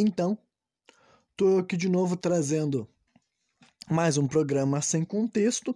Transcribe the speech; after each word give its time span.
Então, 0.00 0.38
tô 1.36 1.58
aqui 1.58 1.76
de 1.76 1.88
novo 1.88 2.16
trazendo 2.16 2.88
mais 3.90 4.16
um 4.16 4.28
programa 4.28 4.80
sem 4.80 5.04
contexto 5.04 5.74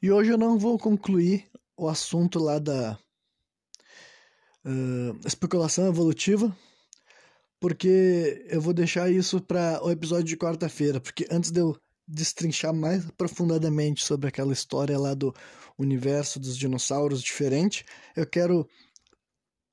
e 0.00 0.08
hoje 0.08 0.30
eu 0.30 0.38
não 0.38 0.56
vou 0.56 0.78
concluir 0.78 1.50
o 1.76 1.88
assunto 1.88 2.38
lá 2.38 2.60
da 2.60 2.96
uh, 4.64 5.26
especulação 5.26 5.88
evolutiva, 5.88 6.56
porque 7.58 8.46
eu 8.48 8.60
vou 8.60 8.72
deixar 8.72 9.10
isso 9.10 9.40
para 9.40 9.84
o 9.84 9.90
episódio 9.90 10.26
de 10.26 10.36
quarta-feira, 10.36 11.00
porque 11.00 11.26
antes 11.28 11.50
de 11.50 11.58
eu 11.58 11.76
destrinchar 12.06 12.72
mais 12.72 13.08
aprofundadamente 13.08 14.04
sobre 14.04 14.28
aquela 14.28 14.52
história 14.52 14.96
lá 14.96 15.12
do 15.12 15.34
universo 15.76 16.38
dos 16.38 16.56
dinossauros 16.56 17.20
diferente, 17.20 17.84
eu 18.14 18.24
quero 18.28 18.68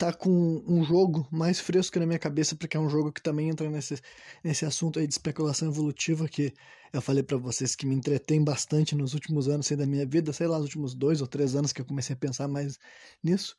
tá 0.03 0.11
com 0.11 0.61
um 0.67 0.83
jogo 0.83 1.25
mais 1.31 1.61
fresco 1.61 1.97
na 1.97 2.05
minha 2.05 2.19
cabeça, 2.19 2.57
porque 2.57 2.75
é 2.75 2.79
um 2.79 2.89
jogo 2.89 3.09
que 3.09 3.21
também 3.21 3.47
entra 3.47 3.69
nesse, 3.69 3.95
nesse 4.43 4.65
assunto 4.65 4.99
aí 4.99 5.07
de 5.07 5.13
especulação 5.13 5.69
evolutiva 5.69 6.27
que 6.27 6.53
eu 6.91 7.01
falei 7.01 7.23
para 7.23 7.37
vocês 7.37 7.73
que 7.73 7.85
me 7.85 7.95
entretém 7.95 8.43
bastante 8.43 8.95
nos 8.95 9.13
últimos 9.13 9.47
anos 9.47 9.65
assim, 9.65 9.77
da 9.77 9.85
minha 9.85 10.05
vida, 10.05 10.33
sei 10.33 10.47
lá, 10.47 10.57
nos 10.57 10.65
últimos 10.65 10.93
dois 10.93 11.21
ou 11.21 11.27
três 11.27 11.55
anos 11.55 11.71
que 11.71 11.79
eu 11.79 11.85
comecei 11.85 12.13
a 12.15 12.17
pensar 12.17 12.49
mais 12.49 12.77
nisso. 13.23 13.55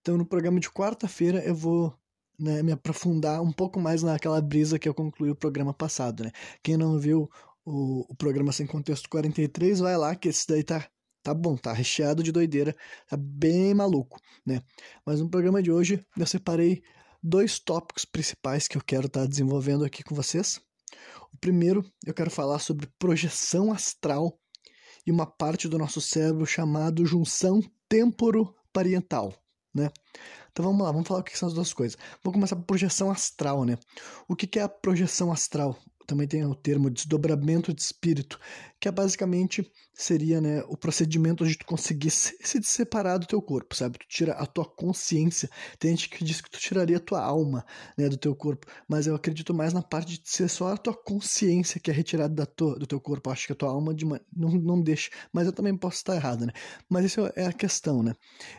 Então, 0.00 0.16
no 0.16 0.24
programa 0.24 0.60
de 0.60 0.70
quarta-feira, 0.70 1.42
eu 1.44 1.54
vou 1.54 1.92
né, 2.38 2.62
me 2.62 2.70
aprofundar 2.70 3.42
um 3.42 3.52
pouco 3.52 3.80
mais 3.80 4.02
naquela 4.04 4.40
brisa 4.40 4.78
que 4.78 4.88
eu 4.88 4.94
concluí 4.94 5.30
o 5.30 5.36
programa 5.36 5.74
passado, 5.74 6.22
né? 6.22 6.30
Quem 6.62 6.76
não 6.76 6.96
viu 6.96 7.28
o, 7.64 8.06
o 8.08 8.14
programa 8.14 8.52
Sem 8.52 8.66
Contexto 8.68 9.08
43, 9.10 9.80
vai 9.80 9.96
lá, 9.96 10.14
que 10.14 10.28
esse 10.28 10.46
daí 10.46 10.62
tá 10.62 10.88
tá 11.22 11.34
bom, 11.34 11.56
tá 11.56 11.72
recheado 11.72 12.22
de 12.22 12.32
doideira, 12.32 12.74
tá 13.08 13.16
bem 13.16 13.74
maluco, 13.74 14.20
né? 14.44 14.62
Mas 15.04 15.20
no 15.20 15.28
programa 15.28 15.62
de 15.62 15.70
hoje 15.70 16.04
eu 16.16 16.26
separei 16.26 16.82
dois 17.22 17.58
tópicos 17.58 18.04
principais 18.04 18.68
que 18.68 18.76
eu 18.76 18.82
quero 18.82 19.06
estar 19.06 19.22
tá 19.22 19.26
desenvolvendo 19.26 19.84
aqui 19.84 20.02
com 20.02 20.14
vocês. 20.14 20.60
O 21.32 21.36
primeiro, 21.38 21.84
eu 22.06 22.14
quero 22.14 22.30
falar 22.30 22.58
sobre 22.58 22.88
projeção 22.98 23.72
astral 23.72 24.38
e 25.06 25.10
uma 25.10 25.26
parte 25.26 25.68
do 25.68 25.78
nosso 25.78 26.00
cérebro 26.00 26.46
chamado 26.46 27.04
junção 27.04 27.60
temporo-parietal, 27.88 29.34
né? 29.74 29.90
Então 30.50 30.64
vamos 30.64 30.82
lá, 30.82 30.90
vamos 30.90 31.06
falar 31.06 31.20
o 31.20 31.24
que 31.24 31.38
são 31.38 31.48
as 31.48 31.54
duas 31.54 31.72
coisas. 31.72 31.98
Vamos 32.22 32.36
começar 32.36 32.56
por 32.56 32.64
projeção 32.64 33.10
astral, 33.10 33.64
né? 33.64 33.78
O 34.28 34.34
que 34.34 34.58
é 34.58 34.62
a 34.62 34.68
projeção 34.68 35.30
astral? 35.30 35.78
também 36.08 36.26
tem 36.26 36.42
o 36.44 36.54
termo 36.54 36.88
desdobramento 36.88 37.72
de 37.72 37.82
espírito, 37.82 38.40
que 38.80 38.88
é 38.88 38.92
basicamente 38.92 39.70
seria 39.92 40.40
né, 40.40 40.62
o 40.68 40.76
procedimento 40.76 41.42
onde 41.42 41.58
tu 41.58 41.66
conseguir 41.66 42.10
se, 42.10 42.36
se 42.40 42.62
separar 42.62 43.18
do 43.18 43.26
teu 43.26 43.42
corpo, 43.42 43.74
sabe? 43.74 43.98
Tu 43.98 44.06
tira 44.08 44.32
a 44.34 44.46
tua 44.46 44.64
consciência. 44.64 45.50
Tem 45.78 45.90
gente 45.90 46.08
que 46.08 46.22
diz 46.22 46.40
que 46.40 46.48
tu 46.48 46.58
tiraria 46.58 46.98
a 46.98 47.00
tua 47.00 47.20
alma 47.20 47.64
né, 47.96 48.08
do 48.08 48.16
teu 48.16 48.34
corpo, 48.36 48.66
mas 48.88 49.08
eu 49.08 49.14
acredito 49.16 49.52
mais 49.52 49.72
na 49.72 49.82
parte 49.82 50.20
de 50.22 50.30
ser 50.30 50.48
só 50.48 50.72
a 50.72 50.76
tua 50.76 50.94
consciência 50.94 51.80
que 51.80 51.90
é 51.90 51.94
retirada 51.94 52.32
da 52.32 52.46
tua, 52.46 52.78
do 52.78 52.86
teu 52.86 53.00
corpo. 53.00 53.28
Eu 53.28 53.32
acho 53.32 53.46
que 53.46 53.52
a 53.52 53.56
tua 53.56 53.70
alma 53.70 53.92
de 53.92 54.04
uma, 54.04 54.20
não, 54.32 54.50
não 54.50 54.80
deixa, 54.80 55.10
mas 55.32 55.46
eu 55.46 55.52
também 55.52 55.76
posso 55.76 55.96
estar 55.96 56.14
errado, 56.14 56.46
né? 56.46 56.52
Mas 56.88 57.06
isso 57.06 57.20
é 57.34 57.46
a 57.46 57.52
questão, 57.52 58.02
né? 58.02 58.14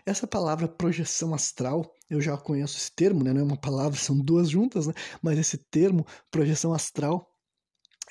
Essa 0.06 0.28
palavra 0.28 0.68
projeção 0.68 1.34
astral, 1.34 1.96
eu 2.10 2.20
já 2.20 2.36
conheço 2.36 2.78
esse 2.78 2.92
termo, 2.92 3.24
né? 3.24 3.32
Não 3.32 3.42
é 3.42 3.44
uma 3.44 3.58
palavra, 3.58 3.98
são 3.98 4.20
duas 4.20 4.50
juntas, 4.50 4.88
né? 4.88 4.94
Mas 5.22 5.40
esse 5.40 5.58
termo, 5.58 6.06
projeção 6.30 6.74
astral, 6.74 7.30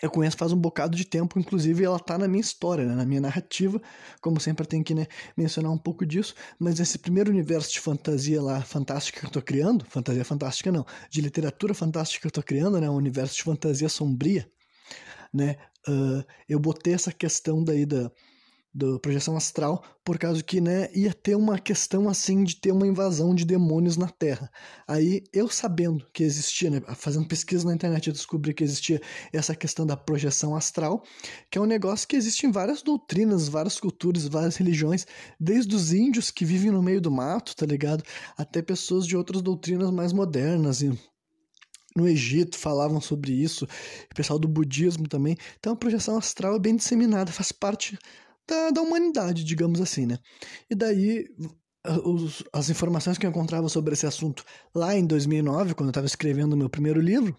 eu 0.03 0.11
conheço 0.11 0.37
faz 0.37 0.53
um 0.53 0.57
bocado 0.57 0.97
de 0.97 1.05
tempo, 1.05 1.39
inclusive 1.39 1.85
ela 1.85 1.99
tá 1.99 2.17
na 2.17 2.29
minha 2.29 2.41
história, 2.41 2.85
né, 2.85 2.95
na 2.95 3.05
minha 3.05 3.21
narrativa, 3.21 3.81
como 4.21 4.41
sempre 4.41 4.63
eu 4.65 4.69
tenho 4.69 4.85
que 4.85 4.95
né, 4.95 5.07
mencionar 5.37 5.73
um 5.73 5.79
pouco 5.79 6.07
disso, 6.07 6.35
mas 6.59 6.81
esse 6.81 6.99
primeiro 6.99 7.31
universo 7.31 7.73
de 7.73 7.81
fantasia 7.81 8.41
lá, 8.41 8.61
fantástica 8.63 9.21
que 9.21 9.27
eu 9.27 9.31
tô 9.31 9.43
criando, 9.43 9.85
fantasia 9.85 10.25
fantástica 10.25 10.71
não, 10.71 10.87
de 11.11 11.21
literatura 11.21 11.75
fantástica 11.75 12.23
que 12.23 12.27
eu 12.27 12.31
tô 12.31 12.43
criando, 12.43 12.81
né, 12.81 12.89
um 12.89 12.97
universo 12.97 13.37
de 13.37 13.43
fantasia 13.43 13.89
sombria, 13.89 14.51
né, 15.33 15.57
uh, 15.89 16.25
eu 16.49 16.59
botei 16.59 16.95
essa 16.95 17.13
questão 17.13 17.63
daí 17.63 17.85
da, 17.85 18.11
da 18.73 18.99
projeção 19.01 19.37
astral, 19.37 19.83
por 20.05 20.19
causa 20.19 20.43
que, 20.43 20.61
né, 20.61 20.89
ia 20.95 21.13
ter 21.13 21.35
uma 21.35 21.59
questão 21.59 22.09
assim 22.09 22.45
de 22.45 22.61
ter 22.61 22.71
uma 22.71 22.87
invasão 22.87 23.35
de 23.35 23.45
demônios 23.45 23.97
na 23.97 24.09
Terra. 24.09 24.51
Aí, 24.87 25.23
eu 25.33 25.49
sabendo 25.49 26.07
que 26.13 26.23
existia, 26.23 26.71
né, 26.71 26.81
fazendo 26.95 27.27
pesquisa 27.27 27.67
na 27.67 27.75
internet, 27.75 28.07
eu 28.07 28.13
descobri 28.13 28.55
que 28.55 28.63
existia 28.63 29.01
essa 29.33 29.55
questão 29.55 29.87
da 29.87 29.97
projeção 29.97 30.55
astral, 30.55 31.03
que 31.51 31.59
é 31.59 31.61
um 31.61 31.67
negócio 31.67 32.07
que 32.07 32.17
existe 32.17 32.47
em 32.47 32.53
várias 32.53 32.83
doutrinas, 32.83 33.49
várias 33.49 33.81
culturas, 33.81 34.27
várias 34.29 34.57
religiões, 34.57 35.07
desde 35.41 35.75
os 35.75 35.93
índios 35.93 36.31
que 36.31 36.45
vivem 36.45 36.71
no 36.71 36.83
meio 36.83 37.01
do 37.01 37.11
mato, 37.11 37.57
tá 37.57 37.67
ligado? 37.67 38.05
Até 38.37 38.63
pessoas 38.63 39.07
de 39.07 39.17
outras 39.17 39.43
doutrinas 39.43 39.91
mais 39.91 40.13
modernas 40.13 40.83
e 40.83 40.93
no 41.97 42.07
Egito 42.07 42.57
falavam 42.57 43.01
sobre 43.01 43.33
isso, 43.33 43.65
o 43.65 44.15
pessoal 44.15 44.39
do 44.39 44.47
budismo 44.47 45.09
também. 45.09 45.37
Então 45.59 45.73
a 45.73 45.77
projeção 45.77 46.17
astral 46.17 46.55
é 46.55 46.59
bem 46.59 46.77
disseminada, 46.77 47.33
faz 47.33 47.51
parte 47.51 47.99
da, 48.49 48.71
da 48.71 48.81
humanidade, 48.81 49.45
digamos 49.45 49.81
assim, 49.81 50.07
né? 50.07 50.19
E 50.71 50.75
daí, 50.75 51.27
os, 52.05 52.43
as 52.53 52.71
informações 52.71 53.19
que 53.19 53.27
eu 53.27 53.31
encontrava 53.31 53.69
sobre 53.69 53.93
esse 53.93 54.07
assunto 54.07 54.45
lá 54.75 54.97
em 54.97 55.07
2009, 55.07 55.75
quando 55.75 55.89
eu 55.89 55.91
estava 55.91 56.07
escrevendo 56.07 56.55
o 56.55 56.57
meu 56.57 56.71
primeiro 56.71 57.01
livro, 57.01 57.37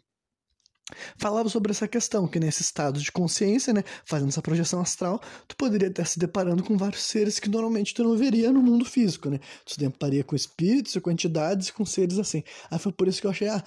falava 1.17 1.49
sobre 1.49 1.71
essa 1.71 1.87
questão, 1.87 2.27
que 2.27 2.39
nesse 2.39 2.61
estado 2.61 2.99
de 2.99 3.11
consciência, 3.11 3.73
né, 3.73 3.83
fazendo 4.05 4.29
essa 4.29 4.41
projeção 4.41 4.81
astral, 4.81 5.21
tu 5.47 5.55
poderia 5.55 5.87
estar 5.87 6.05
se 6.05 6.17
deparando 6.17 6.63
com 6.63 6.77
vários 6.77 7.03
seres 7.03 7.39
que 7.39 7.49
normalmente 7.49 7.93
tu 7.93 8.03
não 8.03 8.17
veria 8.17 8.51
no 8.51 8.61
mundo 8.61 8.85
físico, 8.85 9.29
né? 9.29 9.39
Tu 9.65 9.73
se 9.73 9.79
depararia 9.79 10.23
com 10.23 10.35
espíritos, 10.35 10.97
com 10.97 11.11
entidades, 11.11 11.69
com 11.69 11.85
seres 11.85 12.17
assim. 12.17 12.43
Aí 12.71 12.79
foi 12.79 12.91
por 12.91 13.07
isso 13.07 13.21
que 13.21 13.27
eu 13.27 13.31
achei, 13.31 13.47
ah, 13.47 13.63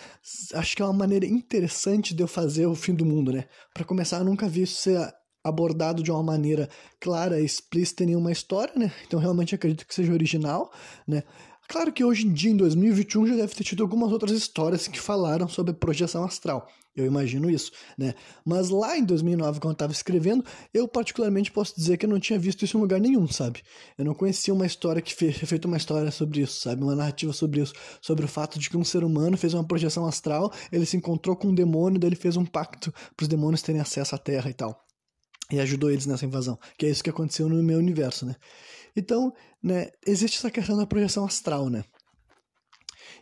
acho 0.54 0.76
que 0.76 0.82
é 0.82 0.84
uma 0.84 0.92
maneira 0.92 1.26
interessante 1.26 2.14
de 2.14 2.22
eu 2.22 2.28
fazer 2.28 2.66
o 2.66 2.74
fim 2.74 2.94
do 2.94 3.04
mundo, 3.04 3.32
né? 3.32 3.44
Para 3.72 3.84
começar, 3.84 4.18
eu 4.18 4.24
nunca 4.24 4.48
vi 4.48 4.62
isso 4.62 4.82
ser 4.82 5.12
abordado 5.44 6.02
de 6.02 6.10
uma 6.10 6.22
maneira 6.22 6.68
clara 7.00 7.40
explícita 7.40 8.04
em 8.04 8.06
nenhuma 8.06 8.32
história, 8.32 8.74
né? 8.76 8.92
Então 9.06 9.18
realmente 9.18 9.54
acredito 9.54 9.86
que 9.86 9.94
seja 9.94 10.12
original, 10.12 10.70
né? 11.06 11.22
Claro 11.68 11.92
que 11.92 12.04
hoje 12.04 12.26
em 12.26 12.32
dia, 12.32 12.50
em 12.50 12.56
2021, 12.56 13.26
já 13.28 13.36
deve 13.36 13.54
ter 13.54 13.64
tido 13.64 13.82
algumas 13.82 14.12
outras 14.12 14.32
histórias 14.32 14.86
que 14.86 15.00
falaram 15.00 15.48
sobre 15.48 15.72
projeção 15.72 16.22
astral. 16.24 16.68
Eu 16.94 17.06
imagino 17.06 17.48
isso, 17.48 17.72
né? 17.96 18.14
Mas 18.44 18.68
lá 18.68 18.98
em 18.98 19.04
2009, 19.04 19.58
quando 19.58 19.70
eu 19.70 19.72
estava 19.72 19.92
escrevendo, 19.92 20.44
eu 20.74 20.86
particularmente 20.86 21.50
posso 21.50 21.74
dizer 21.74 21.96
que 21.96 22.04
eu 22.04 22.10
não 22.10 22.20
tinha 22.20 22.38
visto 22.38 22.62
isso 22.62 22.76
em 22.76 22.80
lugar 22.80 23.00
nenhum, 23.00 23.26
sabe? 23.26 23.62
Eu 23.96 24.04
não 24.04 24.12
conhecia 24.12 24.52
uma 24.52 24.66
história 24.66 25.00
que 25.00 25.14
fez 25.14 25.38
feito 25.38 25.64
uma 25.64 25.78
história 25.78 26.10
sobre 26.10 26.42
isso, 26.42 26.60
sabe? 26.60 26.82
Uma 26.82 26.94
narrativa 26.94 27.32
sobre 27.32 27.62
isso, 27.62 27.72
sobre 28.02 28.26
o 28.26 28.28
fato 28.28 28.58
de 28.58 28.68
que 28.68 28.76
um 28.76 28.84
ser 28.84 29.02
humano 29.02 29.38
fez 29.38 29.54
uma 29.54 29.64
projeção 29.64 30.04
astral, 30.04 30.52
ele 30.70 30.84
se 30.84 30.98
encontrou 30.98 31.34
com 31.34 31.48
um 31.48 31.54
demônio, 31.54 31.98
daí 31.98 32.10
ele 32.10 32.16
fez 32.16 32.36
um 32.36 32.44
pacto 32.44 32.92
para 33.16 33.24
os 33.24 33.28
demônios 33.28 33.62
terem 33.62 33.80
acesso 33.80 34.14
à 34.14 34.18
Terra 34.18 34.50
e 34.50 34.54
tal 34.54 34.91
e 35.52 35.60
ajudou 35.60 35.90
eles 35.90 36.06
nessa 36.06 36.24
invasão, 36.24 36.58
que 36.78 36.86
é 36.86 36.90
isso 36.90 37.04
que 37.04 37.10
aconteceu 37.10 37.48
no 37.48 37.62
meu 37.62 37.78
universo, 37.78 38.24
né? 38.24 38.34
Então, 38.96 39.32
né, 39.62 39.90
existe 40.06 40.38
essa 40.38 40.50
questão 40.50 40.76
da 40.76 40.86
projeção 40.86 41.24
astral, 41.24 41.68
né? 41.68 41.84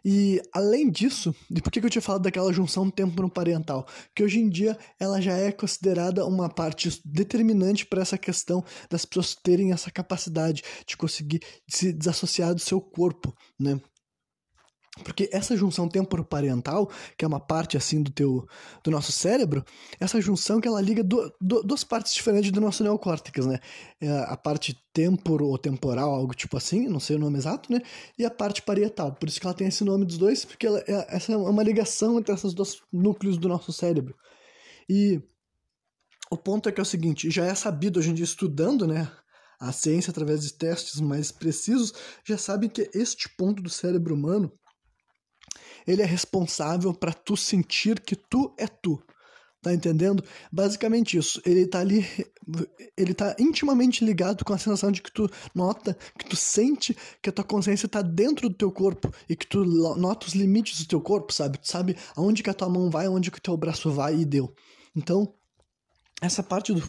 E 0.04 0.40
além 0.52 0.90
disso, 0.90 1.34
e 1.50 1.60
por 1.60 1.70
que 1.70 1.78
eu 1.84 1.90
tinha 1.90 2.00
falado 2.00 2.22
daquela 2.22 2.52
junção 2.52 2.90
tempo-parental? 2.90 3.86
Que 4.14 4.22
hoje 4.22 4.38
em 4.38 4.48
dia 4.48 4.78
ela 4.98 5.20
já 5.20 5.36
é 5.36 5.52
considerada 5.52 6.24
uma 6.24 6.48
parte 6.48 7.00
determinante 7.04 7.84
para 7.84 8.00
essa 8.00 8.16
questão 8.16 8.64
das 8.88 9.04
pessoas 9.04 9.34
terem 9.34 9.72
essa 9.72 9.90
capacidade 9.90 10.62
de 10.86 10.96
conseguir 10.96 11.40
se 11.68 11.92
desassociar 11.92 12.54
do 12.54 12.60
seu 12.60 12.80
corpo, 12.80 13.34
né? 13.58 13.78
Porque 15.04 15.30
essa 15.32 15.56
junção 15.56 15.88
temporoparental, 15.88 16.90
que 17.16 17.24
é 17.24 17.28
uma 17.28 17.38
parte 17.38 17.76
assim 17.76 18.02
do 18.02 18.10
teu 18.10 18.46
do 18.82 18.90
nosso 18.90 19.12
cérebro, 19.12 19.64
essa 20.00 20.20
junção 20.20 20.60
que 20.60 20.66
ela 20.66 20.80
liga 20.80 21.04
do, 21.04 21.32
do, 21.40 21.62
duas 21.62 21.84
partes 21.84 22.12
diferentes 22.12 22.50
do 22.50 22.60
nosso 22.60 22.82
neocórtex, 22.82 23.46
né? 23.46 23.60
É 24.00 24.10
a 24.24 24.36
parte 24.36 24.76
temporo 24.92 25.46
ou 25.46 25.56
temporal, 25.56 26.12
algo 26.12 26.34
tipo 26.34 26.56
assim, 26.56 26.88
não 26.88 26.98
sei 26.98 27.16
o 27.16 27.20
nome 27.20 27.38
exato, 27.38 27.72
né? 27.72 27.80
E 28.18 28.24
a 28.24 28.30
parte 28.30 28.62
parietal. 28.62 29.12
Por 29.12 29.28
isso 29.28 29.40
que 29.40 29.46
ela 29.46 29.54
tem 29.54 29.68
esse 29.68 29.84
nome 29.84 30.04
dos 30.04 30.18
dois, 30.18 30.44
porque 30.44 30.66
ela, 30.66 30.80
é, 30.80 31.16
essa 31.16 31.32
é 31.32 31.36
uma 31.36 31.62
ligação 31.62 32.18
entre 32.18 32.34
esses 32.34 32.52
dois 32.52 32.82
núcleos 32.92 33.38
do 33.38 33.48
nosso 33.48 33.72
cérebro. 33.72 34.16
E 34.88 35.22
o 36.32 36.36
ponto 36.36 36.68
é 36.68 36.72
que 36.72 36.80
é 36.80 36.82
o 36.82 36.86
seguinte, 36.86 37.30
já 37.30 37.46
é 37.46 37.54
sabido 37.54 38.00
hoje 38.00 38.10
em 38.10 38.14
dia 38.14 38.24
estudando, 38.24 38.88
né? 38.88 39.10
A 39.60 39.72
ciência, 39.72 40.10
através 40.10 40.40
de 40.40 40.54
testes 40.54 41.00
mais 41.00 41.30
precisos, 41.30 41.92
já 42.24 42.38
sabe 42.38 42.68
que 42.68 42.90
este 42.94 43.28
ponto 43.36 43.62
do 43.62 43.68
cérebro 43.68 44.14
humano 44.14 44.50
ele 45.86 46.02
é 46.02 46.06
responsável 46.06 46.92
para 46.92 47.12
tu 47.12 47.36
sentir 47.36 48.00
que 48.00 48.16
tu 48.16 48.54
é 48.58 48.66
tu. 48.66 49.02
Tá 49.62 49.74
entendendo? 49.74 50.24
Basicamente 50.50 51.18
isso. 51.18 51.40
Ele 51.44 51.66
tá 51.66 51.80
ali, 51.80 52.06
ele 52.96 53.12
tá 53.12 53.36
intimamente 53.38 54.02
ligado 54.02 54.42
com 54.42 54.54
a 54.54 54.58
sensação 54.58 54.90
de 54.90 55.02
que 55.02 55.12
tu 55.12 55.28
nota, 55.54 55.96
que 56.18 56.24
tu 56.24 56.34
sente 56.34 56.96
que 57.20 57.28
a 57.28 57.32
tua 57.32 57.44
consciência 57.44 57.86
tá 57.86 58.00
dentro 58.00 58.48
do 58.48 58.54
teu 58.54 58.72
corpo 58.72 59.12
e 59.28 59.36
que 59.36 59.46
tu 59.46 59.62
nota 59.96 60.26
os 60.26 60.34
limites 60.34 60.78
do 60.78 60.88
teu 60.88 61.00
corpo, 61.00 61.30
sabe? 61.30 61.58
Tu 61.58 61.68
sabe 61.68 61.94
aonde 62.16 62.42
que 62.42 62.48
a 62.48 62.54
tua 62.54 62.70
mão 62.70 62.88
vai, 62.88 63.04
aonde 63.04 63.30
que 63.30 63.38
o 63.38 63.42
teu 63.42 63.54
braço 63.54 63.90
vai 63.90 64.16
e 64.16 64.24
deu. 64.24 64.50
Então, 64.96 65.34
essa 66.20 66.42
parte 66.42 66.72
do, 66.72 66.82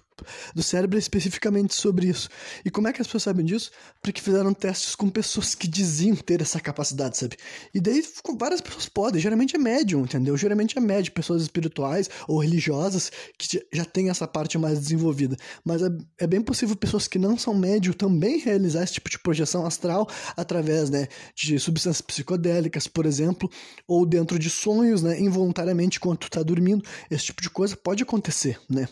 do 0.54 0.62
cérebro 0.62 0.98
é 0.98 1.00
especificamente 1.00 1.74
sobre 1.74 2.08
isso. 2.08 2.30
E 2.66 2.70
como 2.70 2.88
é 2.88 2.94
que 2.94 3.02
as 3.02 3.08
pessoas 3.08 3.24
sabem 3.24 3.46
disso? 3.46 3.72
Porque 4.02 4.22
fizeram 4.22 4.54
testes 4.54 4.96
com 4.96 5.10
pessoas 5.10 5.56
que 5.56 5.68
diziam 5.68 6.16
ter 6.16 6.42
essa 6.42 6.60
capacidade, 6.60 7.18
sabe? 7.18 7.38
E 7.74 7.80
daí 7.80 8.04
várias 8.38 8.62
pessoas 8.62 8.90
podem, 8.90 9.22
geralmente 9.22 9.56
é 9.56 9.60
médium, 9.60 10.02
entendeu? 10.02 10.36
Geralmente 10.36 10.78
é 10.78 10.82
médium, 10.82 11.14
pessoas 11.14 11.42
espirituais 11.42 12.10
ou 12.28 12.40
religiosas 12.40 13.12
que 13.38 13.64
já 13.72 13.86
têm 13.86 14.10
essa 14.10 14.28
parte 14.28 14.58
mais 14.58 14.80
desenvolvida. 14.80 15.38
Mas 15.64 15.82
é, 15.82 15.90
é 16.20 16.28
bem 16.28 16.42
possível 16.42 16.76
pessoas 16.76 17.08
que 17.08 17.20
não 17.20 17.38
são 17.38 17.54
médium 17.54 17.94
também 17.94 18.40
realizar 18.40 18.84
esse 18.84 18.94
tipo 18.94 19.10
de 19.10 19.20
projeção 19.20 19.66
astral 19.66 20.10
através, 20.36 20.90
né, 20.90 21.08
de 21.36 21.60
substâncias 21.60 22.02
psicodélicas, 22.02 22.88
por 22.88 23.06
exemplo, 23.06 23.50
ou 23.88 24.06
dentro 24.06 24.38
de 24.38 24.50
sonhos, 24.50 25.02
né, 25.02 25.20
involuntariamente 25.20 26.00
quando 26.00 26.18
tu 26.20 26.30
tá 26.30 26.44
dormindo. 26.44 26.84
Esse 27.10 27.26
tipo 27.26 27.42
de 27.42 27.50
coisa 27.50 27.78
pode 27.78 28.04
acontecer, 28.04 28.60
né? 28.70 28.88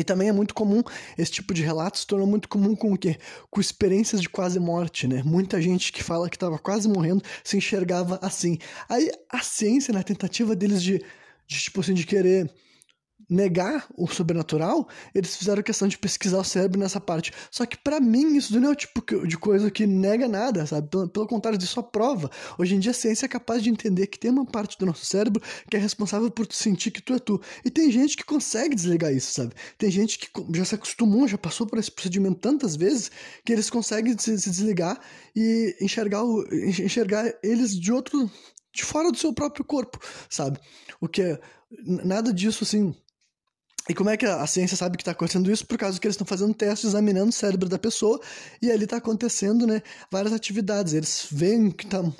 E 0.00 0.02
também 0.02 0.30
é 0.30 0.32
muito 0.32 0.54
comum, 0.54 0.82
esse 1.18 1.30
tipo 1.30 1.52
de 1.52 1.62
relato 1.62 1.98
se 1.98 2.06
tornou 2.06 2.26
muito 2.26 2.48
comum 2.48 2.74
com 2.74 2.90
o 2.94 2.96
quê? 2.96 3.18
Com 3.50 3.60
experiências 3.60 4.22
de 4.22 4.30
quase 4.30 4.58
morte, 4.58 5.06
né? 5.06 5.22
Muita 5.22 5.60
gente 5.60 5.92
que 5.92 6.02
fala 6.02 6.30
que 6.30 6.36
estava 6.36 6.58
quase 6.58 6.88
morrendo 6.88 7.22
se 7.44 7.58
enxergava 7.58 8.18
assim. 8.22 8.56
Aí 8.88 9.10
a 9.28 9.42
ciência, 9.42 9.92
na 9.92 10.02
tentativa 10.02 10.56
deles 10.56 10.82
de, 10.82 11.04
de 11.46 11.58
tipo 11.58 11.82
assim, 11.82 11.92
de 11.92 12.06
querer 12.06 12.50
negar 13.30 13.86
o 13.96 14.08
sobrenatural, 14.08 14.88
eles 15.14 15.36
fizeram 15.36 15.62
questão 15.62 15.86
de 15.86 15.96
pesquisar 15.96 16.38
o 16.38 16.44
cérebro 16.44 16.80
nessa 16.80 17.00
parte. 17.00 17.32
Só 17.50 17.64
que 17.64 17.78
para 17.78 18.00
mim 18.00 18.36
isso 18.36 18.58
não 18.58 18.70
é 18.70 18.72
o 18.72 18.76
tipo 18.76 19.00
de 19.24 19.38
coisa 19.38 19.70
que 19.70 19.86
nega 19.86 20.26
nada, 20.26 20.66
sabe? 20.66 20.88
Pelo, 20.88 21.08
pelo 21.08 21.26
contrário, 21.28 21.56
isso 21.56 21.74
só 21.74 21.82
prova. 21.82 22.28
Hoje 22.58 22.74
em 22.74 22.80
dia 22.80 22.90
a 22.90 22.94
ciência 22.94 23.26
é 23.26 23.28
capaz 23.28 23.62
de 23.62 23.70
entender 23.70 24.08
que 24.08 24.18
tem 24.18 24.32
uma 24.32 24.44
parte 24.44 24.76
do 24.76 24.84
nosso 24.84 25.06
cérebro 25.06 25.40
que 25.70 25.76
é 25.76 25.80
responsável 25.80 26.28
por 26.28 26.46
sentir 26.52 26.90
que 26.90 27.00
tu 27.00 27.14
é 27.14 27.18
tu. 27.20 27.40
E 27.64 27.70
tem 27.70 27.90
gente 27.90 28.16
que 28.16 28.24
consegue 28.24 28.74
desligar 28.74 29.12
isso, 29.12 29.32
sabe? 29.32 29.54
Tem 29.78 29.90
gente 29.90 30.18
que 30.18 30.28
já 30.54 30.64
se 30.64 30.74
acostumou, 30.74 31.28
já 31.28 31.38
passou 31.38 31.66
por 31.66 31.78
esse 31.78 31.90
procedimento 31.90 32.40
tantas 32.40 32.74
vezes 32.74 33.12
que 33.44 33.52
eles 33.52 33.70
conseguem 33.70 34.18
se, 34.18 34.36
se 34.38 34.50
desligar 34.50 34.98
e 35.36 35.76
enxergar, 35.80 36.24
o, 36.24 36.42
enxergar 36.52 37.32
eles 37.44 37.78
de 37.78 37.92
outro 37.92 38.28
de 38.72 38.84
fora 38.84 39.10
do 39.10 39.18
seu 39.18 39.32
próprio 39.32 39.64
corpo, 39.64 39.98
sabe? 40.28 40.58
O 41.00 41.08
que 41.08 41.22
é 41.22 41.40
nada 42.04 42.32
disso 42.32 42.64
assim 42.64 42.94
e 43.88 43.94
como 43.94 44.10
é 44.10 44.16
que 44.16 44.26
a 44.26 44.46
ciência 44.46 44.76
sabe 44.76 44.96
que 44.96 45.02
está 45.02 45.12
acontecendo 45.12 45.50
isso? 45.50 45.66
Por 45.66 45.78
causa 45.78 45.98
que 45.98 46.06
eles 46.06 46.14
estão 46.14 46.26
fazendo 46.26 46.52
testes, 46.52 46.90
examinando 46.90 47.30
o 47.30 47.32
cérebro 47.32 47.68
da 47.68 47.78
pessoa, 47.78 48.20
e 48.60 48.70
ali 48.70 48.84
está 48.84 48.98
acontecendo 48.98 49.66
né, 49.66 49.82
várias 50.10 50.32
atividades. 50.32 50.92
Eles 50.92 51.26
veem 51.30 51.70
que 51.70 51.86
tá, 51.86 52.00
o, 52.00 52.14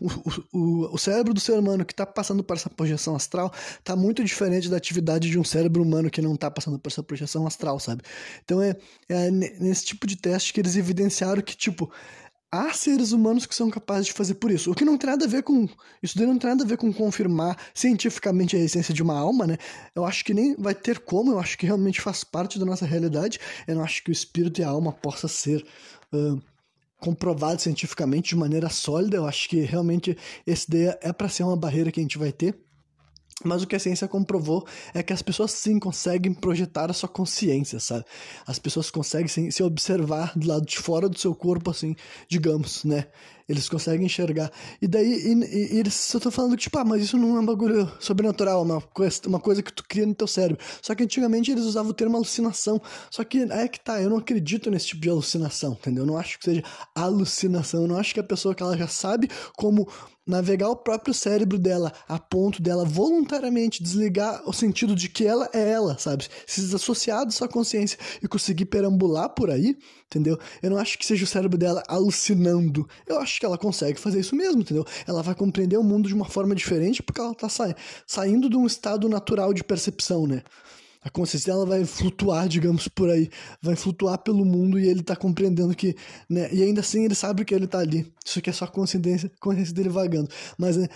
o, 0.52 0.94
o 0.94 0.98
cérebro 0.98 1.34
do 1.34 1.40
ser 1.40 1.58
humano 1.58 1.84
que 1.84 1.92
está 1.92 2.06
passando 2.06 2.42
por 2.42 2.56
essa 2.56 2.70
projeção 2.70 3.14
astral 3.14 3.52
está 3.78 3.94
muito 3.94 4.24
diferente 4.24 4.68
da 4.68 4.76
atividade 4.76 5.28
de 5.28 5.38
um 5.38 5.44
cérebro 5.44 5.82
humano 5.82 6.10
que 6.10 6.22
não 6.22 6.34
está 6.34 6.50
passando 6.50 6.78
por 6.78 6.88
essa 6.88 7.02
projeção 7.02 7.46
astral, 7.46 7.78
sabe? 7.78 8.02
Então 8.44 8.60
é, 8.62 8.74
é 9.08 9.30
nesse 9.30 9.84
tipo 9.84 10.06
de 10.06 10.16
teste 10.16 10.52
que 10.52 10.60
eles 10.60 10.76
evidenciaram 10.76 11.42
que, 11.42 11.56
tipo, 11.56 11.90
há 12.50 12.72
seres 12.72 13.12
humanos 13.12 13.46
que 13.46 13.54
são 13.54 13.70
capazes 13.70 14.06
de 14.06 14.12
fazer 14.12 14.34
por 14.34 14.50
isso. 14.50 14.70
O 14.70 14.74
que 14.74 14.84
não 14.84 14.98
tem 14.98 15.10
nada 15.10 15.24
a 15.24 15.28
ver 15.28 15.42
com. 15.42 15.68
Isso 16.02 16.16
daí 16.16 16.26
não 16.26 16.38
tem 16.38 16.50
nada 16.50 16.64
a 16.64 16.66
ver 16.66 16.76
com 16.76 16.92
confirmar 16.92 17.56
cientificamente 17.72 18.56
a 18.56 18.58
essência 18.58 18.92
de 18.92 19.02
uma 19.02 19.18
alma, 19.18 19.46
né? 19.46 19.56
Eu 19.94 20.04
acho 20.04 20.24
que 20.24 20.34
nem 20.34 20.56
vai 20.56 20.74
ter 20.74 20.98
como, 20.98 21.32
eu 21.32 21.38
acho 21.38 21.56
que 21.56 21.66
realmente 21.66 22.00
faz 22.00 22.24
parte 22.24 22.58
da 22.58 22.64
nossa 22.64 22.84
realidade. 22.84 23.38
Eu 23.66 23.76
não 23.76 23.84
acho 23.84 24.02
que 24.02 24.10
o 24.10 24.12
espírito 24.12 24.60
e 24.60 24.64
a 24.64 24.68
alma 24.68 24.92
possa 24.92 25.28
ser. 25.28 25.64
Uh, 26.12 26.40
comprovado 27.00 27.62
cientificamente 27.62 28.28
de 28.28 28.36
maneira 28.36 28.68
sólida, 28.68 29.16
eu 29.16 29.26
acho 29.26 29.48
que 29.48 29.60
realmente 29.60 30.14
esse 30.46 30.70
daí 30.70 30.94
é 31.00 31.12
para 31.12 31.30
ser 31.30 31.44
uma 31.44 31.56
barreira 31.56 31.90
que 31.90 31.98
a 31.98 32.02
gente 32.02 32.18
vai 32.18 32.30
ter. 32.30 32.54
Mas 33.44 33.62
o 33.62 33.66
que 33.66 33.74
a 33.74 33.78
ciência 33.78 34.06
comprovou 34.06 34.66
é 34.92 35.02
que 35.02 35.12
as 35.12 35.22
pessoas 35.22 35.52
sim 35.52 35.78
conseguem 35.78 36.32
projetar 36.34 36.90
a 36.90 36.94
sua 36.94 37.08
consciência, 37.08 37.80
sabe? 37.80 38.04
As 38.46 38.58
pessoas 38.58 38.90
conseguem 38.90 39.28
sim, 39.28 39.50
se 39.50 39.62
observar 39.62 40.36
do 40.36 40.46
lado 40.46 40.66
de 40.66 40.78
fora 40.78 41.08
do 41.08 41.18
seu 41.18 41.34
corpo, 41.34 41.70
assim, 41.70 41.96
digamos, 42.28 42.84
né? 42.84 43.06
Eles 43.50 43.68
conseguem 43.68 44.06
enxergar. 44.06 44.48
E 44.80 44.86
daí, 44.86 45.12
e, 45.12 45.74
e, 45.74 45.78
eles 45.80 45.94
só 45.94 46.18
estão 46.18 46.30
falando 46.30 46.52
que, 46.52 46.62
tipo, 46.62 46.78
ah, 46.78 46.84
mas 46.84 47.02
isso 47.02 47.18
não 47.18 47.36
é 47.36 47.40
um 47.40 47.44
bagulho 47.44 47.90
sobrenatural, 47.98 48.62
uma 48.62 48.80
coisa, 48.80 49.20
uma 49.26 49.40
coisa 49.40 49.60
que 49.60 49.72
tu 49.72 49.82
cria 49.88 50.06
no 50.06 50.14
teu 50.14 50.28
cérebro. 50.28 50.64
Só 50.80 50.94
que 50.94 51.02
antigamente 51.02 51.50
eles 51.50 51.64
usavam 51.64 51.90
o 51.90 51.94
termo 51.94 52.16
alucinação. 52.16 52.80
Só 53.10 53.24
que 53.24 53.38
aí 53.50 53.64
é 53.64 53.68
que 53.68 53.80
tá, 53.80 54.00
eu 54.00 54.08
não 54.08 54.18
acredito 54.18 54.70
nesse 54.70 54.86
tipo 54.86 55.02
de 55.02 55.10
alucinação, 55.10 55.72
entendeu? 55.72 56.04
Eu 56.04 56.06
não 56.06 56.16
acho 56.16 56.38
que 56.38 56.44
seja 56.44 56.62
alucinação. 56.94 57.82
Eu 57.82 57.88
não 57.88 57.98
acho 57.98 58.14
que 58.14 58.20
a 58.20 58.24
pessoa 58.24 58.54
que 58.54 58.62
ela 58.62 58.76
já 58.76 58.86
sabe 58.86 59.28
como 59.56 59.88
navegar 60.30 60.68
o 60.68 60.76
próprio 60.76 61.12
cérebro 61.12 61.58
dela 61.58 61.92
a 62.08 62.18
ponto 62.18 62.62
dela 62.62 62.84
voluntariamente 62.84 63.82
desligar 63.82 64.48
o 64.48 64.52
sentido 64.52 64.94
de 64.94 65.08
que 65.08 65.26
ela 65.26 65.48
é 65.52 65.70
ela, 65.70 65.98
sabe? 65.98 66.28
Se 66.46 66.60
desassociar 66.60 67.24
da 67.24 67.32
sua 67.32 67.48
consciência 67.48 67.98
e 68.22 68.28
conseguir 68.28 68.66
perambular 68.66 69.30
por 69.30 69.50
aí, 69.50 69.76
entendeu? 70.06 70.38
Eu 70.62 70.70
não 70.70 70.78
acho 70.78 70.96
que 70.96 71.04
seja 71.04 71.24
o 71.24 71.26
cérebro 71.26 71.58
dela 71.58 71.82
alucinando. 71.88 72.88
Eu 73.06 73.18
acho 73.18 73.39
que 73.40 73.46
ela 73.46 73.56
consegue 73.56 73.98
fazer 73.98 74.20
isso 74.20 74.36
mesmo, 74.36 74.60
entendeu? 74.60 74.84
Ela 75.06 75.22
vai 75.22 75.34
compreender 75.34 75.78
o 75.78 75.82
mundo 75.82 76.06
de 76.06 76.14
uma 76.14 76.26
forma 76.26 76.54
diferente 76.54 77.02
porque 77.02 77.20
ela 77.20 77.34
tá 77.34 77.48
sa 77.48 77.74
saindo 78.06 78.50
de 78.50 78.56
um 78.56 78.66
estado 78.66 79.08
natural 79.08 79.54
de 79.54 79.64
percepção, 79.64 80.26
né? 80.26 80.42
a 81.02 81.08
consciência 81.08 81.50
dela 81.50 81.64
vai 81.64 81.82
flutuar, 81.86 82.46
digamos, 82.46 82.86
por 82.86 83.08
aí, 83.08 83.30
vai 83.62 83.74
flutuar 83.74 84.18
pelo 84.18 84.44
mundo 84.44 84.78
e 84.78 84.86
ele 84.86 85.02
tá 85.02 85.16
compreendendo 85.16 85.74
que, 85.74 85.96
né, 86.28 86.52
e 86.52 86.62
ainda 86.62 86.82
assim 86.82 87.06
ele 87.06 87.14
sabe 87.14 87.42
que 87.42 87.54
ele 87.54 87.66
tá 87.66 87.78
ali. 87.78 88.12
Isso 88.22 88.38
aqui 88.38 88.50
é 88.50 88.52
só 88.52 88.66
a 88.66 88.68
consciência, 88.68 89.32
consciência 89.40 89.74
dele 89.74 89.88
vagando. 89.88 90.28
Mas 90.58 90.76
né, 90.76 90.88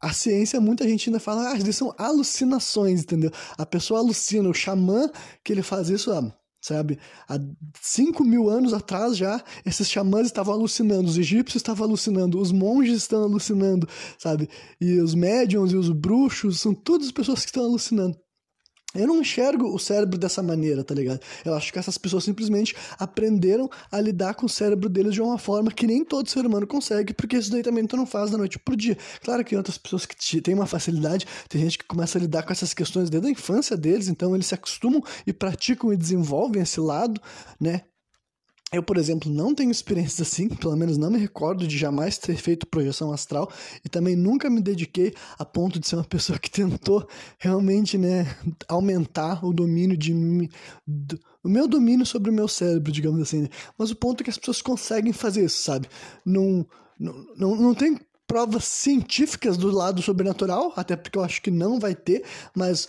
a 0.00 0.14
ciência, 0.14 0.58
muita 0.62 0.88
gente 0.88 1.10
ainda 1.10 1.20
fala, 1.20 1.50
ah, 1.50 1.58
isso 1.58 1.74
são 1.74 1.94
alucinações, 1.98 3.02
entendeu? 3.02 3.30
A 3.58 3.66
pessoa 3.66 4.00
alucina, 4.00 4.48
o 4.48 4.54
xamã 4.54 5.10
que 5.44 5.52
ele 5.52 5.62
faz 5.62 5.90
isso, 5.90 6.10
ah, 6.10 6.32
sabe? 6.60 6.98
Há 7.28 7.38
5 7.80 8.24
mil 8.24 8.48
anos 8.50 8.72
atrás 8.72 9.16
já, 9.16 9.42
esses 9.64 9.90
xamãs 9.90 10.26
estavam 10.26 10.54
alucinando, 10.54 11.08
os 11.08 11.18
egípcios 11.18 11.56
estavam 11.56 11.86
alucinando, 11.86 12.40
os 12.40 12.52
monges 12.52 12.98
estão 12.98 13.22
alucinando, 13.22 13.88
sabe? 14.18 14.48
E 14.80 14.98
os 15.00 15.14
médiums 15.14 15.72
e 15.72 15.76
os 15.76 15.90
bruxos 15.90 16.60
são 16.60 16.74
todas 16.74 17.10
pessoas 17.10 17.40
que 17.40 17.46
estão 17.46 17.64
alucinando. 17.64 18.16
Eu 18.94 19.06
não 19.06 19.20
enxergo 19.20 19.72
o 19.72 19.78
cérebro 19.78 20.18
dessa 20.18 20.42
maneira, 20.42 20.82
tá 20.82 20.94
ligado? 20.94 21.20
Eu 21.44 21.54
acho 21.54 21.72
que 21.72 21.78
essas 21.78 21.96
pessoas 21.96 22.24
simplesmente 22.24 22.74
aprenderam 22.98 23.70
a 23.90 24.00
lidar 24.00 24.34
com 24.34 24.46
o 24.46 24.48
cérebro 24.48 24.88
deles 24.88 25.14
de 25.14 25.22
uma 25.22 25.38
forma 25.38 25.70
que 25.70 25.86
nem 25.86 26.04
todo 26.04 26.28
ser 26.28 26.44
humano 26.44 26.66
consegue, 26.66 27.14
porque 27.14 27.36
isso 27.36 27.52
daí 27.52 27.62
também 27.62 27.86
tu 27.86 27.96
não 27.96 28.04
faz 28.04 28.30
da 28.30 28.38
noite 28.38 28.58
pro 28.58 28.76
dia. 28.76 28.98
Claro 29.22 29.44
que 29.44 29.50
tem 29.50 29.58
outras 29.58 29.78
pessoas 29.78 30.06
que 30.06 30.40
têm 30.40 30.54
uma 30.54 30.66
facilidade, 30.66 31.26
tem 31.48 31.60
gente 31.60 31.78
que 31.78 31.84
começa 31.84 32.18
a 32.18 32.20
lidar 32.20 32.42
com 32.42 32.52
essas 32.52 32.74
questões 32.74 33.08
desde 33.08 33.28
a 33.28 33.30
infância 33.30 33.76
deles, 33.76 34.08
então 34.08 34.34
eles 34.34 34.46
se 34.46 34.54
acostumam 34.54 35.02
e 35.26 35.32
praticam 35.32 35.92
e 35.92 35.96
desenvolvem 35.96 36.62
esse 36.62 36.80
lado, 36.80 37.20
né? 37.60 37.82
Eu, 38.72 38.84
por 38.84 38.96
exemplo, 38.96 39.28
não 39.28 39.52
tenho 39.52 39.72
experiências 39.72 40.20
assim, 40.20 40.48
pelo 40.54 40.76
menos 40.76 40.96
não 40.96 41.10
me 41.10 41.18
recordo 41.18 41.66
de 41.66 41.76
jamais 41.76 42.18
ter 42.18 42.36
feito 42.36 42.66
projeção 42.66 43.12
astral 43.12 43.50
e 43.84 43.88
também 43.88 44.14
nunca 44.14 44.48
me 44.48 44.60
dediquei 44.60 45.12
a 45.38 45.44
ponto 45.44 45.80
de 45.80 45.88
ser 45.88 45.96
uma 45.96 46.04
pessoa 46.08 46.38
que 46.38 46.50
tentou 46.50 47.06
realmente, 47.38 47.98
né, 47.98 48.36
aumentar 48.68 49.44
o 49.44 49.52
domínio 49.52 49.96
de 49.96 50.14
mim, 50.14 50.48
o 51.42 51.48
meu 51.48 51.66
domínio 51.66 52.06
sobre 52.06 52.30
o 52.30 52.34
meu 52.34 52.46
cérebro, 52.46 52.92
digamos 52.92 53.20
assim. 53.20 53.42
Né? 53.42 53.48
Mas 53.76 53.90
o 53.90 53.96
ponto 53.96 54.20
é 54.20 54.24
que 54.24 54.30
as 54.30 54.38
pessoas 54.38 54.62
conseguem 54.62 55.12
fazer 55.12 55.44
isso, 55.44 55.62
sabe? 55.62 55.88
Não, 56.24 56.64
não, 56.98 57.26
não, 57.36 57.56
não 57.56 57.74
tem 57.74 57.98
provas 58.26 58.64
científicas 58.64 59.56
do 59.56 59.72
lado 59.72 60.00
sobrenatural, 60.00 60.72
até 60.76 60.94
porque 60.94 61.18
eu 61.18 61.24
acho 61.24 61.42
que 61.42 61.50
não 61.50 61.80
vai 61.80 61.96
ter, 61.96 62.24
mas 62.54 62.88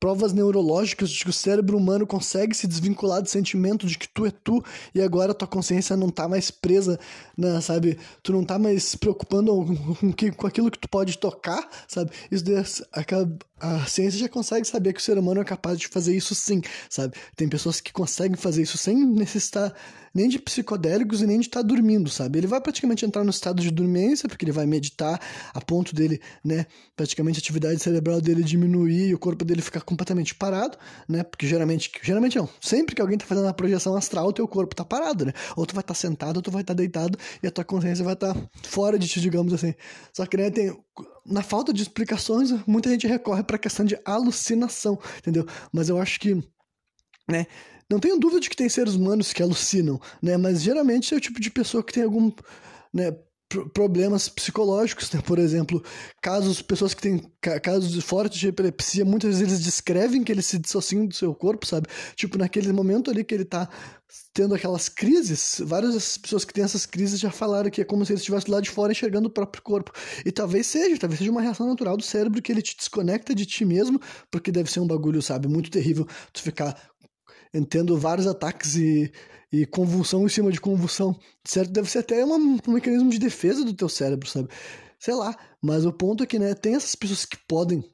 provas 0.00 0.32
neurológicas 0.32 1.10
de 1.10 1.22
que 1.22 1.30
o 1.30 1.32
cérebro 1.32 1.76
humano 1.76 2.06
consegue 2.06 2.56
se 2.56 2.66
desvincular 2.66 3.20
do 3.20 3.28
sentimento 3.28 3.86
de 3.86 3.98
que 3.98 4.08
tu 4.08 4.24
é 4.24 4.30
tu 4.30 4.64
e 4.94 5.02
agora 5.02 5.34
tua 5.34 5.46
consciência 5.46 5.94
não 5.94 6.08
tá 6.08 6.26
mais 6.26 6.50
presa, 6.50 6.98
na, 7.36 7.60
sabe? 7.60 7.98
Tu 8.22 8.32
não 8.32 8.42
tá 8.42 8.58
mais 8.58 8.94
preocupando 8.94 9.52
com, 9.52 10.12
com, 10.12 10.32
com 10.32 10.46
aquilo 10.46 10.70
que 10.70 10.78
tu 10.78 10.88
pode 10.88 11.18
tocar, 11.18 11.68
sabe? 11.86 12.10
Isso 12.30 12.44
daí, 12.44 12.56
a, 12.56 13.74
a 13.74 13.86
ciência 13.86 14.18
já 14.18 14.28
consegue 14.28 14.66
saber 14.66 14.94
que 14.94 15.00
o 15.00 15.02
ser 15.02 15.18
humano 15.18 15.42
é 15.42 15.44
capaz 15.44 15.78
de 15.78 15.86
fazer 15.86 16.16
isso 16.16 16.34
sim, 16.34 16.62
sabe? 16.88 17.14
Tem 17.36 17.46
pessoas 17.46 17.80
que 17.80 17.92
conseguem 17.92 18.36
fazer 18.36 18.62
isso 18.62 18.78
sem 18.78 18.96
necessitar 19.04 19.74
nem 20.14 20.28
de 20.28 20.38
psicodélicos 20.38 21.22
e 21.22 21.26
nem 21.26 21.38
de 21.38 21.46
estar 21.46 21.60
tá 21.60 21.66
dormindo, 21.66 22.10
sabe? 22.10 22.38
Ele 22.38 22.46
vai 22.46 22.60
praticamente 22.60 23.04
entrar 23.04 23.24
no 23.24 23.30
estado 23.30 23.62
de 23.62 23.70
dormência, 23.70 24.28
porque 24.28 24.44
ele 24.44 24.52
vai 24.52 24.66
meditar 24.66 25.20
a 25.54 25.60
ponto 25.60 25.94
dele, 25.94 26.20
né, 26.44 26.66
praticamente 26.96 27.38
a 27.38 27.40
atividade 27.40 27.80
cerebral 27.80 28.20
dele 28.20 28.42
diminuir 28.42 29.08
e 29.08 29.14
o 29.14 29.18
corpo 29.18 29.44
dele 29.44 29.62
ficar 29.62 29.80
completamente 29.80 30.34
parado, 30.34 30.76
né? 31.08 31.22
Porque 31.22 31.46
geralmente, 31.46 31.90
geralmente 32.02 32.36
não, 32.36 32.48
sempre 32.60 32.94
que 32.94 33.02
alguém 33.02 33.18
tá 33.18 33.26
fazendo 33.26 33.44
uma 33.44 33.54
projeção 33.54 33.96
astral, 33.96 34.28
o 34.28 34.32
teu 34.32 34.46
corpo 34.48 34.74
tá 34.74 34.84
parado, 34.84 35.26
né? 35.26 35.32
Ou 35.56 35.64
tu 35.66 35.74
vai 35.74 35.82
estar 35.82 35.94
tá 35.94 36.00
sentado, 36.00 36.36
ou 36.36 36.42
tu 36.42 36.50
vai 36.50 36.62
estar 36.62 36.74
tá 36.74 36.78
deitado 36.78 37.18
e 37.42 37.46
a 37.46 37.50
tua 37.50 37.64
consciência 37.64 38.04
vai 38.04 38.14
estar 38.14 38.34
tá 38.34 38.50
fora 38.64 38.98
de 38.98 39.06
ti, 39.08 39.20
digamos 39.20 39.52
assim. 39.52 39.74
Só 40.12 40.26
que, 40.26 40.36
né, 40.36 40.50
tem 40.50 40.76
na 41.24 41.42
falta 41.42 41.72
de 41.72 41.82
explicações, 41.82 42.50
muita 42.66 42.90
gente 42.90 43.06
recorre 43.06 43.42
para 43.42 43.56
a 43.56 43.58
questão 43.58 43.84
de 43.84 43.98
alucinação, 44.04 44.98
entendeu? 45.18 45.46
Mas 45.72 45.88
eu 45.88 45.98
acho 45.98 46.18
que, 46.18 46.34
né, 47.28 47.46
não 47.90 47.98
tenho 47.98 48.18
dúvida 48.18 48.40
de 48.40 48.48
que 48.48 48.56
tem 48.56 48.68
seres 48.68 48.94
humanos 48.94 49.32
que 49.32 49.42
alucinam, 49.42 50.00
né? 50.22 50.36
Mas 50.36 50.62
geralmente 50.62 51.12
é 51.12 51.16
o 51.16 51.20
tipo 51.20 51.40
de 51.40 51.50
pessoa 51.50 51.82
que 51.82 51.92
tem 51.92 52.04
algum, 52.04 52.30
né? 52.92 53.14
problemas 53.72 54.28
psicológicos, 54.28 55.10
né? 55.10 55.20
Por 55.20 55.38
exemplo, 55.38 55.82
casos, 56.22 56.62
pessoas 56.62 56.94
que 56.94 57.02
têm 57.02 57.20
casos 57.62 58.02
fortes 58.04 58.38
de 58.38 58.48
epilepsia, 58.48 59.04
muitas 59.04 59.38
vezes 59.38 59.42
eles 59.42 59.64
descrevem 59.64 60.22
que 60.22 60.30
eles 60.30 60.46
se 60.46 60.58
dissociam 60.58 61.04
do 61.04 61.14
seu 61.14 61.34
corpo, 61.34 61.66
sabe? 61.66 61.88
Tipo, 62.14 62.38
naquele 62.38 62.72
momento 62.72 63.10
ali 63.10 63.24
que 63.24 63.34
ele 63.34 63.44
tá 63.44 63.68
tendo 64.32 64.54
aquelas 64.54 64.88
crises, 64.88 65.60
várias 65.64 66.16
pessoas 66.16 66.44
que 66.44 66.52
têm 66.52 66.62
essas 66.64 66.86
crises 66.86 67.18
já 67.18 67.30
falaram 67.30 67.70
que 67.70 67.80
é 67.80 67.84
como 67.84 68.04
se 68.04 68.12
ele 68.12 68.20
estivesse 68.20 68.50
lá 68.50 68.60
de 68.60 68.70
fora 68.70 68.92
enxergando 68.92 69.28
o 69.28 69.32
próprio 69.32 69.62
corpo. 69.62 69.92
E 70.24 70.30
talvez 70.30 70.66
seja, 70.68 70.96
talvez 70.98 71.18
seja 71.18 71.30
uma 71.30 71.42
reação 71.42 71.66
natural 71.66 71.96
do 71.96 72.04
cérebro 72.04 72.40
que 72.40 72.52
ele 72.52 72.62
te 72.62 72.76
desconecta 72.76 73.34
de 73.34 73.44
ti 73.46 73.64
mesmo, 73.64 74.00
porque 74.30 74.52
deve 74.52 74.70
ser 74.70 74.78
um 74.80 74.86
bagulho, 74.86 75.20
sabe, 75.20 75.48
muito 75.48 75.70
terrível 75.70 76.06
tu 76.32 76.40
ficar 76.40 76.76
tendo 77.68 77.98
vários 77.98 78.26
ataques 78.26 78.76
e, 78.76 79.12
e 79.52 79.66
convulsão 79.66 80.24
em 80.24 80.28
cima 80.28 80.52
de 80.52 80.60
convulsão. 80.60 81.18
Certo? 81.44 81.70
Deve 81.70 81.90
ser 81.90 81.98
até 81.98 82.24
uma, 82.24 82.36
um 82.36 82.72
mecanismo 82.72 83.10
de 83.10 83.18
defesa 83.18 83.64
do 83.64 83.74
teu 83.74 83.88
cérebro, 83.88 84.28
sabe? 84.28 84.48
Sei 84.98 85.14
lá. 85.14 85.36
Mas 85.62 85.84
o 85.84 85.92
ponto 85.92 86.22
é 86.22 86.26
que, 86.26 86.38
né, 86.38 86.54
tem 86.54 86.74
essas 86.74 86.94
pessoas 86.94 87.24
que 87.24 87.36
podem 87.48 87.84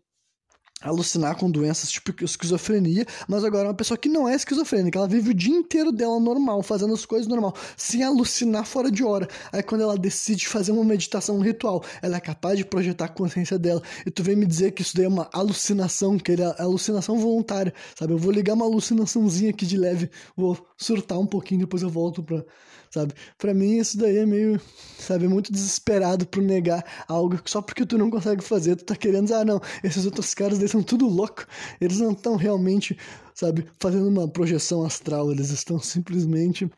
alucinar 0.80 1.37
com 1.37 1.50
doenças 1.50 1.90
tipo 1.90 2.25
esquizofrenia, 2.25 3.06
mas 3.26 3.45
agora 3.45 3.64
é 3.64 3.68
uma 3.68 3.75
pessoa 3.75 3.97
que 3.97 4.09
não 4.09 4.28
é 4.28 4.35
esquizofrênica, 4.35 4.99
ela 4.99 5.09
vive 5.09 5.30
o 5.30 5.35
dia 5.35 5.54
inteiro 5.54 5.90
dela 5.90 6.21
normal, 6.21 6.62
fazendo 6.62 6.92
as 6.92 7.06
coisas 7.06 7.26
normal, 7.26 7.54
sem 7.76 8.02
alucinar 8.02 8.66
fora 8.66 8.90
de 8.90 9.02
hora. 9.02 9.26
Aí 9.52 9.62
quando 9.62 9.80
ela 9.83 9.97
decide 9.97 10.47
fazer 10.47 10.73
uma 10.73 10.85
meditação, 10.85 11.37
um 11.37 11.40
ritual, 11.40 11.83
ela 12.02 12.16
é 12.16 12.21
capaz 12.21 12.59
de 12.59 12.64
projetar 12.64 13.06
a 13.06 13.09
consciência 13.09 13.59
dela. 13.59 13.83
E 14.04 14.11
tu 14.11 14.23
vem 14.23 14.37
me 14.37 14.47
dizer 14.47 14.73
que 14.73 14.83
isso 14.83 14.95
daí 14.95 15.06
é 15.06 15.09
uma 15.09 15.28
alucinação, 15.33 16.18
que 16.18 16.33
é 16.33 16.62
alucinação 16.62 17.18
voluntária, 17.18 17.73
sabe? 17.99 18.12
Eu 18.12 18.18
vou 18.18 18.30
ligar 18.30 18.54
uma 18.54 18.66
alucinaçãozinha 18.66 19.50
aqui 19.50 19.64
de 19.64 19.76
leve, 19.76 20.11
vou 20.37 20.59
surtar 20.76 21.18
um 21.18 21.26
pouquinho, 21.26 21.61
depois 21.61 21.83
eu 21.83 21.88
volto 21.88 22.23
pra 22.23 22.45
sabe? 22.90 23.14
Para 23.37 23.52
mim 23.52 23.78
isso 23.78 23.99
daí 23.99 24.18
é 24.18 24.26
meio, 24.26 24.61
sabe, 24.99 25.28
muito 25.28 25.52
desesperado 25.52 26.26
por 26.26 26.42
negar 26.42 26.85
algo 27.09 27.38
que 27.38 27.50
só 27.50 27.61
porque 27.61 27.85
tu 27.85 27.99
não 27.99 28.11
consegue 28.11 28.42
fazer, 28.42 28.76
tu 28.76 28.85
tá 28.85 28.97
querendo 28.97 29.33
ah, 29.35 29.45
não, 29.45 29.61
esses 29.83 30.04
outros 30.06 30.33
caras 30.35 30.59
daí 30.66 30.68
são 30.68 30.82
tudo 30.82 31.06
louco, 31.06 31.46
eles 31.80 32.00
não 32.00 32.12
estão 32.12 32.37
realmente, 32.37 32.99
sabe, 33.35 33.66
fazendo 33.80 34.08
uma 34.08 34.28
projeção 34.28 34.85
astral, 34.85 35.30
eles 35.30 35.50
estão 35.50 35.78
simplesmente 35.78 36.70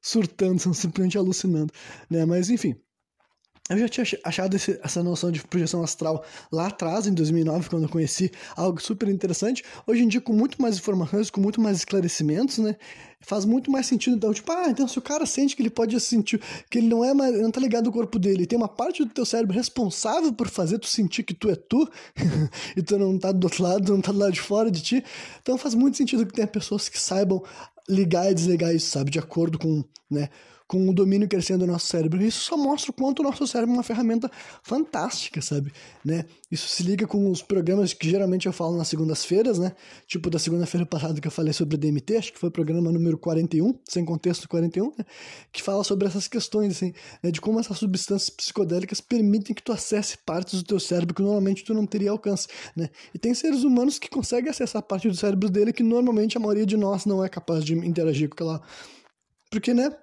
surtando, 0.00 0.58
são 0.60 0.72
simplesmente 0.72 1.18
alucinando, 1.18 1.72
né? 2.08 2.24
Mas 2.24 2.48
enfim, 2.48 2.76
eu 3.70 3.78
já 3.78 3.88
tinha 3.88 4.04
achado 4.24 4.56
esse, 4.56 4.78
essa 4.82 5.02
noção 5.02 5.30
de 5.30 5.40
projeção 5.42 5.82
astral 5.84 6.24
lá 6.50 6.66
atrás, 6.66 7.06
em 7.06 7.14
2009, 7.14 7.70
quando 7.70 7.84
eu 7.84 7.88
conheci 7.88 8.30
algo 8.56 8.82
super 8.82 9.08
interessante. 9.08 9.62
Hoje 9.86 10.02
em 10.02 10.08
dia, 10.08 10.20
com 10.20 10.32
muito 10.32 10.60
mais 10.60 10.76
informações, 10.76 11.30
com 11.30 11.40
muito 11.40 11.60
mais 11.60 11.78
esclarecimentos, 11.78 12.58
né? 12.58 12.76
Faz 13.20 13.44
muito 13.44 13.70
mais 13.70 13.86
sentido. 13.86 14.16
Então, 14.16 14.34
tipo, 14.34 14.50
ah, 14.50 14.68
então 14.68 14.88
se 14.88 14.98
o 14.98 15.02
cara 15.02 15.24
sente 15.24 15.54
que 15.54 15.62
ele 15.62 15.70
pode 15.70 15.98
sentir, 16.00 16.40
que 16.68 16.78
ele 16.78 16.88
não 16.88 17.04
é 17.04 17.14
mais, 17.14 17.40
não 17.40 17.52
tá 17.52 17.60
ligado 17.60 17.86
ao 17.86 17.92
corpo 17.92 18.18
dele, 18.18 18.46
tem 18.46 18.58
uma 18.58 18.68
parte 18.68 19.04
do 19.04 19.10
teu 19.10 19.24
cérebro 19.24 19.54
responsável 19.54 20.32
por 20.32 20.48
fazer 20.48 20.80
tu 20.80 20.88
sentir 20.88 21.22
que 21.22 21.32
tu 21.32 21.48
é 21.48 21.54
tu, 21.54 21.88
e 22.76 22.82
tu 22.82 22.98
não 22.98 23.16
tá 23.16 23.30
do 23.30 23.44
outro 23.44 23.62
lado, 23.62 23.92
não 23.92 24.00
tá 24.00 24.10
do 24.10 24.18
lado 24.18 24.32
de 24.32 24.40
fora 24.40 24.72
de 24.72 24.82
ti. 24.82 25.04
Então 25.40 25.56
faz 25.56 25.72
muito 25.72 25.96
sentido 25.96 26.26
que 26.26 26.32
tenha 26.32 26.48
pessoas 26.48 26.88
que 26.88 26.98
saibam 26.98 27.40
ligar 27.88 28.28
e 28.30 28.34
desligar 28.34 28.74
isso, 28.74 28.90
sabe? 28.90 29.10
De 29.10 29.20
acordo 29.20 29.56
com, 29.56 29.84
né? 30.10 30.28
Com 30.66 30.88
o 30.88 30.92
domínio 30.92 31.28
crescendo 31.28 31.66
do 31.66 31.72
nosso 31.72 31.86
cérebro. 31.86 32.22
Isso 32.22 32.40
só 32.40 32.56
mostra 32.56 32.90
o 32.90 32.94
quanto 32.94 33.20
o 33.20 33.22
nosso 33.22 33.46
cérebro 33.46 33.74
é 33.74 33.76
uma 33.76 33.82
ferramenta 33.82 34.30
fantástica, 34.62 35.40
sabe? 35.40 35.72
Né? 36.04 36.24
Isso 36.50 36.68
se 36.68 36.82
liga 36.82 37.06
com 37.06 37.30
os 37.30 37.42
programas 37.42 37.92
que 37.92 38.08
geralmente 38.08 38.46
eu 38.46 38.52
falo 38.52 38.76
nas 38.76 38.88
segundas-feiras, 38.88 39.58
né? 39.58 39.72
Tipo 40.06 40.28
da 40.28 40.38
segunda-feira 40.38 40.84
passada 40.84 41.20
que 41.20 41.26
eu 41.26 41.30
falei 41.30 41.52
sobre 41.52 41.76
DMT, 41.76 42.16
acho 42.16 42.32
que 42.32 42.38
foi 42.38 42.48
o 42.48 42.52
programa 42.52 42.92
número 42.92 43.16
41, 43.16 43.74
sem 43.88 44.04
contexto 44.04 44.48
41, 44.48 44.92
né? 44.98 45.04
que 45.50 45.62
fala 45.62 45.82
sobre 45.82 46.06
essas 46.06 46.28
questões, 46.28 46.76
assim, 46.76 46.92
né? 47.22 47.30
de 47.30 47.40
como 47.40 47.58
essas 47.58 47.78
substâncias 47.78 48.30
psicodélicas 48.30 49.00
permitem 49.00 49.54
que 49.54 49.62
tu 49.62 49.72
acesse 49.72 50.18
partes 50.18 50.62
do 50.62 50.66
teu 50.66 50.80
cérebro 50.80 51.14
que 51.14 51.22
normalmente 51.22 51.64
tu 51.64 51.72
não 51.72 51.86
teria 51.86 52.10
alcance, 52.10 52.48
né? 52.76 52.90
E 53.14 53.18
tem 53.18 53.32
seres 53.34 53.64
humanos 53.64 53.98
que 53.98 54.08
conseguem 54.08 54.50
acessar 54.50 54.82
parte 54.82 55.08
do 55.08 55.16
cérebro 55.16 55.48
dele 55.48 55.72
que 55.72 55.82
normalmente 55.82 56.36
a 56.36 56.40
maioria 56.40 56.66
de 56.66 56.76
nós 56.76 57.06
não 57.06 57.24
é 57.24 57.28
capaz 57.28 57.64
de 57.64 57.74
interagir 57.74 58.28
com 58.28 58.34
aquela... 58.34 58.62
Porque, 59.50 59.72
né? 59.72 59.94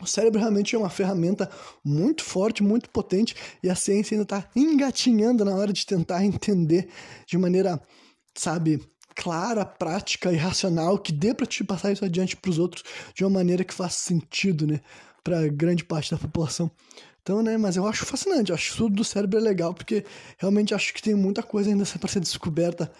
O 0.00 0.06
cérebro 0.06 0.40
realmente 0.40 0.74
é 0.74 0.78
uma 0.78 0.90
ferramenta 0.90 1.50
muito 1.84 2.24
forte, 2.24 2.62
muito 2.62 2.88
potente, 2.90 3.34
e 3.62 3.68
a 3.68 3.74
ciência 3.74 4.14
ainda 4.14 4.22
está 4.22 4.48
engatinhando 4.56 5.44
na 5.44 5.54
hora 5.54 5.72
de 5.72 5.84
tentar 5.84 6.24
entender 6.24 6.88
de 7.26 7.36
maneira, 7.36 7.80
sabe, 8.34 8.80
clara, 9.14 9.64
prática 9.64 10.32
e 10.32 10.36
racional, 10.36 10.98
que 10.98 11.12
dê 11.12 11.34
para 11.34 11.46
te 11.46 11.62
passar 11.62 11.92
isso 11.92 12.04
adiante 12.04 12.36
para 12.36 12.50
os 12.50 12.58
outros 12.58 12.82
de 13.14 13.24
uma 13.24 13.30
maneira 13.30 13.64
que 13.64 13.74
faça 13.74 13.98
sentido, 13.98 14.66
né, 14.66 14.80
para 15.22 15.48
grande 15.48 15.84
parte 15.84 16.10
da 16.10 16.16
população. 16.16 16.70
Então, 17.22 17.42
né, 17.42 17.58
mas 17.58 17.76
eu 17.76 17.86
acho 17.86 18.06
fascinante, 18.06 18.52
acho 18.52 18.76
tudo 18.76 18.96
do 18.96 19.04
cérebro 19.04 19.38
é 19.38 19.42
legal, 19.42 19.74
porque 19.74 20.04
realmente 20.38 20.74
acho 20.74 20.94
que 20.94 21.02
tem 21.02 21.14
muita 21.14 21.42
coisa 21.42 21.68
ainda 21.70 21.84
para 21.84 22.08
ser 22.08 22.20
descoberta 22.20 22.90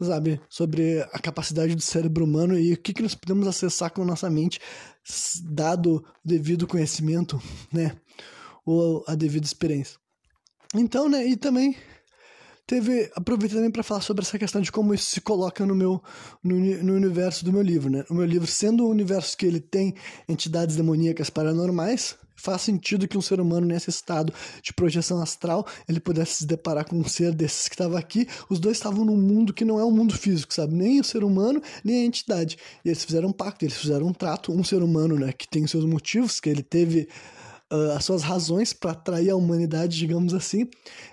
sabe, 0.00 0.40
sobre 0.48 1.00
a 1.12 1.18
capacidade 1.18 1.74
do 1.74 1.82
cérebro 1.82 2.24
humano 2.24 2.58
e 2.58 2.72
o 2.72 2.76
que, 2.76 2.92
que 2.92 3.02
nós 3.02 3.14
podemos 3.14 3.46
acessar 3.46 3.92
com 3.92 4.04
nossa 4.04 4.30
mente, 4.30 4.60
dado 5.42 5.96
o 5.96 6.04
devido 6.24 6.66
conhecimento, 6.66 7.40
né, 7.72 7.96
ou 8.64 9.04
a 9.06 9.14
devida 9.14 9.46
experiência. 9.46 9.98
Então, 10.74 11.08
né, 11.08 11.26
e 11.26 11.36
também 11.36 11.76
teve 12.66 13.10
aproveitei 13.16 13.56
também 13.56 13.70
para 13.70 13.82
falar 13.82 14.02
sobre 14.02 14.22
essa 14.22 14.38
questão 14.38 14.60
de 14.60 14.70
como 14.70 14.92
isso 14.92 15.10
se 15.10 15.20
coloca 15.22 15.64
no 15.64 15.74
meu 15.74 16.02
no, 16.44 16.54
no, 16.84 16.92
universo 16.92 17.42
do 17.42 17.50
meu 17.50 17.62
livro, 17.62 17.88
né? 17.88 18.04
O 18.10 18.14
meu 18.14 18.26
livro 18.26 18.46
sendo 18.46 18.86
um 18.86 18.90
universo 18.90 19.34
que 19.36 19.46
ele 19.46 19.58
tem 19.58 19.94
entidades 20.28 20.76
demoníacas 20.76 21.30
paranormais, 21.30 22.18
faz 22.38 22.62
sentido 22.62 23.06
que 23.06 23.18
um 23.18 23.22
ser 23.22 23.40
humano 23.40 23.66
nesse 23.66 23.90
estado 23.90 24.32
de 24.62 24.72
projeção 24.72 25.20
astral 25.20 25.66
ele 25.88 26.00
pudesse 26.00 26.36
se 26.36 26.46
deparar 26.46 26.86
com 26.86 26.96
um 26.96 27.04
ser 27.04 27.34
desses 27.34 27.68
que 27.68 27.74
estava 27.74 27.98
aqui. 27.98 28.26
Os 28.48 28.58
dois 28.58 28.76
estavam 28.76 29.04
num 29.04 29.16
mundo 29.16 29.52
que 29.52 29.64
não 29.64 29.78
é 29.78 29.84
um 29.84 29.90
mundo 29.90 30.16
físico, 30.16 30.54
sabe? 30.54 30.74
Nem 30.74 31.00
o 31.00 31.04
ser 31.04 31.24
humano, 31.24 31.60
nem 31.84 32.02
a 32.02 32.04
entidade. 32.04 32.56
E 32.84 32.88
eles 32.88 33.04
fizeram 33.04 33.28
um 33.28 33.32
pacto, 33.32 33.64
eles 33.64 33.76
fizeram 33.76 34.06
um 34.06 34.12
trato. 34.12 34.52
Um 34.52 34.64
ser 34.64 34.82
humano, 34.82 35.18
né, 35.18 35.32
que 35.32 35.48
tem 35.48 35.66
seus 35.66 35.84
motivos, 35.84 36.40
que 36.40 36.48
ele 36.48 36.62
teve 36.62 37.08
uh, 37.72 37.92
as 37.96 38.04
suas 38.04 38.22
razões 38.22 38.72
para 38.72 38.92
atrair 38.92 39.30
a 39.30 39.36
humanidade, 39.36 39.96
digamos 39.96 40.34
assim, 40.34 40.68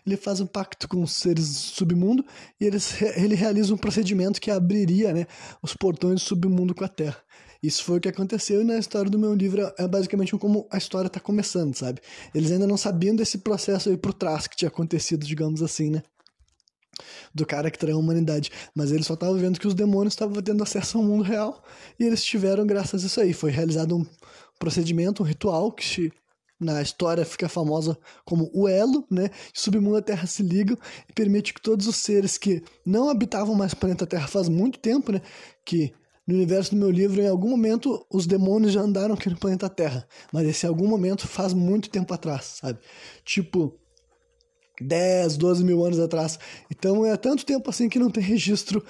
ele 0.05 0.17
faz 0.17 0.39
um 0.39 0.48
pacto 0.48 0.88
com 0.88 1.01
os 1.01 1.12
seres 1.12 1.48
do 1.48 1.60
submundo 1.75 2.25
e 2.60 2.65
eles, 2.65 3.01
ele 3.15 3.36
realiza 3.36 3.74
um 3.74 3.77
procedimento 3.77 4.39
que 4.39 4.51
abriria 4.51 5.13
né, 5.13 5.25
os 5.62 5.75
portões 5.75 6.22
do 6.22 6.27
submundo 6.27 6.74
com 6.74 6.84
a 6.84 6.88
Terra. 6.89 7.17
Isso 7.65 7.84
foi 7.84 7.98
o 7.98 8.01
que 8.01 8.07
aconteceu 8.07 8.62
e 8.62 8.63
na 8.63 8.77
história 8.77 9.10
do 9.10 9.17
meu 9.17 9.34
livro 9.34 9.74
é 9.75 9.88
basicamente 9.88 10.38
como 10.38 10.67
a 10.72 10.77
história 10.77 11.07
está 11.07 11.19
começando, 11.19 11.75
sabe? 11.75 12.00
Eles 12.34 12.51
ainda 12.51 12.67
não 12.67 12.77
sabiam 12.77 13.15
desse 13.15 13.39
processo 13.39 13.89
aí 13.89 13.98
por 13.98 14.13
trás 14.13 14.45
que 14.45 14.55
tinha 14.55 14.69
acontecido, 14.69 15.25
digamos 15.25 15.63
assim, 15.63 15.89
né? 15.89 16.03
Do 17.34 17.43
cara 17.43 17.72
que 17.72 17.79
traiu 17.79 17.98
a 17.98 18.00
humanidade. 18.00 18.51
Mas 18.75 18.91
eles 18.91 19.07
só 19.07 19.15
estavam 19.15 19.36
vendo 19.38 19.60
que 19.60 19.67
os 19.67 19.74
demônios 19.74 20.13
estavam 20.13 20.39
tendo 20.43 20.62
acesso 20.62 21.00
ao 21.00 21.03
mundo 21.03 21.24
real 21.24 21.63
e 22.00 22.03
eles 22.03 22.24
tiveram 22.24 22.67
graças 22.67 23.03
a 23.03 23.07
isso 23.07 23.19
aí. 23.19 23.34
Foi 23.34 23.50
realizado 23.50 23.98
um 23.98 24.05
procedimento, 24.60 25.24
um 25.24 25.25
ritual 25.25 25.72
que 25.72 26.12
na 26.60 26.84
história 26.84 27.25
fica 27.25 27.50
famosa 27.50 27.98
como 28.24 28.50
o 28.53 28.67
elo, 28.67 29.07
né? 29.10 29.31
Submundo 29.55 29.98
e 29.98 30.01
Terra 30.03 30.27
se 30.27 30.43
ligam 30.43 30.77
e 31.10 31.13
permite 31.13 31.51
que 31.51 31.62
todos 31.62 31.88
os 31.88 31.95
seres 31.95 32.38
que 32.38 32.63
não 32.86 33.10
habitavam 33.10 33.55
mais 33.55 33.74
o 33.74 33.77
planeta 33.77 34.05
Terra 34.05 34.27
faz 34.27 34.48
muito 34.48 34.77
tempo, 34.77 35.12
né? 35.12 35.19
Que 35.65 35.91
no 36.27 36.34
universo 36.34 36.72
do 36.72 36.77
meu 36.77 36.89
livro, 36.89 37.22
em 37.22 37.27
algum 37.27 37.50
momento, 37.50 38.05
os 38.12 38.25
demônios 38.25 38.74
já 38.74 38.82
andaram 38.82 39.13
aqui 39.13 39.29
no 39.29 39.38
planeta 39.38 39.70
Terra. 39.70 40.08
Mas 40.34 40.48
esse 40.48 40.65
algum 40.65 40.88
momento 40.88 41.27
faz 41.27 41.53
muito 41.53 41.89
tempo 41.89 42.13
atrás, 42.13 42.60
sabe? 42.62 42.79
Tipo, 43.24 43.77
10, 44.82 45.38
12 45.38 45.63
mil 45.63 45.86
anos 45.86 46.00
atrás. 46.00 46.39
Então 46.70 47.05
é 47.05 47.15
tanto 47.15 47.46
tempo 47.46 47.70
assim 47.70 47.88
que 47.88 48.00
não 48.00 48.10
tem 48.10 48.24
registro, 48.24 48.84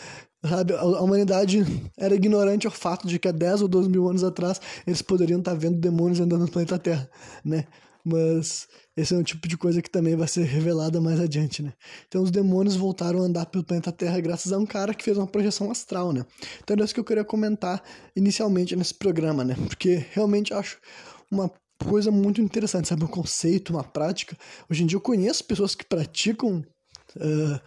sabe? 0.44 0.74
A 0.74 1.02
humanidade 1.02 1.66
era 1.98 2.16
ignorante 2.16 2.68
ao 2.68 2.74
fato 2.74 3.08
de 3.08 3.20
que 3.20 3.28
há 3.28 3.32
10 3.32 3.64
ou 3.64 3.68
12 3.68 3.90
mil 3.90 4.08
anos 4.08 4.24
atrás 4.24 4.60
eles 4.88 5.02
poderiam 5.02 5.40
estar 5.40 5.54
vendo 5.56 5.78
demônios 5.78 6.20
andando 6.20 6.42
no 6.42 6.52
planeta 6.52 6.80
Terra, 6.80 7.10
né? 7.44 7.66
Mas 8.06 8.68
esse 8.96 9.16
é 9.16 9.18
um 9.18 9.24
tipo 9.24 9.48
de 9.48 9.58
coisa 9.58 9.82
que 9.82 9.90
também 9.90 10.16
vai 10.16 10.28
ser 10.28 10.44
revelada 10.44 11.02
mais 11.02 11.20
adiante, 11.20 11.64
né? 11.64 11.74
Então 12.08 12.22
os 12.22 12.30
demônios 12.30 12.76
voltaram 12.76 13.20
a 13.20 13.26
andar 13.26 13.48
pelo 13.48 13.64
planeta 13.64 13.92
Terra 13.92 14.20
graças 14.20 14.54
a 14.54 14.60
um 14.60 14.66
cara 14.66 14.94
que 14.94 15.04
fez 15.04 15.18
uma 15.18 15.26
projeção 15.26 15.72
astral, 15.72 16.14
né? 16.14 16.24
Então 16.64 16.78
é 16.80 16.84
isso 16.84 16.94
que 16.94 17.00
eu 17.00 17.04
queria 17.04 17.26
comentar 17.26 17.84
inicialmente 18.16 18.76
nesse 18.76 18.94
programa, 18.94 19.44
né? 19.44 19.56
Porque 19.68 20.06
realmente 20.12 20.54
acho 20.54 20.78
uma 21.32 21.52
coisa 21.84 22.12
muito 22.12 22.40
interessante, 22.42 22.88
sabe? 22.88 23.04
Um 23.04 23.08
conceito, 23.08 23.72
uma 23.72 23.84
prática. 23.84 24.38
Hoje 24.70 24.84
em 24.84 24.86
dia 24.86 24.98
eu 24.98 25.02
conheço 25.02 25.44
pessoas 25.44 25.74
que 25.74 25.84
praticam 25.84 26.64
uh, 27.16 27.60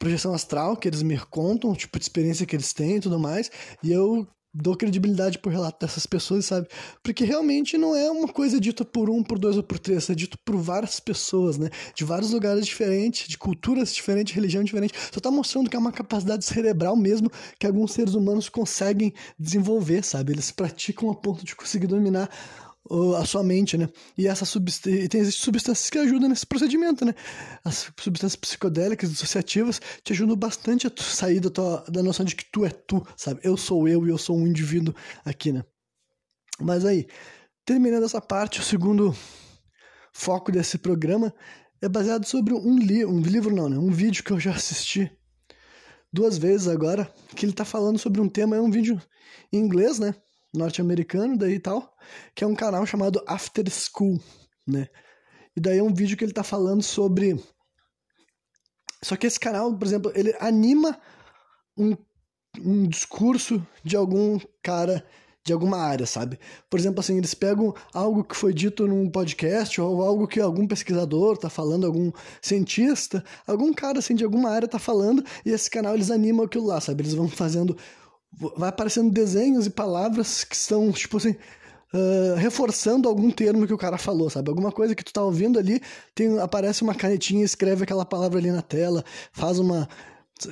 projeção 0.00 0.34
astral, 0.34 0.76
que 0.76 0.88
eles 0.88 1.02
me 1.02 1.18
contam, 1.18 1.70
o 1.70 1.76
tipo 1.76 1.96
de 1.96 2.04
experiência 2.04 2.44
que 2.44 2.56
eles 2.56 2.72
têm 2.72 2.96
e 2.96 3.00
tudo 3.00 3.20
mais, 3.20 3.50
e 3.84 3.92
eu 3.92 4.26
dou 4.52 4.76
credibilidade 4.76 5.38
pro 5.38 5.50
relato 5.50 5.84
dessas 5.84 6.06
pessoas, 6.06 6.46
sabe? 6.46 6.66
Porque 7.02 7.24
realmente 7.24 7.78
não 7.78 7.94
é 7.94 8.10
uma 8.10 8.28
coisa 8.28 8.60
dita 8.60 8.84
por 8.84 9.08
um, 9.08 9.22
por 9.22 9.38
dois 9.38 9.56
ou 9.56 9.62
por 9.62 9.78
três, 9.78 10.10
é 10.10 10.14
dito 10.14 10.36
por 10.44 10.56
várias 10.56 10.98
pessoas, 10.98 11.56
né? 11.56 11.70
De 11.94 12.04
vários 12.04 12.32
lugares 12.32 12.66
diferentes, 12.66 13.28
de 13.28 13.38
culturas 13.38 13.94
diferentes, 13.94 14.34
religião 14.34 14.64
diferente. 14.64 14.94
Só 15.12 15.20
tá 15.20 15.30
mostrando 15.30 15.70
que 15.70 15.76
é 15.76 15.78
uma 15.78 15.92
capacidade 15.92 16.44
cerebral 16.44 16.96
mesmo 16.96 17.30
que 17.58 17.66
alguns 17.66 17.92
seres 17.92 18.14
humanos 18.14 18.48
conseguem 18.48 19.12
desenvolver, 19.38 20.04
sabe? 20.04 20.32
Eles 20.32 20.50
praticam 20.50 21.10
a 21.10 21.14
ponto 21.14 21.44
de 21.44 21.54
conseguir 21.54 21.86
dominar 21.86 22.28
a 23.18 23.24
sua 23.24 23.42
mente, 23.42 23.76
né? 23.76 23.88
E, 24.16 24.26
essa 24.26 24.44
e 24.44 25.08
tem 25.08 25.20
existem 25.20 25.44
substâncias 25.44 25.90
que 25.90 25.98
ajudam 25.98 26.28
nesse 26.28 26.46
procedimento, 26.46 27.04
né? 27.04 27.14
As 27.64 27.90
substâncias 27.96 28.36
psicodélicas, 28.36 29.10
dissociativas, 29.10 29.80
te 30.02 30.12
ajudam 30.12 30.36
bastante 30.36 30.86
a 30.86 30.92
sair 30.96 31.40
da, 31.40 31.50
tua, 31.50 31.84
da 31.88 32.02
noção 32.02 32.24
de 32.24 32.34
que 32.34 32.44
tu 32.50 32.64
é 32.64 32.70
tu, 32.70 33.06
sabe? 33.16 33.40
Eu 33.44 33.56
sou 33.56 33.86
eu 33.86 34.06
e 34.06 34.10
eu 34.10 34.18
sou 34.18 34.36
um 34.36 34.46
indivíduo 34.46 34.94
aqui, 35.24 35.52
né? 35.52 35.64
Mas 36.60 36.84
aí, 36.84 37.06
terminando 37.64 38.04
essa 38.04 38.20
parte, 38.20 38.60
o 38.60 38.62
segundo 38.62 39.14
foco 40.12 40.50
desse 40.50 40.78
programa 40.78 41.32
é 41.80 41.88
baseado 41.88 42.24
sobre 42.26 42.52
um, 42.54 42.78
li 42.78 43.04
um 43.04 43.20
livro, 43.20 43.54
não, 43.54 43.68
né? 43.68 43.78
Um 43.78 43.90
vídeo 43.90 44.24
que 44.24 44.32
eu 44.32 44.40
já 44.40 44.52
assisti 44.52 45.10
duas 46.12 46.36
vezes 46.36 46.66
agora, 46.66 47.10
que 47.36 47.46
ele 47.46 47.52
tá 47.52 47.64
falando 47.64 47.98
sobre 47.98 48.20
um 48.20 48.28
tema, 48.28 48.56
é 48.56 48.60
um 48.60 48.70
vídeo 48.70 49.00
em 49.52 49.58
inglês, 49.58 49.98
né? 49.98 50.14
Norte-americano 50.52 51.38
daí 51.38 51.54
e 51.54 51.60
tal, 51.60 51.96
que 52.34 52.44
é 52.44 52.46
um 52.46 52.54
canal 52.54 52.84
chamado 52.86 53.22
After 53.26 53.64
School, 53.70 54.20
né? 54.66 54.88
E 55.56 55.60
daí 55.60 55.78
é 55.78 55.82
um 55.82 55.92
vídeo 55.92 56.16
que 56.16 56.24
ele 56.24 56.32
tá 56.32 56.42
falando 56.42 56.82
sobre 56.82 57.36
só 59.02 59.16
que 59.16 59.26
esse 59.26 59.40
canal, 59.40 59.74
por 59.74 59.86
exemplo, 59.86 60.12
ele 60.14 60.34
anima 60.38 60.98
um, 61.76 61.96
um 62.60 62.86
discurso 62.86 63.66
de 63.82 63.96
algum 63.96 64.38
cara 64.62 65.04
de 65.42 65.54
alguma 65.54 65.78
área, 65.78 66.04
sabe? 66.04 66.38
Por 66.68 66.78
exemplo, 66.78 67.00
assim, 67.00 67.16
eles 67.16 67.32
pegam 67.32 67.74
algo 67.94 68.22
que 68.22 68.36
foi 68.36 68.52
dito 68.52 68.86
num 68.86 69.08
podcast 69.08 69.80
ou 69.80 70.02
algo 70.02 70.28
que 70.28 70.38
algum 70.38 70.66
pesquisador 70.66 71.38
tá 71.38 71.48
falando, 71.48 71.86
algum 71.86 72.12
cientista, 72.42 73.24
algum 73.46 73.72
cara 73.72 74.00
assim 74.00 74.14
de 74.14 74.22
alguma 74.22 74.50
área 74.50 74.68
tá 74.68 74.78
falando 74.78 75.24
e 75.44 75.50
esse 75.50 75.70
canal 75.70 75.94
eles 75.94 76.10
animam 76.10 76.44
aquilo 76.44 76.66
lá, 76.66 76.78
sabe? 76.78 77.02
Eles 77.02 77.14
vão 77.14 77.26
fazendo 77.26 77.74
vai 78.32 78.68
aparecendo 78.68 79.10
desenhos 79.10 79.66
e 79.66 79.70
palavras 79.70 80.44
que 80.44 80.54
estão, 80.54 80.90
tipo 80.92 81.16
assim, 81.16 81.34
uh, 81.92 82.36
reforçando 82.36 83.08
algum 83.08 83.30
termo 83.30 83.66
que 83.66 83.72
o 83.72 83.78
cara 83.78 83.98
falou, 83.98 84.30
sabe? 84.30 84.48
Alguma 84.48 84.72
coisa 84.72 84.94
que 84.94 85.04
tu 85.04 85.12
tá 85.12 85.22
ouvindo 85.22 85.58
ali, 85.58 85.80
tem, 86.14 86.38
aparece 86.38 86.82
uma 86.82 86.94
canetinha, 86.94 87.44
escreve 87.44 87.84
aquela 87.84 88.04
palavra 88.04 88.38
ali 88.38 88.50
na 88.50 88.62
tela, 88.62 89.04
faz 89.32 89.58
uma. 89.58 89.88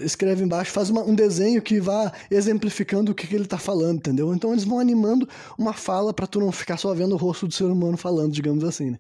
Escreve 0.03 0.45
embaixo, 0.45 0.71
faz 0.71 0.91
uma, 0.91 1.03
um 1.03 1.15
desenho 1.15 1.63
que 1.63 1.81
vá 1.81 2.13
exemplificando 2.31 3.13
o 3.13 3.15
que, 3.15 3.27
que 3.27 3.35
ele 3.35 3.47
tá 3.47 3.57
falando, 3.57 3.97
entendeu? 3.97 4.35
Então 4.35 4.53
eles 4.53 4.65
vão 4.65 4.79
animando 4.79 5.27
uma 5.59 5.73
fala 5.73 6.13
para 6.13 6.27
tu 6.27 6.39
não 6.41 6.53
ficar 6.53 6.77
só 6.77 6.93
vendo 6.93 7.15
o 7.15 7.17
rosto 7.17 7.49
do 7.49 7.55
ser 7.55 7.65
humano 7.65 7.97
falando, 7.97 8.31
digamos 8.31 8.65
assim, 8.65 8.91
né? 8.91 8.99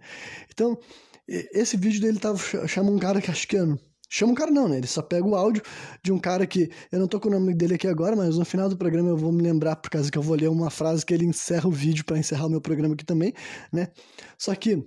Então, 0.50 0.78
esse 1.28 1.76
vídeo 1.76 2.00
dele 2.00 2.18
tava, 2.18 2.38
chama 2.66 2.90
um 2.90 2.98
cara 2.98 3.20
que 3.20 3.30
acho 3.30 3.46
que 3.46 3.58
é 3.58 3.66
Chama 4.08 4.32
um 4.32 4.34
cara 4.34 4.50
não, 4.50 4.68
né? 4.68 4.78
Ele 4.78 4.86
só 4.86 5.02
pega 5.02 5.26
o 5.26 5.34
áudio 5.34 5.62
de 6.02 6.12
um 6.12 6.18
cara 6.18 6.46
que. 6.46 6.70
Eu 6.90 6.98
não 6.98 7.06
tô 7.06 7.20
com 7.20 7.28
o 7.28 7.32
nome 7.32 7.54
dele 7.54 7.74
aqui 7.74 7.86
agora, 7.86 8.16
mas 8.16 8.38
no 8.38 8.44
final 8.44 8.68
do 8.68 8.76
programa 8.76 9.10
eu 9.10 9.16
vou 9.16 9.30
me 9.30 9.42
lembrar, 9.42 9.76
por 9.76 9.90
causa 9.90 10.10
que 10.10 10.16
eu 10.16 10.22
vou 10.22 10.34
ler 10.34 10.48
uma 10.48 10.70
frase 10.70 11.04
que 11.04 11.12
ele 11.12 11.26
encerra 11.26 11.68
o 11.68 11.72
vídeo 11.72 12.04
para 12.04 12.18
encerrar 12.18 12.46
o 12.46 12.50
meu 12.50 12.60
programa 12.60 12.94
aqui 12.94 13.04
também, 13.04 13.34
né? 13.72 13.88
Só 14.38 14.54
que. 14.54 14.86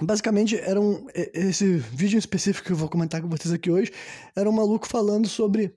Basicamente, 0.00 0.58
era 0.58 0.80
um, 0.80 1.06
esse 1.14 1.76
vídeo 1.76 2.18
específico 2.18 2.66
que 2.66 2.72
eu 2.72 2.76
vou 2.76 2.88
comentar 2.88 3.20
com 3.20 3.28
vocês 3.28 3.52
aqui 3.52 3.70
hoje 3.70 3.92
era 4.34 4.48
um 4.48 4.52
maluco 4.52 4.88
falando 4.88 5.28
sobre, 5.28 5.76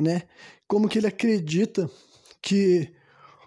né, 0.00 0.22
como 0.68 0.88
que 0.88 0.98
ele 0.98 1.08
acredita 1.08 1.90
que 2.40 2.92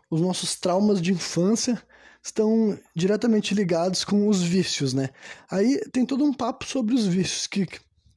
os 0.10 0.20
nossos 0.20 0.56
traumas 0.56 1.02
de 1.02 1.14
infância 1.14 1.82
estão 2.22 2.78
diretamente 2.96 3.54
ligados 3.54 4.04
com 4.04 4.28
os 4.28 4.42
vícios, 4.42 4.94
né? 4.94 5.10
Aí 5.50 5.80
tem 5.92 6.06
todo 6.06 6.24
um 6.24 6.34
papo 6.34 6.66
sobre 6.66 6.96
os 6.96 7.06
vícios, 7.06 7.48
que 7.48 7.68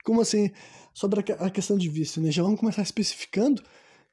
como 0.06 0.20
assim? 0.20 0.50
Sobre 0.94 1.20
a 1.20 1.50
questão 1.50 1.76
de 1.76 1.88
vício, 1.88 2.22
né? 2.22 2.30
Já 2.30 2.42
vamos 2.42 2.60
começar 2.60 2.80
especificando 2.80 3.60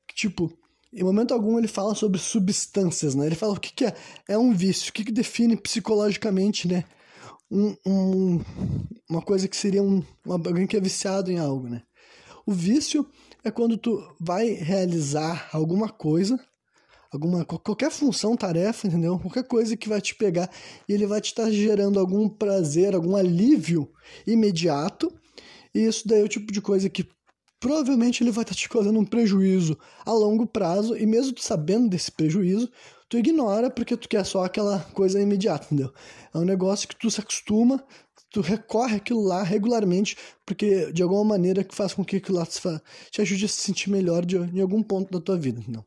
que, 0.07 0.15
tipo, 0.15 0.51
em 0.91 1.03
momento 1.03 1.33
algum 1.33 1.57
ele 1.57 1.67
fala 1.67 1.93
sobre 1.93 2.19
substâncias, 2.19 3.13
né? 3.13 3.27
Ele 3.27 3.35
fala 3.35 3.53
o 3.53 3.59
que, 3.59 3.71
que 3.71 3.85
é, 3.85 3.95
é 4.27 4.37
um 4.37 4.53
vício, 4.53 4.89
o 4.89 4.93
que, 4.93 5.05
que 5.05 5.11
define 5.11 5.55
psicologicamente, 5.55 6.67
né? 6.67 6.83
Um, 7.49 7.75
um, 7.85 8.41
uma 9.07 9.21
coisa 9.21 9.47
que 9.47 9.55
seria 9.55 9.83
um, 9.83 10.03
alguém 10.27 10.65
que 10.65 10.75
é 10.75 10.81
viciado 10.81 11.31
em 11.31 11.37
algo, 11.37 11.69
né? 11.69 11.83
O 12.45 12.51
vício 12.51 13.07
é 13.43 13.51
quando 13.51 13.77
tu 13.77 14.03
vai 14.19 14.49
realizar 14.49 15.49
alguma 15.53 15.87
coisa, 15.89 16.39
alguma 17.11 17.45
qualquer 17.45 17.91
função, 17.91 18.35
tarefa, 18.35 18.87
entendeu? 18.87 19.19
Qualquer 19.19 19.43
coisa 19.43 19.77
que 19.77 19.87
vai 19.87 20.01
te 20.01 20.15
pegar 20.15 20.49
e 20.89 20.93
ele 20.93 21.05
vai 21.05 21.21
te 21.21 21.27
estar 21.27 21.51
gerando 21.51 21.99
algum 21.99 22.27
prazer, 22.27 22.95
algum 22.95 23.15
alívio 23.15 23.89
imediato 24.25 25.13
e 25.73 25.85
isso 25.85 26.07
daí 26.07 26.21
é 26.21 26.23
o 26.23 26.29
tipo 26.29 26.51
de 26.51 26.61
coisa 26.61 26.89
que 26.89 27.07
provavelmente 27.59 28.21
ele 28.21 28.31
vai 28.31 28.43
estar 28.43 28.53
tá 28.53 28.59
te 28.59 28.67
causando 28.67 28.99
um 28.99 29.05
prejuízo 29.05 29.77
a 30.05 30.11
longo 30.11 30.45
prazo, 30.45 30.97
e 30.97 31.05
mesmo 31.05 31.33
sabendo 31.39 31.87
desse 31.87 32.11
prejuízo, 32.11 32.69
tu 33.07 33.17
ignora 33.17 33.69
porque 33.69 33.95
tu 33.95 34.09
quer 34.09 34.25
só 34.25 34.43
aquela 34.43 34.79
coisa 34.93 35.21
imediata, 35.21 35.67
entendeu? 35.67 35.93
É 36.33 36.37
um 36.37 36.43
negócio 36.43 36.87
que 36.87 36.95
tu 36.95 37.09
se 37.09 37.21
acostuma, 37.21 37.81
tu 38.29 38.41
recorre 38.41 38.97
aquilo 38.97 39.21
lá 39.21 39.43
regularmente, 39.43 40.17
porque 40.45 40.91
de 40.91 41.01
alguma 41.01 41.23
maneira 41.23 41.63
que 41.63 41.73
faz 41.73 41.93
com 41.93 42.03
que 42.03 42.17
aquilo 42.17 42.37
lá 42.37 42.45
te, 42.45 43.21
ajude 43.21 43.45
a 43.45 43.47
se 43.47 43.61
sentir 43.61 43.89
melhor 43.89 44.25
de, 44.25 44.35
em 44.35 44.59
algum 44.59 44.83
ponto 44.83 45.11
da 45.11 45.23
tua 45.23 45.37
vida, 45.37 45.59
entendeu? 45.59 45.85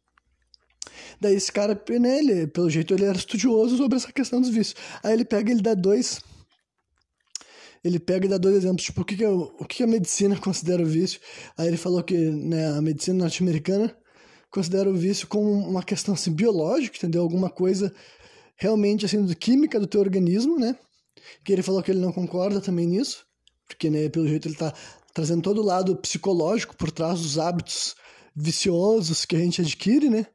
Daí 1.20 1.34
esse 1.34 1.52
cara, 1.52 1.78
né, 2.00 2.18
ele, 2.18 2.46
pelo 2.46 2.70
jeito, 2.70 2.94
ele 2.94 3.04
era 3.04 3.18
estudioso 3.18 3.76
sobre 3.76 3.96
essa 3.96 4.12
questão 4.12 4.40
dos 4.40 4.48
vícios. 4.48 4.76
Aí 5.02 5.12
ele 5.12 5.24
pega 5.24 5.50
ele 5.50 5.60
dá 5.60 5.74
dois 5.74 6.20
ele 7.86 7.98
pega 8.00 8.26
e 8.26 8.28
dá 8.28 8.36
dois 8.36 8.56
exemplos, 8.56 8.84
tipo, 8.84 9.02
o 9.02 9.04
que, 9.04 9.16
que, 9.16 9.24
é, 9.24 9.28
o 9.28 9.64
que, 9.64 9.76
que 9.76 9.82
a 9.82 9.86
medicina 9.86 10.36
considera 10.40 10.82
o 10.82 10.86
vício. 10.86 11.20
Aí 11.56 11.68
ele 11.68 11.76
falou 11.76 12.02
que 12.02 12.16
né, 12.16 12.76
a 12.76 12.82
medicina 12.82 13.18
norte-americana 13.18 13.96
considera 14.50 14.90
o 14.90 14.94
vício 14.94 15.26
como 15.28 15.50
uma 15.50 15.82
questão 15.82 16.14
assim, 16.14 16.32
biológica, 16.32 16.96
entendeu? 16.96 17.22
Alguma 17.22 17.50
coisa 17.50 17.94
realmente 18.56 19.04
assim, 19.04 19.24
química 19.34 19.78
do 19.78 19.86
teu 19.86 20.00
organismo, 20.00 20.58
né? 20.58 20.76
Que 21.44 21.52
ele 21.52 21.62
falou 21.62 21.82
que 21.82 21.90
ele 21.90 22.00
não 22.00 22.12
concorda 22.12 22.60
também 22.60 22.86
nisso, 22.86 23.24
porque 23.68 23.90
né, 23.90 24.08
pelo 24.08 24.26
jeito 24.26 24.48
ele 24.48 24.56
tá 24.56 24.72
trazendo 25.14 25.42
todo 25.42 25.60
o 25.60 25.64
lado 25.64 25.96
psicológico 25.96 26.76
por 26.76 26.90
trás 26.90 27.20
dos 27.20 27.38
hábitos 27.38 27.94
viciosos 28.34 29.24
que 29.24 29.36
a 29.36 29.38
gente 29.38 29.60
adquire, 29.60 30.10
né? 30.10 30.26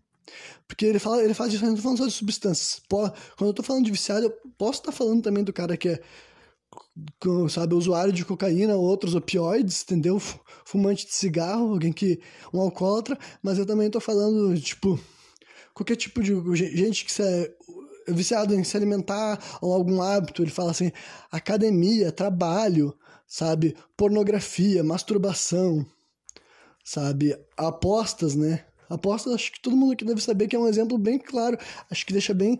Porque 0.67 0.85
ele 0.85 0.99
fala, 0.99 1.23
ele 1.23 1.33
faz 1.33 1.53
isso, 1.53 1.63
eu 1.63 1.69
não 1.69 1.75
tô 1.75 1.81
falando 1.81 1.97
só 1.97 2.05
de 2.05 2.13
substâncias. 2.13 2.81
Quando 2.89 3.49
eu 3.49 3.53
tô 3.53 3.61
falando 3.61 3.85
de 3.85 3.91
viciado, 3.91 4.25
eu 4.25 4.33
posso 4.57 4.79
estar 4.79 4.91
tá 4.91 4.97
falando 4.97 5.21
também 5.21 5.43
do 5.43 5.51
cara 5.51 5.75
que 5.75 5.89
é 5.89 6.01
sabe, 7.49 7.73
usuário 7.73 8.11
de 8.13 8.25
cocaína, 8.25 8.75
outros 8.75 9.15
opioides, 9.15 9.83
entendeu? 9.83 10.19
Fumante 10.65 11.05
de 11.05 11.13
cigarro, 11.13 11.73
alguém 11.73 11.91
que. 11.91 12.19
um 12.53 12.59
alcoólatra, 12.61 13.17
mas 13.41 13.57
eu 13.57 13.65
também 13.65 13.89
tô 13.89 13.99
falando, 13.99 14.59
tipo, 14.59 14.99
qualquer 15.73 15.95
tipo 15.95 16.21
de. 16.21 16.33
gente 16.55 17.05
que 17.05 17.21
é 17.21 17.53
viciado 18.07 18.53
em 18.53 18.63
se 18.63 18.75
alimentar 18.75 19.39
ou 19.61 19.73
algum 19.73 20.01
hábito, 20.01 20.41
ele 20.41 20.51
fala 20.51 20.71
assim, 20.71 20.91
academia, 21.31 22.11
trabalho, 22.11 22.93
sabe, 23.27 23.75
pornografia, 23.95 24.83
masturbação, 24.83 25.85
sabe, 26.83 27.37
apostas, 27.55 28.35
né? 28.35 28.65
Apostas, 28.89 29.33
acho 29.33 29.53
que 29.53 29.61
todo 29.61 29.77
mundo 29.77 29.93
aqui 29.93 30.03
deve 30.03 30.21
saber 30.21 30.47
que 30.47 30.55
é 30.55 30.59
um 30.59 30.67
exemplo 30.67 30.97
bem 30.97 31.17
claro, 31.17 31.57
acho 31.89 32.05
que 32.05 32.11
deixa 32.11 32.33
bem 32.33 32.59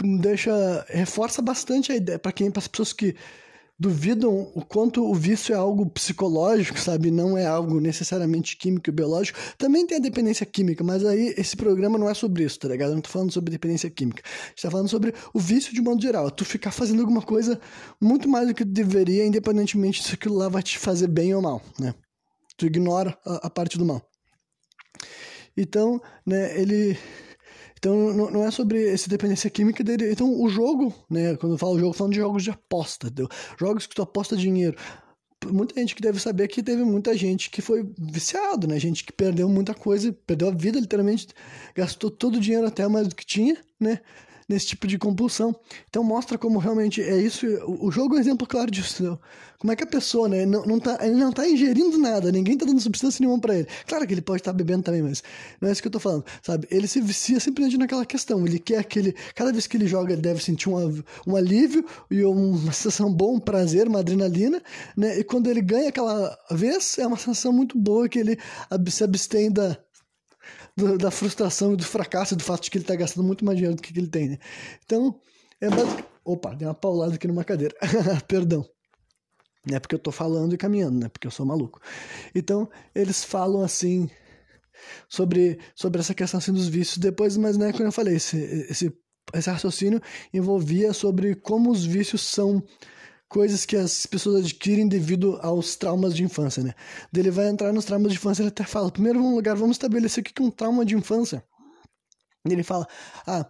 deixa 0.00 0.84
reforça 0.88 1.42
bastante 1.42 1.92
a 1.92 1.96
ideia 1.96 2.18
para 2.18 2.32
quem 2.32 2.50
para 2.50 2.60
as 2.60 2.68
pessoas 2.68 2.92
que 2.92 3.14
duvidam 3.82 4.52
o 4.54 4.64
quanto 4.64 5.04
o 5.04 5.12
vício 5.12 5.52
é 5.52 5.56
algo 5.56 5.84
psicológico, 5.90 6.78
sabe? 6.78 7.10
Não 7.10 7.36
é 7.36 7.46
algo 7.46 7.80
necessariamente 7.80 8.56
químico 8.56 8.88
e 8.88 8.92
biológico. 8.92 9.38
Também 9.58 9.84
tem 9.84 9.98
a 9.98 10.00
dependência 10.00 10.46
química, 10.46 10.84
mas 10.84 11.04
aí 11.04 11.34
esse 11.36 11.56
programa 11.56 11.98
não 11.98 12.08
é 12.08 12.14
sobre 12.14 12.44
isso, 12.44 12.60
tá 12.60 12.68
ligado? 12.68 12.90
Eu 12.90 12.94
não 12.94 13.02
tô 13.02 13.10
falando 13.10 13.32
sobre 13.32 13.50
dependência 13.50 13.90
química. 13.90 14.22
A 14.24 14.48
gente 14.50 14.62
tá 14.62 14.70
falando 14.70 14.88
sobre 14.88 15.12
o 15.34 15.40
vício 15.40 15.74
de 15.74 15.82
modo 15.82 16.00
geral. 16.00 16.30
Tu 16.30 16.44
ficar 16.44 16.70
fazendo 16.70 17.00
alguma 17.00 17.22
coisa 17.22 17.60
muito 18.00 18.28
mais 18.28 18.46
do 18.46 18.54
que 18.54 18.64
deveria, 18.64 19.26
independentemente 19.26 20.02
se 20.02 20.14
aquilo 20.14 20.36
lá 20.36 20.48
vai 20.48 20.62
te 20.62 20.78
fazer 20.78 21.08
bem 21.08 21.34
ou 21.34 21.42
mal, 21.42 21.60
né? 21.78 21.92
Tu 22.56 22.66
ignora 22.66 23.18
a, 23.26 23.48
a 23.48 23.50
parte 23.50 23.76
do 23.76 23.84
mal. 23.84 24.00
Então, 25.56 26.00
né, 26.24 26.58
ele 26.60 26.96
então 27.82 28.14
não, 28.14 28.44
é 28.44 28.50
sobre 28.52 28.86
essa 28.86 29.10
dependência 29.10 29.50
química 29.50 29.82
dele. 29.82 30.12
Então 30.12 30.40
o 30.40 30.48
jogo, 30.48 30.94
né? 31.10 31.36
Quando 31.36 31.54
eu 31.54 31.58
falo 31.58 31.76
jogo, 31.80 31.90
eu 31.90 31.92
falando 31.92 32.12
de 32.12 32.20
jogos 32.20 32.44
de 32.44 32.50
aposta, 32.50 33.08
entendeu? 33.08 33.28
Jogos 33.58 33.88
que 33.88 33.94
tu 33.96 34.02
aposta 34.02 34.36
dinheiro. 34.36 34.76
Muita 35.50 35.80
gente 35.80 35.96
que 35.96 36.00
deve 36.00 36.20
saber 36.20 36.46
que 36.46 36.62
teve 36.62 36.84
muita 36.84 37.16
gente 37.16 37.50
que 37.50 37.60
foi 37.60 37.84
viciado, 37.98 38.68
né? 38.68 38.78
Gente 38.78 39.02
que 39.02 39.12
perdeu 39.12 39.48
muita 39.48 39.74
coisa, 39.74 40.12
perdeu 40.24 40.46
a 40.46 40.52
vida 40.52 40.78
literalmente, 40.78 41.26
gastou 41.74 42.08
todo 42.08 42.36
o 42.36 42.40
dinheiro 42.40 42.68
até 42.68 42.86
mais 42.86 43.08
do 43.08 43.16
que 43.16 43.26
tinha, 43.26 43.56
né? 43.80 43.98
Nesse 44.52 44.66
tipo 44.66 44.86
de 44.86 44.98
compulsão. 44.98 45.54
Então 45.88 46.04
mostra 46.04 46.36
como 46.36 46.58
realmente 46.58 47.00
é 47.00 47.16
isso. 47.16 47.46
O, 47.66 47.90
jogo 47.90 48.14
é 48.14 48.18
um 48.18 48.20
exemplo 48.20 48.46
claro 48.46 48.70
disso. 48.70 49.18
Como 49.58 49.72
é 49.72 49.76
que 49.76 49.84
a 49.84 49.86
pessoa, 49.86 50.28
né, 50.28 50.44
não, 50.44 50.64
não 50.64 50.80
tá, 50.80 50.98
ele 51.00 51.14
não 51.14 51.30
está 51.30 51.48
ingerindo 51.48 51.96
nada, 51.96 52.32
ninguém 52.32 52.54
está 52.54 52.66
dando 52.66 52.80
substância 52.80 53.22
nenhuma 53.22 53.40
para 53.40 53.56
ele. 53.56 53.68
Claro 53.86 54.06
que 54.06 54.12
ele 54.12 54.20
pode 54.20 54.40
estar 54.40 54.50
tá 54.50 54.56
bebendo 54.56 54.82
também, 54.82 55.02
mas 55.02 55.22
não 55.60 55.68
é 55.68 55.72
isso 55.72 55.80
que 55.80 55.86
eu 55.86 55.90
estou 55.90 56.00
falando, 56.00 56.24
sabe? 56.42 56.66
Ele 56.70 56.86
se 56.88 57.00
vicia 57.00 57.38
simplesmente 57.38 57.78
naquela 57.78 58.04
questão. 58.04 58.44
Ele 58.46 58.58
quer 58.58 58.78
aquele. 58.78 59.14
Cada 59.34 59.52
vez 59.52 59.66
que 59.66 59.76
ele 59.76 59.86
joga, 59.86 60.12
ele 60.12 60.22
deve 60.22 60.42
sentir 60.42 60.68
um, 60.68 61.02
um 61.26 61.36
alívio 61.36 61.84
e 62.10 62.24
uma 62.24 62.72
sensação 62.72 63.12
boa, 63.12 63.36
um 63.36 63.40
prazer, 63.40 63.88
uma 63.88 64.00
adrenalina, 64.00 64.60
né? 64.96 65.18
E 65.18 65.24
quando 65.24 65.48
ele 65.48 65.62
ganha 65.62 65.88
aquela 65.88 66.36
vez, 66.50 66.98
é 66.98 67.06
uma 67.06 67.16
sensação 67.16 67.52
muito 67.52 67.78
boa 67.78 68.08
que 68.08 68.18
ele 68.18 68.38
se 68.88 69.04
abstém 69.04 69.50
da 69.50 69.78
do, 70.76 70.98
da 70.98 71.10
frustração 71.10 71.74
do 71.74 71.84
fracasso 71.84 72.36
do 72.36 72.42
fato 72.42 72.64
de 72.64 72.70
que 72.70 72.78
ele 72.78 72.84
tá 72.84 72.94
gastando 72.94 73.24
muito 73.24 73.44
mais 73.44 73.56
dinheiro 73.56 73.76
do 73.76 73.82
que 73.82 73.98
ele 73.98 74.08
tem, 74.08 74.30
né? 74.30 74.38
Então, 74.84 75.18
é 75.60 75.68
basicamente... 75.68 76.12
Opa, 76.24 76.54
deu 76.54 76.68
uma 76.68 76.74
paulada 76.74 77.14
aqui 77.16 77.26
numa 77.26 77.44
cadeira. 77.44 77.74
Perdão. 78.28 78.64
É 79.70 79.78
porque 79.78 79.94
eu 79.94 79.98
tô 79.98 80.10
falando 80.10 80.54
e 80.54 80.58
caminhando, 80.58 80.98
né? 80.98 81.08
Porque 81.08 81.26
eu 81.26 81.30
sou 81.30 81.46
maluco. 81.46 81.80
Então, 82.34 82.68
eles 82.94 83.24
falam 83.24 83.62
assim 83.62 84.08
sobre, 85.08 85.58
sobre 85.74 86.00
essa 86.00 86.14
questão 86.14 86.38
assim, 86.38 86.52
dos 86.52 86.68
vícios 86.68 86.98
depois, 86.98 87.36
mas 87.36 87.56
né, 87.56 87.72
como 87.72 87.84
eu 87.84 87.92
falei, 87.92 88.16
esse, 88.16 88.36
esse, 88.36 88.92
esse 89.34 89.50
raciocínio 89.50 90.00
envolvia 90.32 90.92
sobre 90.92 91.34
como 91.34 91.70
os 91.70 91.84
vícios 91.84 92.22
são 92.22 92.62
coisas 93.32 93.64
que 93.64 93.74
as 93.76 94.04
pessoas 94.04 94.44
adquirem 94.44 94.86
devido 94.86 95.38
aos 95.40 95.74
traumas 95.74 96.14
de 96.14 96.22
infância, 96.22 96.62
né? 96.62 96.74
Ele 97.16 97.30
vai 97.30 97.48
entrar 97.48 97.72
nos 97.72 97.86
traumas 97.86 98.12
de 98.12 98.18
infância, 98.18 98.42
ele 98.42 98.50
até 98.50 98.62
fala, 98.62 98.90
primeiro 98.90 99.18
lugar, 99.20 99.56
vamos 99.56 99.76
estabelecer 99.76 100.20
o 100.20 100.24
que 100.24 100.42
é 100.42 100.44
um 100.44 100.50
trauma 100.50 100.84
de 100.84 100.94
infância. 100.94 101.42
Ele 102.44 102.62
fala, 102.62 102.86
ah, 103.26 103.46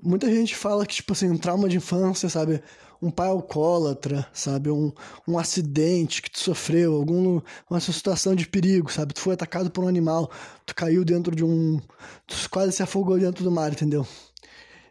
muita 0.00 0.32
gente 0.32 0.54
fala 0.54 0.86
que, 0.86 0.94
tipo 0.94 1.12
assim, 1.14 1.28
um 1.28 1.36
trauma 1.36 1.68
de 1.68 1.78
infância, 1.78 2.28
sabe? 2.28 2.62
um 3.00 3.10
pai 3.10 3.28
alcoólatra, 3.28 4.26
sabe? 4.32 4.70
Um, 4.70 4.92
um 5.26 5.38
acidente 5.38 6.20
que 6.20 6.30
tu 6.30 6.40
sofreu, 6.40 6.96
alguma 6.96 7.42
uma 7.70 7.80
situação 7.80 8.34
de 8.34 8.46
perigo, 8.48 8.90
sabe? 8.90 9.14
Tu 9.14 9.20
foi 9.20 9.34
atacado 9.34 9.70
por 9.70 9.84
um 9.84 9.88
animal, 9.88 10.30
tu 10.66 10.74
caiu 10.74 11.04
dentro 11.04 11.34
de 11.34 11.44
um. 11.44 11.80
Tu 12.26 12.50
quase 12.50 12.72
se 12.72 12.82
afogou 12.82 13.18
dentro 13.18 13.44
do 13.44 13.50
mar, 13.50 13.72
entendeu? 13.72 14.06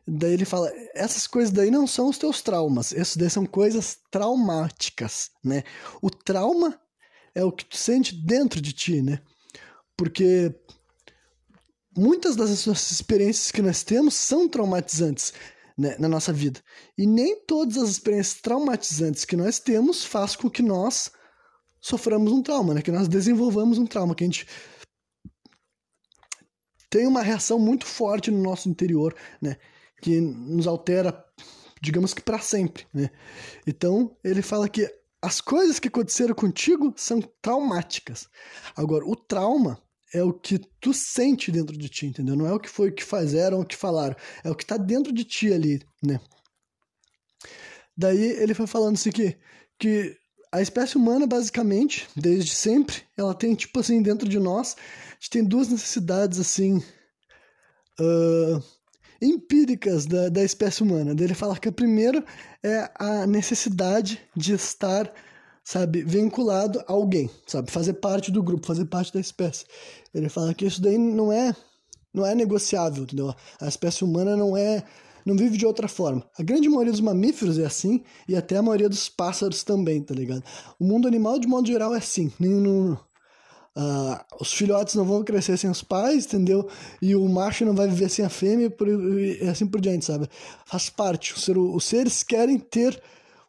Daí 0.08 0.34
ele 0.34 0.46
fala: 0.46 0.72
essas 0.94 1.28
coisas 1.28 1.52
daí 1.52 1.70
não 1.70 1.86
são 1.86 2.08
os 2.08 2.18
teus 2.18 2.42
traumas, 2.42 2.94
essas 2.94 3.18
daí 3.18 3.30
são 3.30 3.46
coisas 3.46 3.98
traumáticas, 4.10 5.32
né? 5.44 5.64
O 6.02 6.10
trauma 6.10 6.80
é 7.36 7.44
o 7.44 7.52
que 7.52 7.66
tu 7.66 7.76
sente 7.76 8.16
dentro 8.16 8.62
de 8.62 8.72
ti, 8.72 9.02
né? 9.02 9.22
Porque 9.98 10.56
muitas 11.96 12.36
das 12.36 12.50
experiências 12.68 13.52
que 13.52 13.62
nós 13.62 13.84
temos 13.84 14.14
são 14.14 14.48
traumatizantes 14.48 15.34
né, 15.78 15.96
na 16.00 16.08
nossa 16.08 16.32
vida. 16.32 16.62
E 16.98 17.06
nem 17.06 17.44
todas 17.46 17.78
as 17.78 17.90
experiências 17.90 18.40
traumatizantes 18.42 19.26
que 19.26 19.36
nós 19.36 19.60
temos 19.60 20.06
faz 20.06 20.36
com 20.36 20.50
que 20.50 20.62
nós 20.62 21.12
soframos 21.82 22.32
um 22.32 22.42
trauma, 22.42 22.74
né? 22.74 22.82
Que 22.82 22.92
nós 22.92 23.10
desenvolvamos 23.10 23.78
um 23.78 23.86
trauma, 23.86 24.16
que 24.16 24.24
a 24.24 24.28
gente 24.28 24.48
tem 26.90 27.06
uma 27.06 27.22
reação 27.22 27.60
muito 27.60 27.86
forte 27.86 28.32
no 28.32 28.42
nosso 28.42 28.70
interior, 28.70 29.14
né? 29.42 29.58
Que 30.02 30.22
nos 30.22 30.68
altera, 30.68 31.26
digamos 31.82 32.14
que 32.14 32.22
para 32.22 32.40
sempre, 32.40 32.86
né? 32.94 33.10
Então, 33.66 34.16
ele 34.24 34.42
fala 34.42 34.70
que 34.70 34.88
as 35.22 35.42
coisas 35.42 35.80
que 35.80 35.88
aconteceram 35.88 36.36
contigo 36.36 36.94
são 36.96 37.22
traumáticas. 37.42 38.30
Agora, 38.76 39.06
o 39.06 39.16
trauma 39.16 39.82
é 40.14 40.24
o 40.24 40.32
que 40.32 40.60
tu 40.80 40.94
sente 40.94 41.52
dentro 41.52 41.78
de 41.78 41.90
ti, 41.90 42.06
entendeu? 42.06 42.36
Não 42.36 42.48
é 42.48 42.54
o 42.54 42.60
que 42.60 42.70
foi 42.70 42.90
o 42.90 42.94
que 42.94 43.04
fizeram, 43.04 43.60
o 43.60 43.66
que 43.66 43.76
falaram, 43.76 44.16
é 44.44 44.50
o 44.50 44.56
que 44.56 44.66
tá 44.66 44.78
dentro 44.78 45.12
de 45.12 45.24
ti 45.24 45.52
ali, 45.52 45.82
né? 46.02 46.20
Daí 47.98 48.32
ele 48.34 48.54
foi 48.54 48.68
falando 48.68 48.94
assim 48.94 49.12
que, 49.12 49.36
que 49.80 50.16
a 50.52 50.62
espécie 50.62 50.98
humana, 50.98 51.26
basicamente, 51.26 52.08
desde 52.16 52.56
sempre, 52.56 53.04
ela 53.18 53.34
tem, 53.34 53.56
tipo 53.56 53.80
assim, 53.80 54.02
dentro 54.02 54.30
de 54.30 54.40
nós, 54.40 54.76
a 54.78 55.14
gente 55.16 55.30
tem 55.30 55.44
duas 55.44 55.68
necessidades, 55.68 56.40
assim, 56.40 56.78
uh, 58.00 58.64
empíricas 59.22 60.06
da, 60.06 60.30
da 60.30 60.44
espécie 60.44 60.84
humana. 60.84 61.16
Ele 61.20 61.34
fala 61.34 61.58
que 61.58 61.70
a 61.70 61.72
primeira 61.72 62.24
é 62.64 62.90
a 62.96 63.28
necessidade 63.28 64.20
de 64.36 64.54
estar 64.54 65.12
sabe, 65.64 66.02
vinculado 66.04 66.80
a 66.88 66.94
alguém, 66.94 67.30
sabe, 67.46 67.70
fazer 67.70 67.94
parte 67.94 68.32
do 68.32 68.42
grupo, 68.42 68.66
fazer 68.66 68.86
parte 68.86 69.14
da 69.14 69.20
espécie. 69.20 69.66
Ele 70.14 70.30
fala 70.30 70.54
que 70.54 70.66
isso 70.66 70.82
daí 70.82 70.98
não 70.98 71.32
é 71.32 71.54
não 72.14 72.26
é 72.26 72.34
negociável, 72.34 73.04
entendeu? 73.04 73.36
A 73.62 73.68
espécie 73.68 74.04
humana 74.04 74.36
não 74.36 74.56
é 74.56 74.84
não 75.26 75.36
vive 75.36 75.58
de 75.58 75.66
outra 75.66 75.90
forma. 75.90 76.24
A 76.40 76.42
grande 76.42 76.70
maioria 76.70 76.94
dos 76.94 77.02
mamíferos 77.02 77.60
é 77.60 77.66
assim 77.66 78.02
e 78.30 78.36
até 78.36 78.56
a 78.56 78.62
maioria 78.62 78.88
dos 78.88 79.10
pássaros 79.10 79.62
também, 79.62 80.02
tá 80.02 80.16
ligado? 80.16 80.42
O 80.80 80.86
mundo 80.86 81.06
animal 81.06 81.38
de 81.38 81.48
modo 81.48 81.68
geral 81.68 81.94
é 81.94 81.98
assim. 81.98 82.32
Nenhum, 82.40 82.96
uh, 83.78 84.20
os 84.42 84.52
filhotes 84.52 84.96
não 84.96 85.06
vão 85.06 85.24
crescer 85.24 85.56
sem 85.58 85.70
os 85.70 85.84
pais, 85.84 86.26
entendeu? 86.26 86.68
E 87.02 87.16
o 87.16 87.28
macho 87.30 87.64
não 87.64 87.76
vai 87.76 87.88
viver 87.88 88.10
sem 88.10 88.26
a 88.26 88.30
fêmea 88.30 88.74
e 89.42 89.48
assim 89.48 89.68
por 89.68 89.80
diante, 89.80 90.06
sabe? 90.06 90.28
Faz 90.66 90.90
parte. 90.90 91.40
Ser, 91.40 91.58
os 91.58 91.84
seres 91.84 92.24
querem 92.24 92.58
ter 92.58 93.02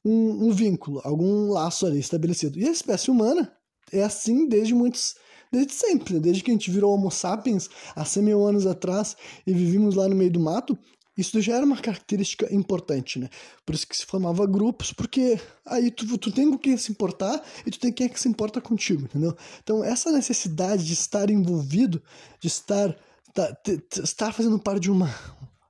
um, 0.05 0.49
um 0.49 0.53
vínculo, 0.53 1.01
algum 1.03 1.51
laço 1.51 1.87
ali 1.87 1.99
estabelecido. 1.99 2.59
E 2.59 2.69
a 2.69 2.71
espécie 2.71 3.11
humana 3.11 3.51
é 3.91 4.03
assim 4.03 4.47
desde 4.47 4.75
muitos 4.75 5.14
desde 5.51 5.73
sempre, 5.73 6.14
né? 6.14 6.21
desde 6.21 6.43
que 6.43 6.51
a 6.51 6.55
gente 6.55 6.71
virou 6.71 6.93
Homo 6.93 7.11
sapiens 7.11 7.71
há 7.97 8.05
100 8.05 8.23
mil 8.23 8.47
anos 8.47 8.67
atrás 8.67 9.17
e 9.47 9.53
vivimos 9.55 9.95
lá 9.95 10.07
no 10.07 10.14
meio 10.14 10.31
do 10.31 10.38
mato, 10.38 10.79
isso 11.19 11.41
já 11.41 11.57
era 11.57 11.67
uma 11.67 11.77
característica 11.77 12.47
importante, 12.55 13.19
né? 13.19 13.29
Por 13.67 13.75
isso 13.75 13.89
que 13.89 13.97
se 13.97 14.07
formava 14.07 14.47
grupos, 14.47 14.93
porque 14.93 15.39
aí 15.67 15.91
tu, 15.91 16.17
tu 16.17 16.31
tem 16.31 16.49
com 16.49 16.57
quem 16.57 16.77
se 16.77 16.93
importar 16.93 17.43
e 17.67 17.71
tu 17.73 17.81
tem 17.81 17.93
quem 17.93 18.07
é 18.07 18.09
que 18.09 18.21
se 18.21 18.29
importa 18.29 18.61
contigo, 18.61 19.03
entendeu? 19.03 19.37
Então, 19.61 19.83
essa 19.83 20.13
necessidade 20.13 20.87
de 20.87 20.93
estar 20.93 21.29
envolvido, 21.29 22.01
de 22.39 22.47
estar, 22.47 22.97
tá, 23.35 23.53
estar 24.01 24.33
fazendo 24.33 24.61
parte 24.61 24.83
de 24.83 24.93
uma, 24.93 25.13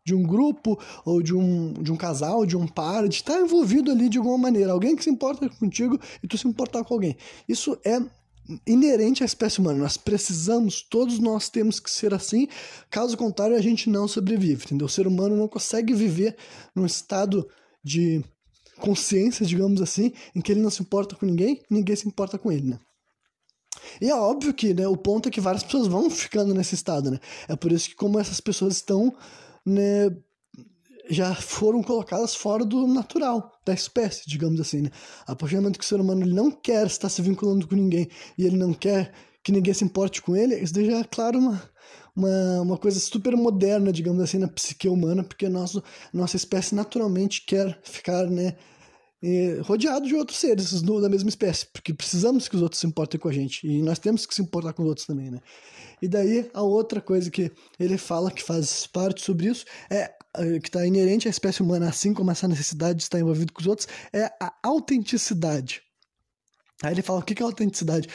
de 0.05 0.15
um 0.15 0.23
grupo 0.23 0.79
ou 1.03 1.23
de 1.23 1.35
um, 1.35 1.73
de 1.73 1.91
um 1.91 1.97
casal, 1.97 2.45
de 2.45 2.55
um 2.55 2.67
par, 2.67 3.09
de 3.09 3.15
estar 3.15 3.41
envolvido 3.41 3.91
ali 3.91 4.11
de 4.11 4.19
alguma 4.19 4.37
maneira. 4.37 4.73
Alguém 4.73 4.95
que 4.95 5.05
se 5.05 5.11
importa 5.11 5.49
contigo 5.49 5.99
e 6.23 6.29
tu 6.29 6.37
se 6.37 6.47
importar 6.47 6.85
com 6.85 6.93
alguém. 6.93 7.17
Isso 7.49 7.79
é 7.85 7.99
inerente 8.67 9.23
à 9.23 9.27
espécie 9.27 9.61
humana. 9.61 9.79
Nós 9.79 9.97
precisamos, 9.97 10.83
todos 10.83 11.19
nós 11.19 11.49
temos 11.49 11.79
que 11.79 11.91
ser 11.91 12.15
assim, 12.15 12.49
caso 12.91 13.17
contrário 13.17 13.57
a 13.57 13.61
gente 13.61 13.91
não 13.91 14.09
sobrevive, 14.09 14.65
entendeu? 14.65 14.87
O 14.87 14.91
ser 14.91 15.07
humano 15.07 15.37
não 15.37 15.49
consegue 15.49 15.95
viver 15.95 16.37
num 16.75 16.87
estado 16.87 17.49
de 17.83 18.25
consciência, 18.79 19.45
digamos 19.45 19.83
assim, 19.83 20.13
em 20.35 20.41
que 20.41 20.53
ele 20.53 20.63
não 20.63 20.71
se 20.71 20.83
importa 20.83 21.17
com 21.17 21.27
ninguém, 21.27 21.61
ninguém 21.69 21.97
se 21.97 22.07
importa 22.07 22.39
com 22.39 22.51
ele, 22.51 22.71
né? 22.71 22.79
E 24.01 24.09
é 24.09 24.15
óbvio 24.15 24.55
que 24.55 24.75
né, 24.75 24.87
o 24.87 24.97
ponto 24.97 25.29
é 25.29 25.33
que 25.33 25.41
várias 25.41 25.63
pessoas 25.63 25.87
vão 25.87 26.11
ficando 26.11 26.55
nesse 26.55 26.75
estado, 26.75 27.11
né? 27.11 27.19
É 27.49 27.57
por 27.57 27.73
isso 27.73 27.89
que 27.89 27.97
como 27.97 28.19
essas 28.19 28.41
pessoas 28.41 28.77
estão 28.77 29.15
né, 29.65 30.11
já 31.09 31.35
foram 31.35 31.83
colocadas 31.83 32.35
fora 32.35 32.65
do 32.65 32.87
natural, 32.87 33.53
da 33.65 33.73
espécie, 33.73 34.29
digamos 34.29 34.61
assim, 34.61 34.83
né? 34.83 34.91
A 35.27 35.35
partir 35.35 35.57
do 35.57 35.63
momento 35.63 35.79
que 35.79 35.85
o 35.85 35.89
ser 35.89 36.01
humano 36.01 36.23
ele 36.23 36.35
não 36.35 36.51
quer 36.51 36.87
estar 36.87 37.09
se 37.09 37.23
vinculando 37.23 37.67
com 37.67 37.75
ninguém 37.75 38.09
e 38.37 38.45
ele 38.45 38.57
não 38.57 38.73
quer 38.73 39.13
que 39.43 39.53
ninguém 39.53 39.73
se 39.73 39.85
importe 39.85 40.21
com 40.21 40.37
ele, 40.37 40.55
isso 40.57 40.79
é, 40.79 41.05
claro, 41.05 41.39
uma, 41.39 41.63
uma, 42.15 42.61
uma 42.61 42.77
coisa 42.77 43.01
super 43.01 43.35
moderna, 43.37 43.93
digamos 43.93 44.23
assim, 44.23 44.39
na 44.39 44.49
psique 44.49 44.89
humana, 44.89 45.25
porque 45.25 45.49
nosso, 45.49 45.83
nossa 46.13 46.37
espécie 46.37 46.75
naturalmente 46.75 47.45
quer 47.47 47.79
ficar, 47.83 48.27
né, 48.27 48.57
rodeado 49.65 50.07
de 50.07 50.15
outros 50.15 50.39
seres 50.39 50.81
da 50.81 51.09
mesma 51.09 51.29
espécie, 51.29 51.67
porque 51.73 51.93
precisamos 51.93 52.47
que 52.47 52.55
os 52.55 52.63
outros 52.63 52.81
se 52.81 52.87
importem 52.87 53.19
com 53.19 53.29
a 53.29 53.33
gente 53.33 53.67
e 53.67 53.83
nós 53.83 53.99
temos 53.99 54.25
que 54.25 54.35
se 54.35 54.43
importar 54.43 54.73
com 54.73 54.83
os 54.83 54.89
outros 54.89 55.07
também, 55.07 55.31
né? 55.31 55.41
E 56.01 56.07
daí 56.07 56.49
a 56.55 56.63
outra 56.63 57.01
coisa 57.01 57.29
que 57.29 57.51
ele 57.81 57.99
fala 57.99 58.31
que 58.31 58.43
faz 58.43 58.87
parte 58.87 59.21
sobre 59.23 59.49
isso 59.49 59.65
é 59.91 60.13
que 60.63 60.69
está 60.69 60.87
inerente 60.87 61.27
à 61.27 61.31
espécie 61.31 61.63
humana, 61.63 61.89
assim 61.89 62.13
como 62.13 62.31
essa 62.31 62.47
necessidade 62.47 62.99
de 62.99 63.03
estar 63.05 63.19
envolvido 63.19 63.53
com 63.53 63.61
os 63.61 63.67
outros, 63.67 63.89
é 64.13 64.25
a 64.41 64.53
autenticidade. 64.63 65.83
Aí 66.83 66.93
ele 66.93 67.03
fala 67.03 67.21
o 67.21 67.23
que 67.23 67.43
é 67.43 67.45
autenticidade. 67.45 68.09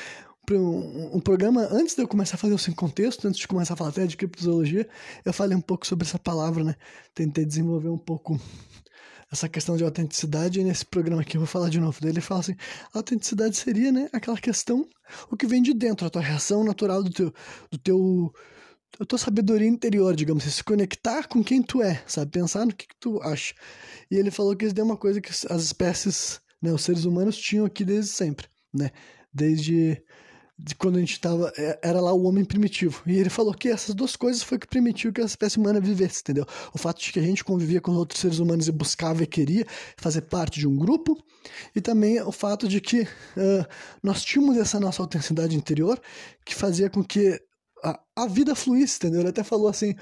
Um, 0.52 1.21
programa, 1.21 1.67
antes 1.71 1.95
de 1.95 2.02
eu 2.02 2.08
começar 2.08 2.36
a 2.36 2.38
fazer 2.38 2.54
o 2.54 2.58
sem 2.58 2.73
contexto, 2.73 3.28
antes 3.28 3.39
de 3.39 3.47
começar 3.47 3.76
a 3.76 3.78
falar 3.78 3.91
até 3.91 4.06
de 4.06 4.17
criptozoologia, 4.17 4.88
eu 5.23 5.32
falei 5.32 5.58
um 5.58 5.62
pouco 5.62 5.88
sobre 5.88 6.06
essa 6.06 6.19
palavra, 6.19 6.63
né? 6.63 6.76
Tentei 7.13 7.45
desenvolver 7.45 7.89
um 7.89 7.97
pouco 7.97 8.38
essa 9.32 9.49
questão 9.49 9.76
de 9.76 9.84
autenticidade 9.84 10.60
e 10.60 10.63
nesse 10.63 10.86
programa 10.86 11.21
aqui 11.21 11.38
eu 11.38 11.41
vou 11.41 11.47
falar 11.47 11.69
de 11.69 11.80
novo. 11.80 11.97
Daí 11.99 12.12
ele 12.12 12.21
fala 12.21 12.41
assim: 12.41 12.56
autenticidade 12.93 13.56
seria, 13.58 13.91
né, 13.91 14.10
aquela 14.13 14.38
questão, 14.38 14.88
o 15.32 15.36
que 15.36 15.47
vem 15.47 15.62
de 15.62 15.73
dentro, 15.73 16.06
a 16.06 16.10
tua 16.10 16.21
reação 16.21 16.63
natural 16.63 17.02
do 17.02 17.10
teu, 17.10 17.34
do 17.71 17.78
teu, 17.78 18.34
a 18.99 19.06
tua 19.06 19.17
sabedoria 19.17 19.67
interior, 19.67 20.15
digamos, 20.15 20.43
se 20.43 20.63
conectar 20.63 21.27
com 21.27 21.43
quem 21.43 21.62
tu 21.62 21.82
é, 21.82 22.03
sabe, 22.06 22.32
pensar 22.32 22.65
no 22.65 22.73
que, 22.73 22.88
que 22.88 22.95
tu 22.99 23.21
acha. 23.21 23.53
E 24.10 24.15
ele 24.15 24.32
falou 24.32 24.56
que 24.56 24.65
isso 24.65 24.79
é 24.79 24.84
uma 24.84 24.97
coisa 24.97 25.19
que 25.19 25.32
as 25.32 25.63
espécies, 25.63 26.39
né, 26.62 26.71
os 26.71 26.84
seres 26.84 27.06
humanos 27.06 27.38
tinham 27.38 27.65
aqui 27.65 27.84
desde 27.84 28.12
sempre, 28.12 28.47
né, 28.73 28.91
desde 29.34 30.03
de 30.58 30.75
quando 30.75 30.97
a 30.97 30.99
gente 30.99 31.19
tava. 31.19 31.51
É, 31.58 31.79
era 31.82 31.99
lá 31.99 32.13
o 32.13 32.23
homem 32.23 32.45
primitivo. 32.45 33.01
E 33.06 33.17
ele 33.17 33.29
falou 33.29 33.53
que 33.53 33.69
essas 33.69 33.95
duas 33.95 34.15
coisas 34.15 34.43
foi 34.43 34.60
que 34.60 34.67
permitiu 34.67 35.12
que 35.12 35.21
a 35.21 35.25
espécie 35.25 35.58
humana 35.58 35.79
vivesse, 35.79 36.21
entendeu? 36.21 36.45
O 36.73 36.77
fato 36.77 37.01
de 37.01 37.12
que 37.12 37.19
a 37.19 37.23
gente 37.23 37.43
convivia 37.43 37.82
com 37.82 37.91
outros 37.93 38.21
seres 38.21 38.39
humanos 38.39 38.67
e 38.67 38.71
buscava 38.71 39.23
e 39.23 39.27
queria 39.27 39.65
fazer 39.97 40.21
parte 40.21 40.60
de 40.60 40.67
um 40.67 40.75
grupo, 40.75 41.17
e 41.75 41.82
também 41.82 42.21
o 42.21 42.32
fato 42.32 42.67
de 42.67 42.79
que 42.79 43.01
uh, 43.01 43.65
nós 44.01 44.23
tínhamos 44.23 44.58
essa 44.58 44.79
nossa 44.79 45.01
autenticidade 45.01 45.56
interior 45.56 45.99
que 46.45 46.56
fazia 46.56 46.89
com 46.89 47.03
que 47.03 47.41
a, 47.84 48.00
a 48.15 48.28
vida 48.28 48.56
fluísse, 48.56 48.98
entendeu? 48.98 49.22
Ele 49.22 49.30
até 49.30 49.43
falou 49.43 49.67
assim: 49.67 49.96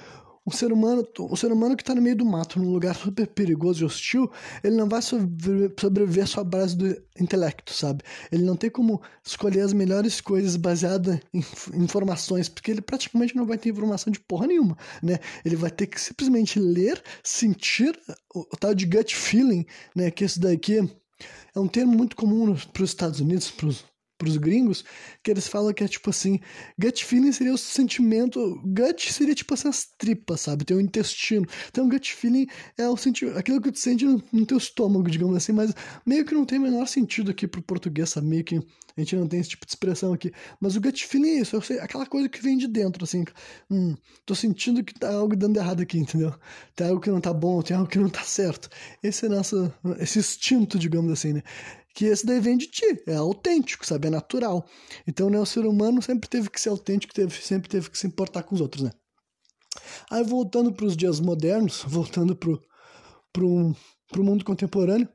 um 0.45 0.51
ser 0.51 0.73
humano, 0.73 1.07
um 1.19 1.35
ser 1.35 1.51
humano 1.51 1.75
que 1.75 1.83
está 1.83 1.93
no 1.93 2.01
meio 2.01 2.15
do 2.15 2.25
mato, 2.25 2.59
num 2.59 2.71
lugar 2.71 2.95
super 2.95 3.27
perigoso 3.27 3.83
e 3.83 3.85
hostil, 3.85 4.31
ele 4.63 4.75
não 4.75 4.89
vai 4.89 5.01
sobreviver 5.01 6.27
à 6.37 6.43
base 6.43 6.75
do 6.75 6.87
intelecto, 7.19 7.73
sabe? 7.73 8.03
Ele 8.31 8.43
não 8.43 8.55
tem 8.55 8.69
como 8.69 9.01
escolher 9.23 9.61
as 9.61 9.73
melhores 9.73 10.19
coisas 10.19 10.55
baseadas 10.55 11.19
em 11.33 11.43
informações, 11.75 12.49
porque 12.49 12.71
ele 12.71 12.81
praticamente 12.81 13.35
não 13.35 13.45
vai 13.45 13.57
ter 13.57 13.69
informação 13.69 14.11
de 14.11 14.19
porra 14.19 14.47
nenhuma, 14.47 14.75
né? 15.01 15.19
Ele 15.45 15.55
vai 15.55 15.69
ter 15.69 15.85
que 15.87 16.01
simplesmente 16.01 16.59
ler, 16.59 17.01
sentir 17.23 17.99
o, 18.33 18.41
o 18.41 18.57
tal 18.57 18.73
de 18.73 18.85
gut 18.85 19.15
feeling, 19.15 19.65
né? 19.95 20.09
Que 20.09 20.25
isso 20.25 20.39
daqui 20.39 20.79
é 21.53 21.59
um 21.59 21.67
termo 21.67 21.95
muito 21.95 22.15
comum 22.15 22.55
para 22.73 22.83
os 22.83 22.89
Estados 22.89 23.19
Unidos, 23.19 23.51
para 23.51 23.67
os 23.67 23.90
pros 24.21 24.37
gringos, 24.37 24.85
que 25.23 25.31
eles 25.31 25.47
falam 25.47 25.73
que 25.73 25.83
é 25.83 25.87
tipo 25.87 26.11
assim, 26.11 26.39
gut 26.79 27.03
feeling 27.03 27.31
seria 27.31 27.53
o 27.53 27.57
sentimento, 27.57 28.61
gut 28.63 29.11
seria 29.11 29.33
tipo 29.33 29.51
essas 29.55 29.87
tripas, 29.97 30.41
sabe? 30.41 30.63
Tem 30.63 30.77
o 30.77 30.81
intestino. 30.81 31.43
Então 31.69 31.89
gut 31.89 32.13
feeling 32.13 32.45
é 32.77 32.87
o 32.87 32.95
sentimento, 32.95 33.39
aquilo 33.39 33.59
que 33.59 33.71
tu 33.71 33.79
sente 33.79 34.05
no, 34.05 34.21
no 34.31 34.45
teu 34.45 34.57
estômago, 34.57 35.09
digamos 35.09 35.35
assim, 35.35 35.51
mas 35.53 35.73
meio 36.05 36.23
que 36.23 36.35
não 36.35 36.45
tem 36.45 36.59
o 36.59 36.61
menor 36.61 36.87
sentido 36.87 37.31
aqui 37.31 37.47
pro 37.47 37.63
português, 37.63 38.11
sabe? 38.11 38.27
Meio 38.27 38.43
que 38.43 38.57
a 38.57 39.01
gente 39.01 39.15
não 39.15 39.27
tem 39.27 39.39
esse 39.39 39.49
tipo 39.49 39.65
de 39.65 39.71
expressão 39.71 40.13
aqui. 40.13 40.31
Mas 40.59 40.75
o 40.75 40.81
gut 40.81 41.07
feeling 41.07 41.37
é 41.37 41.41
isso, 41.41 41.59
sei, 41.61 41.79
aquela 41.79 42.05
coisa 42.05 42.29
que 42.29 42.41
vem 42.43 42.57
de 42.57 42.67
dentro, 42.67 43.03
assim. 43.03 43.23
Hum, 43.69 43.95
tô 44.25 44.35
sentindo 44.35 44.83
que 44.83 44.93
tá 44.93 45.11
algo 45.11 45.35
dando 45.35 45.57
errado 45.57 45.81
aqui, 45.81 45.97
entendeu? 45.97 46.33
Tem 46.75 46.87
algo 46.87 47.01
que 47.01 47.09
não 47.09 47.21
tá 47.21 47.33
bom, 47.33 47.61
tem 47.63 47.75
algo 47.75 47.89
que 47.89 47.97
não 47.97 48.09
tá 48.09 48.21
certo. 48.21 48.69
Esse 49.01 49.25
é 49.25 49.29
nosso, 49.29 49.73
esse 49.99 50.19
instinto, 50.19 50.77
digamos 50.77 51.11
assim, 51.11 51.33
né? 51.33 51.43
Que 51.93 52.05
esse 52.05 52.25
daí 52.25 52.39
vem 52.39 52.57
de 52.57 52.67
ti, 52.67 53.03
é 53.07 53.15
autêntico, 53.15 53.85
sabe? 53.85 54.07
É 54.07 54.09
natural. 54.09 54.65
Então, 55.07 55.29
né, 55.29 55.39
o 55.39 55.45
ser 55.45 55.65
humano 55.65 56.01
sempre 56.01 56.29
teve 56.29 56.49
que 56.49 56.59
ser 56.59 56.69
autêntico, 56.69 57.13
teve, 57.13 57.35
sempre 57.41 57.69
teve 57.69 57.89
que 57.89 57.97
se 57.97 58.07
importar 58.07 58.43
com 58.43 58.55
os 58.55 58.61
outros, 58.61 58.83
né? 58.83 58.91
Aí, 60.09 60.23
voltando 60.23 60.71
para 60.73 60.85
os 60.85 60.95
dias 60.95 61.19
modernos, 61.19 61.83
voltando 61.87 62.35
para 62.35 63.45
o 63.45 63.75
mundo 64.17 64.45
contemporâneo, 64.45 65.07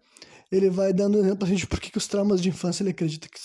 ele 0.51 0.71
vai 0.71 0.93
dando 0.93 1.19
exemplo 1.19 1.39
pra 1.39 1.49
gente 1.49 1.67
por 1.67 1.81
que 1.81 1.97
os 1.97 2.07
traumas 2.07 2.41
de 2.41 2.49
infância 2.49 2.83
ele 2.83 2.91
acredita 2.91 3.29
que, 3.29 3.41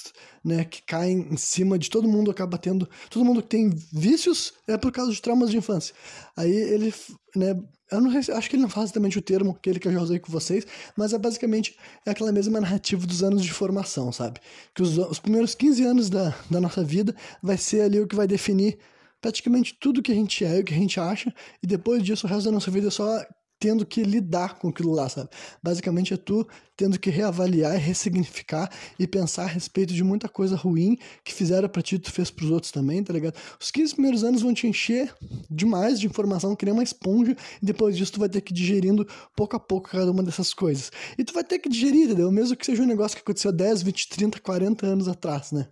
né, 0.45 0.63
que 0.63 0.83
caem 0.83 1.27
em 1.31 1.37
cima 1.37 1.77
de 1.77 1.89
todo 1.89 2.07
mundo, 2.07 2.29
acaba 2.29 2.57
tendo. 2.57 2.87
Todo 3.09 3.25
mundo 3.25 3.41
que 3.41 3.49
tem 3.49 3.69
vícios 3.91 4.53
é 4.67 4.77
por 4.77 4.91
causa 4.91 5.11
de 5.11 5.21
traumas 5.21 5.49
de 5.49 5.57
infância. 5.57 5.95
Aí 6.37 6.51
ele, 6.51 6.93
né, 7.35 7.59
eu 7.91 7.99
não 7.99 8.17
acho 8.17 8.49
que 8.49 8.55
ele 8.55 8.63
não 8.63 8.69
faz 8.69 8.85
exatamente 8.85 9.19
o 9.19 9.21
termo, 9.21 9.51
aquele 9.51 9.79
que 9.79 9.87
eu 9.87 9.91
já 9.91 10.01
usei 10.01 10.17
com 10.17 10.31
vocês, 10.31 10.65
mas 10.95 11.13
é 11.13 11.17
basicamente 11.17 11.75
é 12.05 12.11
aquela 12.11 12.31
mesma 12.31 12.59
narrativa 12.61 13.05
dos 13.05 13.21
anos 13.21 13.43
de 13.43 13.51
formação, 13.51 14.11
sabe? 14.11 14.39
Que 14.73 14.81
os, 14.81 14.97
os 14.97 15.19
primeiros 15.19 15.53
15 15.53 15.83
anos 15.83 16.09
da, 16.09 16.33
da 16.49 16.61
nossa 16.61 16.83
vida 16.83 17.13
vai 17.43 17.57
ser 17.57 17.81
ali 17.81 17.99
o 17.99 18.07
que 18.07 18.15
vai 18.15 18.27
definir 18.27 18.77
praticamente 19.19 19.77
tudo 19.79 20.01
que 20.01 20.11
a 20.11 20.15
gente 20.15 20.43
é 20.43 20.57
e 20.57 20.61
o 20.61 20.63
que 20.63 20.73
a 20.73 20.77
gente 20.77 20.99
acha, 20.99 21.33
e 21.61 21.67
depois 21.67 22.01
disso 22.01 22.25
o 22.25 22.29
resto 22.29 22.45
da 22.45 22.51
nossa 22.51 22.71
vida 22.71 22.87
é 22.87 22.91
só 22.91 23.23
tendo 23.61 23.85
que 23.85 24.01
lidar 24.01 24.57
com 24.57 24.69
aquilo 24.69 24.91
lá, 24.91 25.07
sabe? 25.07 25.29
Basicamente 25.61 26.15
é 26.15 26.17
tu 26.17 26.47
tendo 26.75 26.99
que 26.99 27.11
reavaliar, 27.11 27.77
ressignificar 27.77 28.67
e 28.97 29.05
pensar 29.05 29.43
a 29.43 29.47
respeito 29.47 29.93
de 29.93 30.03
muita 30.03 30.27
coisa 30.27 30.55
ruim 30.55 30.97
que 31.23 31.31
fizeram 31.31 31.69
para 31.69 31.83
ti, 31.83 31.99
tu 31.99 32.11
fez 32.11 32.31
pros 32.31 32.49
outros 32.49 32.71
também, 32.71 33.03
tá 33.03 33.13
ligado? 33.13 33.35
Os 33.59 33.69
15 33.69 33.93
primeiros 33.93 34.23
anos 34.23 34.41
vão 34.41 34.51
te 34.51 34.65
encher 34.65 35.13
demais 35.47 35.99
de 35.99 36.07
informação, 36.07 36.55
que 36.55 36.65
nem 36.65 36.73
uma 36.73 36.81
esponja, 36.81 37.37
e 37.61 37.65
depois 37.65 37.95
disso 37.95 38.13
tu 38.13 38.19
vai 38.19 38.29
ter 38.29 38.41
que 38.41 38.51
ir 38.51 38.55
digerindo 38.55 39.07
pouco 39.35 39.55
a 39.55 39.59
pouco 39.59 39.91
cada 39.91 40.09
uma 40.11 40.23
dessas 40.23 40.55
coisas. 40.55 40.91
E 41.15 41.23
tu 41.23 41.31
vai 41.31 41.43
ter 41.43 41.59
que 41.59 41.69
digerir, 41.69 42.05
entendeu? 42.05 42.31
Mesmo 42.31 42.57
que 42.57 42.65
seja 42.65 42.81
um 42.81 42.87
negócio 42.87 43.15
que 43.15 43.21
aconteceu 43.21 43.51
10, 43.51 43.83
20, 43.83 44.09
30, 44.09 44.39
40 44.39 44.87
anos 44.87 45.07
atrás, 45.07 45.51
né? 45.51 45.67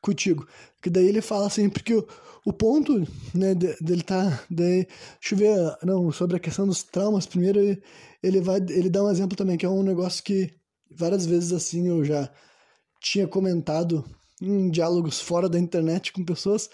Contigo. 0.00 0.46
Que 0.82 0.90
daí 0.90 1.06
ele 1.06 1.20
fala 1.20 1.46
assim, 1.46 1.68
porque 1.68 1.94
o 1.94 2.06
o 2.48 2.52
ponto, 2.52 3.06
né, 3.34 3.54
dele 3.54 4.02
tá, 4.02 4.42
daí, 4.50 4.86
deixa 5.20 5.34
eu 5.34 5.36
ver, 5.36 5.76
não, 5.82 6.10
sobre 6.10 6.36
a 6.36 6.40
questão 6.40 6.66
dos 6.66 6.82
traumas, 6.82 7.26
primeiro 7.26 7.60
ele, 7.60 7.82
ele 8.22 8.40
vai, 8.40 8.56
ele 8.56 8.88
dá 8.88 9.04
um 9.04 9.10
exemplo 9.10 9.36
também, 9.36 9.58
que 9.58 9.66
é 9.66 9.68
um 9.68 9.82
negócio 9.82 10.24
que 10.24 10.54
várias 10.90 11.26
vezes 11.26 11.52
assim 11.52 11.88
eu 11.88 12.02
já 12.02 12.30
tinha 13.02 13.28
comentado 13.28 14.02
em 14.40 14.70
diálogos 14.70 15.20
fora 15.20 15.46
da 15.46 15.58
internet 15.58 16.10
com 16.10 16.24
pessoas, 16.24 16.70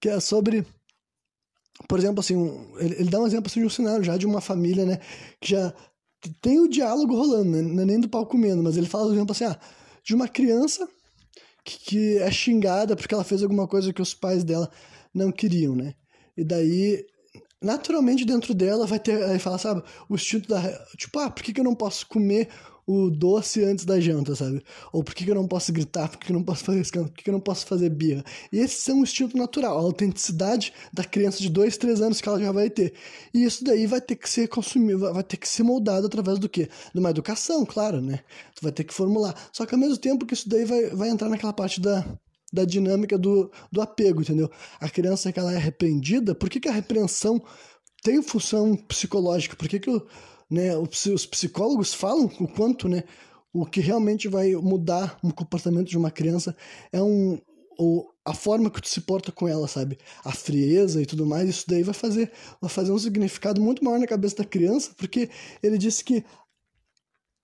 que 0.00 0.08
é 0.08 0.18
sobre, 0.20 0.66
por 1.86 1.98
exemplo, 1.98 2.20
assim, 2.20 2.36
um, 2.36 2.78
ele, 2.78 2.94
ele, 3.00 3.10
dá 3.10 3.20
um 3.20 3.26
exemplo 3.26 3.50
assim, 3.50 3.60
de 3.60 3.66
um 3.66 3.70
cenário 3.70 4.02
já 4.02 4.16
de 4.16 4.24
uma 4.24 4.40
família, 4.40 4.86
né, 4.86 5.00
que 5.38 5.50
já 5.50 5.74
tem 6.40 6.60
o 6.60 6.68
diálogo 6.68 7.14
rolando, 7.14 7.50
né, 7.50 7.82
é 7.82 7.84
nem 7.84 8.00
do 8.00 8.08
pau 8.08 8.24
comendo, 8.24 8.62
mas 8.62 8.78
ele 8.78 8.86
fala, 8.88 9.04
por 9.04 9.12
exemplo, 9.12 9.32
assim, 9.32 9.44
ah, 9.44 9.60
de 10.02 10.14
uma 10.14 10.28
criança 10.28 10.88
que, 11.64 11.78
que 11.78 12.18
é 12.18 12.30
xingada 12.30 12.96
porque 12.96 13.14
ela 13.14 13.24
fez 13.24 13.42
alguma 13.42 13.66
coisa 13.66 13.92
que 13.92 14.02
os 14.02 14.14
pais 14.14 14.44
dela 14.44 14.70
não 15.14 15.30
queriam, 15.30 15.74
né? 15.74 15.94
E 16.36 16.44
daí, 16.44 17.04
naturalmente, 17.60 18.24
dentro 18.24 18.54
dela 18.54 18.86
vai 18.86 18.98
ter, 18.98 19.22
aí 19.24 19.38
fala, 19.38 19.58
sabe, 19.58 19.82
o 20.08 20.14
instinto 20.14 20.48
da. 20.48 20.60
Tipo, 20.96 21.18
ah, 21.18 21.30
por 21.30 21.42
que, 21.42 21.52
que 21.52 21.60
eu 21.60 21.64
não 21.64 21.74
posso 21.74 22.06
comer 22.06 22.48
o 22.90 23.08
doce 23.08 23.62
antes 23.62 23.84
da 23.84 24.00
janta, 24.00 24.34
sabe? 24.34 24.62
Ou 24.92 25.04
por 25.04 25.14
que, 25.14 25.24
que 25.24 25.30
eu 25.30 25.34
não 25.34 25.46
posso 25.46 25.72
gritar, 25.72 26.08
por 26.08 26.18
que, 26.18 26.26
que 26.26 26.32
eu 26.32 26.36
não 26.36 26.42
posso 26.42 26.64
fazer 26.64 26.80
escândalo, 26.80 27.10
por 27.10 27.16
que, 27.18 27.24
que 27.24 27.30
eu 27.30 27.34
não 27.34 27.40
posso 27.40 27.64
fazer 27.64 27.88
birra? 27.88 28.24
E 28.52 28.58
esse 28.58 28.90
é 28.90 28.94
um 28.94 29.02
instinto 29.02 29.36
natural, 29.36 29.78
a 29.78 29.80
autenticidade 29.80 30.72
da 30.92 31.04
criança 31.04 31.38
de 31.38 31.48
2, 31.48 31.76
3 31.76 32.02
anos 32.02 32.20
que 32.20 32.28
ela 32.28 32.40
já 32.40 32.50
vai 32.50 32.68
ter. 32.68 32.92
E 33.32 33.44
isso 33.44 33.62
daí 33.62 33.86
vai 33.86 34.00
ter 34.00 34.16
que 34.16 34.28
ser 34.28 34.48
consumido, 34.48 35.12
vai 35.12 35.22
ter 35.22 35.36
que 35.36 35.48
ser 35.48 35.62
moldado 35.62 36.06
através 36.06 36.38
do 36.40 36.48
quê? 36.48 36.68
De 36.92 36.98
uma 36.98 37.10
educação, 37.10 37.64
claro, 37.64 38.00
né? 38.00 38.20
Tu 38.56 38.62
vai 38.62 38.72
ter 38.72 38.82
que 38.82 38.92
formular. 38.92 39.34
Só 39.52 39.64
que 39.64 39.74
ao 39.74 39.80
mesmo 39.80 39.96
tempo 39.96 40.26
que 40.26 40.34
isso 40.34 40.48
daí 40.48 40.64
vai, 40.64 40.90
vai 40.90 41.08
entrar 41.10 41.28
naquela 41.28 41.52
parte 41.52 41.80
da 41.80 42.04
da 42.52 42.64
dinâmica 42.64 43.16
do, 43.16 43.48
do 43.70 43.80
apego, 43.80 44.22
entendeu? 44.22 44.50
A 44.80 44.90
criança 44.90 45.30
que 45.32 45.38
ela 45.38 45.52
é 45.52 45.58
repreendida, 45.58 46.34
por 46.34 46.50
que, 46.50 46.58
que 46.58 46.68
a 46.68 46.72
repreensão 46.72 47.40
tem 48.02 48.20
função 48.22 48.74
psicológica? 48.74 49.54
Por 49.54 49.68
que, 49.68 49.78
que 49.78 49.88
o, 49.88 50.04
né, 50.50 50.76
os 50.76 51.26
psicólogos 51.26 51.94
falam 51.94 52.24
o 52.40 52.48
quanto 52.48 52.88
né, 52.88 53.04
o 53.52 53.64
que 53.66 53.80
realmente 53.80 54.28
vai 54.28 54.54
mudar 54.54 55.18
o 55.22 55.32
comportamento 55.32 55.88
de 55.88 55.98
uma 55.98 56.10
criança 56.10 56.56
é 56.92 57.02
um, 57.02 57.38
o, 57.78 58.06
a 58.24 58.34
forma 58.34 58.70
que 58.70 58.80
tu 58.80 58.88
se 58.88 59.00
porta 59.00 59.32
com 59.32 59.48
ela, 59.48 59.66
sabe? 59.66 59.98
A 60.24 60.32
frieza 60.32 61.00
e 61.00 61.06
tudo 61.06 61.26
mais, 61.26 61.48
isso 61.48 61.64
daí 61.66 61.82
vai 61.82 61.94
fazer, 61.94 62.30
vai 62.60 62.70
fazer 62.70 62.92
um 62.92 62.98
significado 62.98 63.60
muito 63.60 63.84
maior 63.84 63.98
na 63.98 64.06
cabeça 64.06 64.36
da 64.36 64.44
criança, 64.44 64.92
porque 64.96 65.30
ele 65.62 65.78
disse 65.78 66.04
que 66.04 66.24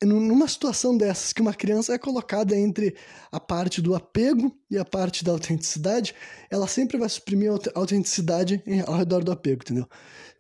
numa 0.03 0.47
situação 0.47 0.97
dessas, 0.97 1.33
que 1.33 1.41
uma 1.41 1.55
criança 1.55 1.95
é 1.95 1.99
colocada 1.99 2.55
entre 2.55 2.95
a 3.33 3.41
parte 3.41 3.81
do 3.81 3.95
apego 3.95 4.55
e 4.71 4.77
a 4.77 4.85
parte 4.85 5.25
da 5.25 5.33
autenticidade, 5.33 6.15
ela 6.51 6.69
sempre 6.69 6.99
vai 6.99 7.09
suprimir 7.09 7.51
a 7.51 7.79
autenticidade 7.79 8.63
ao 8.87 8.95
redor 8.95 9.25
do 9.25 9.33
apego, 9.33 9.63
entendeu? 9.63 9.89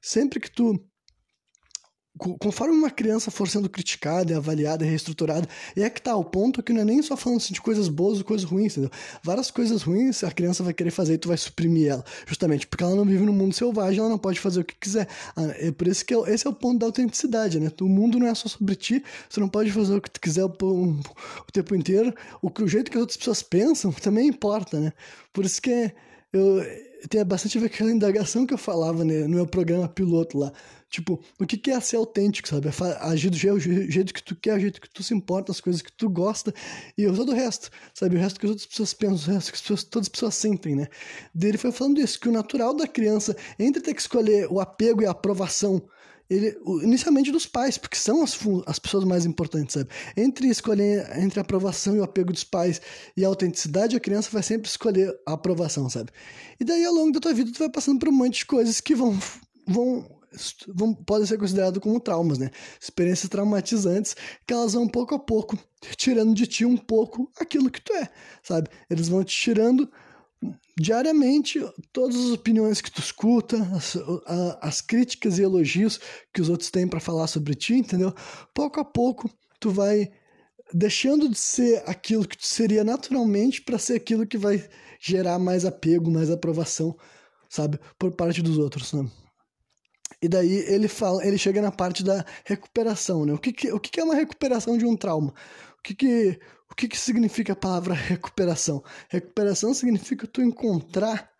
Sempre 0.03 0.41
que 0.41 0.51
tu 0.51 0.79
conforme 2.19 2.75
uma 2.75 2.91
criança 2.91 3.31
for 3.31 3.49
sendo 3.49 3.69
criticada, 3.69 4.37
avaliada, 4.37 4.85
reestruturada, 4.85 5.47
e 5.77 5.83
é 5.83 5.91
que 5.91 6.01
tá 6.01 6.17
o 6.17 6.25
ponto 6.25 6.63
que 6.63 6.73
não 6.73 6.81
é 6.81 6.85
nem 6.85 7.03
só 7.03 7.17
falando 7.17 7.39
assim, 7.39 7.53
de 7.53 7.61
coisas 7.61 7.89
boas 7.89 8.19
ou 8.19 8.25
coisas 8.25 8.49
ruins, 8.49 8.73
entendeu? 8.73 8.91
Várias 9.23 9.51
coisas 9.51 9.83
ruins 9.83 10.25
a 10.25 10.31
criança 10.31 10.63
vai 10.63 10.73
querer 10.73 10.91
fazer 10.91 11.15
e 11.15 11.19
tu 11.19 11.29
vai 11.29 11.37
suprimir 11.37 11.89
ela, 11.89 12.05
justamente 12.27 12.67
porque 12.67 12.83
ela 12.83 12.95
não 12.95 13.05
vive 13.05 13.25
no 13.25 13.33
mundo 13.33 13.55
selvagem, 13.55 14.01
ela 14.01 14.09
não 14.09 14.19
pode 14.19 14.41
fazer 14.41 14.61
o 14.61 14.65
que 14.65 14.75
quiser. 14.75 15.09
Ah, 15.37 15.55
é 15.59 15.71
por 15.71 15.87
isso 15.87 16.05
que 16.05 16.15
é 16.15 16.19
esse 16.33 16.47
é 16.47 16.51
o 16.51 16.53
ponto 16.53 16.79
da 16.79 16.87
autenticidade, 16.87 17.61
né? 17.61 17.71
O 17.81 17.89
mundo 17.89 18.19
não 18.19 18.27
é 18.27 18.35
só 18.35 18.49
sobre 18.49 18.75
ti, 18.75 19.05
você 19.29 19.41
não 19.41 19.49
pode 19.49 19.71
fazer 19.71 19.95
o 19.95 20.01
que 20.01 20.11
tu 20.11 20.21
quiser 20.21 20.45
o, 20.45 20.49
o, 20.63 20.91
o 20.91 21.53
tempo 21.53 21.75
inteiro, 21.75 22.15
o, 22.43 22.51
o 22.51 22.69
jeito 22.69 22.91
que 22.91 22.97
as 22.97 23.03
outras 23.03 23.17
pessoas 23.17 23.43
pensam 23.43 23.93
também 24.01 24.29
importa, 24.29 24.81
né? 24.81 24.93
Por 25.33 25.45
isso 25.45 25.61
que 25.61 25.93
eu 26.33 26.63
tem 27.09 27.25
bastante 27.25 27.57
a 27.57 27.61
ver 27.61 27.69
com 27.69 27.75
aquela 27.75 27.93
indagação 27.93 28.47
que 28.47 28.55
eu 28.55 28.59
falava 28.59 29.05
né, 29.05 29.23
no 29.23 29.37
meu 29.37 29.47
programa 29.47 29.89
piloto 29.89 30.39
lá. 30.39 30.53
Tipo, 30.97 31.21
o 31.39 31.45
que, 31.45 31.71
é 31.71 31.79
ser 31.79 31.97
autêntico, 31.97 32.49
sabe? 32.49 32.69
É 32.69 32.73
agir 33.03 33.29
do 33.29 33.37
jeito, 33.37 33.61
jeito 33.61 34.15
que 34.15 34.23
tu 34.23 34.35
quer, 34.35 34.57
o 34.57 34.59
jeito 34.59 34.81
que 34.81 34.89
tu 34.89 35.03
se 35.03 35.13
importa, 35.13 35.53
as 35.53 35.61
coisas 35.61 35.83
que 35.83 35.93
tu 35.93 36.09
gosta 36.09 36.55
e 36.97 37.05
todo 37.05 37.33
o 37.33 37.35
resto, 37.35 37.71
sabe? 37.93 38.17
O 38.17 38.19
resto 38.19 38.41
que 38.41 38.47
as 38.47 38.51
outras 38.51 38.67
pessoas 38.67 38.95
pensam, 38.95 39.31
o 39.31 39.35
resto 39.35 39.53
que 39.53 39.57
as 39.57 39.61
pessoas, 39.61 39.85
todas 39.85 40.07
as 40.07 40.09
pessoas 40.09 40.35
sentem, 40.37 40.75
né? 40.75 40.89
Dele 41.35 41.59
foi 41.59 41.71
falando 41.71 42.01
isso, 42.01 42.19
que 42.19 42.31
o 42.31 42.33
natural 42.33 42.75
da 42.75 42.89
criança, 42.89 43.37
entre 43.59 43.83
ter 43.83 43.93
que 43.93 44.01
escolher 44.01 44.51
o 44.51 44.59
apego 44.59 45.03
e 45.03 45.07
a 45.07 45.11
aprovação 45.11 45.87
ele, 46.31 46.57
inicialmente 46.83 47.31
dos 47.31 47.45
pais, 47.45 47.77
porque 47.77 47.99
são 47.99 48.25
as, 48.25 48.39
as 48.65 48.79
pessoas 48.79 49.05
mais 49.05 49.27
importantes, 49.27 49.75
sabe? 49.75 49.91
Entre 50.17 50.49
escolher 50.49 51.15
entre 51.19 51.39
a 51.39 51.43
aprovação 51.43 51.95
e 51.95 52.01
o 52.01 52.05
apego 52.05 52.33
dos 52.33 52.43
pais 52.43 52.81
e 53.15 53.23
a 53.23 53.29
autenticidade, 53.29 53.95
a 53.95 54.01
criança 54.01 54.31
vai 54.33 54.43
sempre 54.43 54.67
escolher 54.67 55.15
a 55.27 55.35
aprovação, 55.35 55.91
sabe? 55.91 56.11
E 56.59 56.65
daí, 56.65 56.87
ao 56.87 56.95
longo 56.95 57.13
da 57.13 57.21
tua 57.21 57.35
vida, 57.35 57.53
tu 57.53 57.59
vai 57.59 57.69
passando 57.69 57.99
por 57.99 58.09
um 58.09 58.13
monte 58.13 58.39
de 58.39 58.47
coisas 58.47 58.81
que 58.81 58.95
vão, 58.95 59.17
vão, 59.69 60.16
vão 60.69 60.95
podem 60.95 61.27
ser 61.27 61.39
consideradas 61.39 61.79
como 61.83 62.01
traumas, 62.01 62.39
né? 62.39 62.51
Experiências 62.81 63.29
traumatizantes 63.29 64.17
que 64.47 64.53
elas 64.53 64.75
vão 64.75 64.89
pouco 64.89 65.15
a 65.15 65.19
pouco 65.19 65.59
tirando 65.97 66.35
de 66.35 66.47
ti 66.47 66.65
um 66.65 66.77
pouco 66.77 67.31
aquilo 67.39 67.71
que 67.71 67.81
tu 67.81 67.93
é, 67.93 68.09
sabe? 68.43 68.69
Eles 68.91 69.09
vão 69.09 69.23
te 69.23 69.37
tirando 69.37 69.91
diariamente 70.79 71.61
todas 71.93 72.17
as 72.17 72.31
opiniões 72.31 72.81
que 72.81 72.91
tu 72.91 73.01
escuta, 73.01 73.57
as, 73.75 73.97
as 74.61 74.81
críticas 74.81 75.39
e 75.39 75.43
elogios 75.43 75.99
que 76.33 76.41
os 76.41 76.49
outros 76.49 76.71
têm 76.71 76.87
para 76.87 77.01
falar 77.01 77.27
sobre 77.27 77.55
ti, 77.55 77.75
entendeu? 77.75 78.15
Pouco 78.53 78.81
a 78.81 78.85
pouco 78.85 79.31
tu 79.59 79.71
vai 79.71 80.11
deixando 80.73 81.29
de 81.29 81.39
ser 81.39 81.83
aquilo 81.87 82.27
que 82.27 82.37
tu 82.37 82.47
seria 82.47 82.85
naturalmente 82.85 83.63
para 83.63 83.79
ser 83.79 83.95
aquilo 83.95 84.27
que 84.27 84.37
vai 84.37 84.69
gerar 85.01 85.39
mais 85.39 85.65
apego, 85.65 86.11
mais 86.11 86.31
aprovação, 86.31 86.97
sabe, 87.49 87.79
por 87.99 88.13
parte 88.13 88.43
dos 88.43 88.59
outros, 88.59 88.93
né? 88.93 89.09
E 90.23 90.29
daí 90.29 90.65
ele 90.69 90.89
fala, 90.89 91.25
ele 91.27 91.39
chega 91.39 91.61
na 91.61 91.71
parte 91.71 92.03
da 92.03 92.25
recuperação, 92.45 93.27
né? 93.27 93.33
O 93.33 93.39
que, 93.39 93.53
que 93.53 93.73
o 93.73 93.81
que, 93.81 93.91
que 93.91 94.01
é 94.01 94.05
uma 94.05 94.15
recuperação 94.15 94.79
de 94.79 94.87
um 94.87 94.97
trauma? 94.97 95.35
O 95.79 95.83
que, 95.83 95.95
que 95.95 96.41
o 96.71 96.75
que, 96.75 96.89
que 96.89 96.99
significa 96.99 97.53
a 97.53 97.57
palavra 97.57 97.95
recuperação? 97.95 98.83
Recuperação 99.09 99.73
significa 99.75 100.27
tu 100.27 100.43
encontrar 100.43 101.31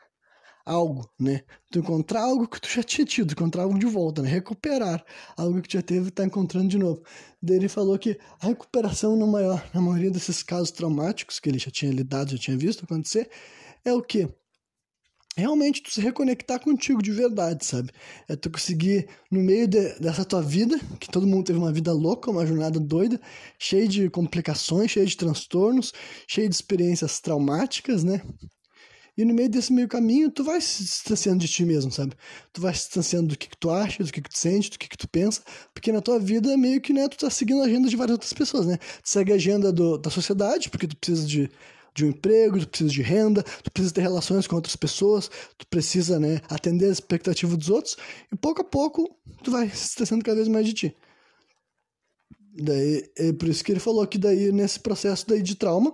algo, 0.65 1.09
né? 1.19 1.43
Tu 1.71 1.79
encontrar 1.79 2.23
algo 2.23 2.49
que 2.49 2.61
tu 2.61 2.69
já 2.69 2.83
tinha 2.83 3.07
tido, 3.07 3.33
encontrar 3.33 3.63
algo 3.63 3.79
de 3.79 3.87
volta, 3.87 4.21
né? 4.21 4.29
Recuperar 4.29 5.05
algo 5.37 5.63
que 5.63 5.69
tu 5.69 5.75
já 5.75 5.83
teve 5.83 6.09
e 6.09 6.11
tá 6.11 6.25
encontrando 6.25 6.69
de 6.69 6.79
novo. 6.79 7.03
Daí 7.41 7.57
ele 7.57 7.69
falou 7.69 7.97
que 7.99 8.19
a 8.41 8.49
recuperação 8.49 9.17
na, 9.17 9.27
maior, 9.27 9.65
na 9.73 9.81
maioria 9.81 10.11
desses 10.11 10.43
casos 10.43 10.73
traumáticos 10.73 11.39
que 11.39 11.49
ele 11.49 11.59
já 11.59 11.71
tinha 11.71 11.93
lidado, 11.93 12.33
já 12.33 12.39
tinha 12.39 12.57
visto 12.59 12.85
acontecer, 12.85 13.31
é 13.85 13.93
o 13.93 14.03
quê? 14.03 14.29
Realmente 15.37 15.83
tu 15.83 15.91
se 15.91 16.01
reconectar 16.01 16.59
contigo 16.61 17.03
de 17.03 17.13
verdade, 17.13 17.65
sabe? 17.65 17.91
É 18.29 18.35
tu 18.35 18.51
conseguir, 18.51 19.09
no 19.31 19.41
meio 19.41 19.69
de, 19.69 19.99
dessa 19.99 20.25
tua 20.25 20.43
vida, 20.43 20.79
que 20.99 21.11
todo 21.11 21.27
mundo 21.27 21.45
teve 21.45 21.59
uma 21.59 21.73
vida 21.73 21.93
louca, 21.93 22.31
uma 22.31 22.47
jornada 22.47 22.81
doida, 22.81 23.21
cheia 23.59 23.87
de 23.87 24.09
complicações, 24.09 24.91
cheia 24.91 25.05
de 25.07 25.17
transtornos, 25.17 25.93
cheia 26.27 26.49
de 26.49 26.55
experiências 26.55 27.21
traumáticas, 27.21 28.03
né? 28.03 28.23
E 29.17 29.25
no 29.25 29.33
meio 29.33 29.49
desse 29.49 29.73
meio 29.73 29.89
caminho, 29.89 30.31
tu 30.31 30.45
vai 30.45 30.61
se 30.61 30.83
distanciando 30.83 31.39
de 31.39 31.49
ti 31.49 31.65
mesmo, 31.65 31.91
sabe? 31.91 32.15
Tu 32.53 32.61
vai 32.61 32.75
se 32.75 32.81
distanciando 32.81 33.29
do 33.29 33.39
que, 33.39 33.49
que 33.49 33.57
tu 33.57 33.71
acha, 33.71 34.05
do 34.05 34.13
que, 34.13 34.21
que 34.21 34.29
tu 34.29 34.39
sente, 34.39 34.71
do 34.71 34.79
que, 34.79 34.89
que 34.89 34.97
tu 34.97 35.09
pensa, 35.09 35.43
porque 35.73 35.91
na 35.91 36.03
tua 36.03 36.19
vida 36.19 36.55
meio 36.57 36.81
que, 36.83 36.93
né, 36.93 37.09
tu 37.09 37.17
tá 37.17 37.31
seguindo 37.31 37.63
a 37.63 37.65
agenda 37.65 37.89
de 37.89 37.97
várias 37.97 38.13
outras 38.13 38.33
pessoas, 38.35 38.67
né? 38.67 38.77
Tu 38.77 39.09
segue 39.09 39.33
a 39.33 39.37
agenda 39.37 39.73
do, 39.73 39.97
da 39.97 40.11
sociedade, 40.11 40.69
porque 40.69 40.87
tu 40.87 40.97
precisa 40.97 41.27
de 41.27 41.51
de 41.97 42.05
um 42.05 42.09
emprego, 42.09 42.61
tu 42.61 42.69
precisa 42.69 42.91
de 42.91 43.03
renda, 43.03 43.43
tu 43.43 43.73
precisa 43.73 43.95
ter 43.95 44.03
relações 44.03 44.47
com 44.47 44.55
outras 44.55 44.77
pessoas, 44.77 45.31
tu 45.57 45.67
precisa, 45.67 46.21
né, 46.21 46.43
atender 46.49 46.87
a 46.87 46.93
expectativa 46.93 47.57
dos 47.57 47.71
outros, 47.71 47.97
e 48.31 48.37
pouco 48.37 48.61
a 48.61 48.65
pouco 48.65 49.17
tu 49.43 49.51
vai 49.51 49.69
se 49.71 49.87
distanciando 49.87 50.23
cada 50.23 50.37
vez 50.37 50.47
mais 50.47 50.67
de 50.67 50.75
ti. 50.75 50.97
Daí, 52.59 53.11
é 53.17 53.33
por 53.33 53.49
isso 53.49 53.65
que 53.65 53.73
ele 53.73 53.81
falou 53.81 54.07
que 54.07 54.19
daí, 54.19 54.53
nesse 54.53 54.79
processo 54.79 55.27
daí 55.27 55.43
de 55.43 55.57
trauma, 55.57 55.93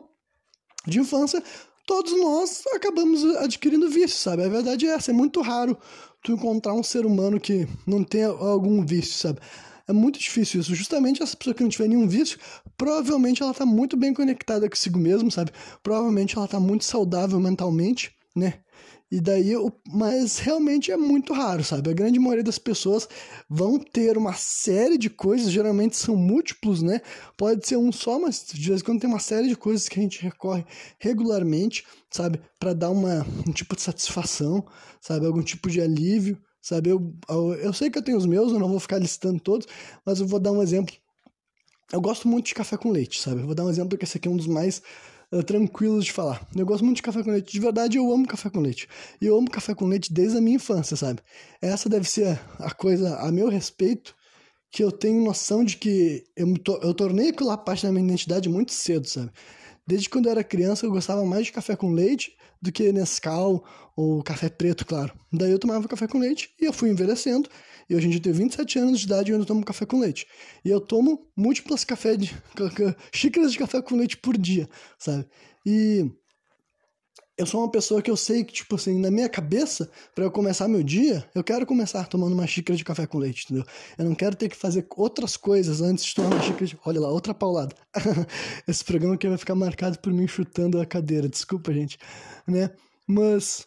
de 0.87 0.99
infância, 0.99 1.43
todos 1.87 2.13
nós 2.19 2.65
acabamos 2.75 3.25
adquirindo 3.37 3.89
vícios, 3.89 4.21
sabe? 4.21 4.43
A 4.43 4.49
verdade 4.49 4.87
é 4.87 4.91
essa, 4.91 5.13
é 5.13 5.15
muito 5.15 5.41
raro 5.41 5.79
tu 6.23 6.33
encontrar 6.33 6.75
um 6.75 6.83
ser 6.83 7.07
humano 7.07 7.41
que 7.41 7.67
não 7.87 8.03
tenha 8.03 8.29
algum 8.29 8.85
vício, 8.85 9.15
sabe? 9.15 9.41
É 9.89 9.93
muito 9.93 10.19
difícil 10.19 10.61
isso. 10.61 10.75
Justamente 10.75 11.23
essa 11.23 11.37
pessoa 11.37 11.55
que 11.55 11.63
não 11.63 11.71
tiver 11.71 11.89
nenhum 11.89 12.09
vício, 12.09 12.39
provavelmente 12.77 13.43
ela 13.43 13.55
tá 13.55 13.67
muito 13.67 13.97
bem 13.97 14.15
conectada 14.15 14.69
consigo 14.69 14.99
mesmo, 14.99 15.31
sabe? 15.31 15.51
Provavelmente 15.83 16.37
ela 16.37 16.49
tá 16.49 16.61
muito 16.61 16.85
saudável 16.85 17.39
mentalmente, 17.41 18.13
né? 18.35 18.61
E 19.13 19.21
daí, 19.21 19.53
mas 19.87 20.39
realmente 20.39 20.91
é 20.91 20.97
muito 20.97 21.35
raro, 21.35 21.63
sabe? 21.63 21.91
A 21.91 21.93
grande 21.93 22.19
maioria 22.19 22.43
das 22.43 22.59
pessoas 22.59 23.07
vão 23.47 23.79
ter 23.79 24.17
uma 24.17 24.33
série 24.33 24.97
de 24.97 25.11
coisas, 25.11 25.53
geralmente 25.53 25.99
são 25.99 26.17
múltiplos, 26.17 26.81
né? 26.81 27.03
Pode 27.37 27.69
ser 27.69 27.77
um 27.77 27.93
só, 27.93 28.19
mas 28.19 28.43
de 28.51 28.67
vez 28.67 28.81
em 28.81 28.85
quando 28.85 29.01
tem 29.01 29.11
uma 29.11 29.19
série 29.19 29.49
de 29.49 29.55
coisas 29.55 29.87
que 29.87 30.01
a 30.01 30.03
gente 30.03 30.23
recorre 30.23 30.65
regularmente, 30.99 31.85
sabe? 32.11 32.41
Para 32.59 32.73
dar 32.73 32.89
uma, 32.89 33.27
um 33.47 33.53
tipo 33.53 33.77
de 33.77 33.83
satisfação, 33.83 34.65
sabe? 34.99 35.27
Algum 35.27 35.43
tipo 35.43 35.69
de 35.69 35.83
alívio, 35.83 36.41
sabe? 36.63 36.91
Eu, 36.91 37.15
eu, 37.61 37.73
sei 37.73 37.91
que 37.91 37.99
eu 37.99 38.03
tenho 38.03 38.17
os 38.17 38.25
meus, 38.25 38.53
eu 38.53 38.59
não 38.61 38.69
vou 38.69 38.79
ficar 38.79 38.99
listando 38.99 39.41
todos, 39.41 39.67
mas 40.07 40.21
eu 40.21 40.27
vou 40.27 40.39
dar 40.39 40.53
um 40.53 40.63
exemplo. 40.63 40.95
Eu 41.93 42.01
gosto 42.01 42.29
muito 42.29 42.47
de 42.47 42.55
café 42.55 42.77
com 42.77 42.91
leite, 42.91 43.21
sabe? 43.21 43.41
Eu 43.41 43.47
vou 43.47 43.55
dar 43.55 43.65
um 43.65 43.71
exemplo 43.71 43.99
que 43.99 44.05
esse 44.05 44.17
aqui 44.17 44.29
é 44.29 44.31
um 44.31 44.37
dos 44.37 44.47
mais 44.47 44.81
uh, 45.33 45.43
tranquilos 45.43 46.05
de 46.05 46.13
falar. 46.13 46.47
Eu 46.57 46.65
gosto 46.65 46.85
muito 46.85 46.97
de 46.97 47.03
café 47.03 47.23
com 47.23 47.31
leite. 47.31 47.53
De 47.53 47.61
verdade, 47.61 47.99
eu 47.99 48.11
amo 48.11 48.27
café 48.27 48.49
com 48.49 48.61
leite. 48.61 48.89
E 49.21 49.27
eu 49.27 49.37
amo 49.37 49.51
café 49.51 49.75
com 49.75 49.87
leite 49.87 50.11
desde 50.13 50.39
a 50.39 50.41
minha 50.41 50.57
infância, 50.57 50.97
sabe? 50.97 51.21
Essa 51.61 51.89
deve 51.89 52.09
ser 52.09 52.41
a 52.59 52.71
coisa 52.71 53.17
a 53.19 53.31
meu 53.33 53.49
respeito 53.49 54.15
que 54.71 54.83
eu 54.83 54.91
tenho 54.91 55.23
noção 55.23 55.63
de 55.63 55.77
que 55.77 56.25
eu, 56.35 56.57
to 56.57 56.81
eu 56.83 56.95
tornei 56.95 57.29
aquilo 57.29 57.51
lá 57.51 57.59
parte 57.59 57.85
da 57.85 57.93
minha 57.93 58.07
identidade 58.07 58.49
muito 58.49 58.73
cedo, 58.73 59.07
sabe? 59.07 59.31
Desde 59.87 60.09
quando 60.09 60.27
eu 60.27 60.33
era 60.33 60.45
criança, 60.45 60.87
eu 60.87 60.91
gostava 60.91 61.25
mais 61.27 61.47
de 61.47 61.53
café 61.53 61.77
com 61.77 61.91
leite 61.91 62.35
do 62.63 62.71
que 62.71 62.93
Nescau 62.93 63.65
ou 63.97 64.23
café 64.23 64.49
preto, 64.49 64.87
claro. 64.87 65.13
Daí 65.33 65.51
eu 65.51 65.59
tomava 65.59 65.89
café 65.89 66.07
com 66.07 66.19
leite 66.19 66.55
e 66.61 66.65
eu 66.65 66.73
fui 66.73 66.89
envelhecendo. 66.89 67.51
E 67.91 67.97
hoje 67.97 68.07
em 68.07 68.11
dia 68.11 68.21
eu 68.21 68.23
tenho 68.23 68.37
27 68.37 68.79
anos 68.79 69.01
de 69.01 69.07
idade 69.07 69.31
e 69.31 69.33
eu 69.33 69.37
ainda 69.37 69.47
tomo 69.47 69.65
café 69.65 69.85
com 69.85 69.99
leite. 69.99 70.27
E 70.65 70.71
eu 70.71 70.81
tomo 70.81 71.27
múltiplas 71.37 71.85
café 71.85 72.17
de, 72.17 72.35
xícaras 73.13 73.53
de 73.53 73.59
café 73.59 73.83
com 73.83 73.97
leite 73.97 74.17
por 74.17 74.39
dia, 74.39 74.69
sabe? 74.99 75.27
E 75.67 76.11
eu 77.37 77.47
sou 77.47 77.61
uma 77.61 77.71
pessoa 77.71 78.03
que 78.03 78.11
eu 78.11 78.17
sei 78.17 78.45
que, 78.45 78.53
tipo 78.53 78.75
assim, 78.75 78.99
na 79.01 79.11
minha 79.11 79.29
cabeça, 79.29 79.91
para 80.15 80.25
eu 80.25 80.31
começar 80.31 80.69
meu 80.69 80.83
dia, 80.83 81.29
eu 81.35 81.43
quero 81.43 81.65
começar 81.65 82.07
tomando 82.07 82.35
uma 82.35 82.47
xícara 82.47 82.77
de 82.77 82.85
café 82.85 83.07
com 83.07 83.19
leite, 83.19 83.45
entendeu? 83.45 83.65
Eu 83.97 84.05
não 84.05 84.15
quero 84.15 84.37
ter 84.37 84.49
que 84.49 84.57
fazer 84.57 84.87
outras 84.97 85.37
coisas 85.37 85.81
antes 85.81 86.05
de 86.05 86.15
tomar 86.15 86.29
uma 86.29 86.43
xícara 86.43 86.67
de. 86.67 86.79
Olha 86.85 87.01
lá, 87.01 87.09
outra 87.09 87.33
paulada. 87.33 87.75
Esse 88.69 88.85
programa 88.85 89.15
aqui 89.15 89.29
vai 89.29 89.39
ficar 89.39 89.55
marcado 89.55 89.99
por 89.99 90.13
mim 90.13 90.27
chutando 90.29 90.81
a 90.81 90.87
cadeira, 90.87 91.29
desculpa, 91.29 91.73
gente, 91.73 91.99
né? 92.47 92.71
Mas. 93.07 93.67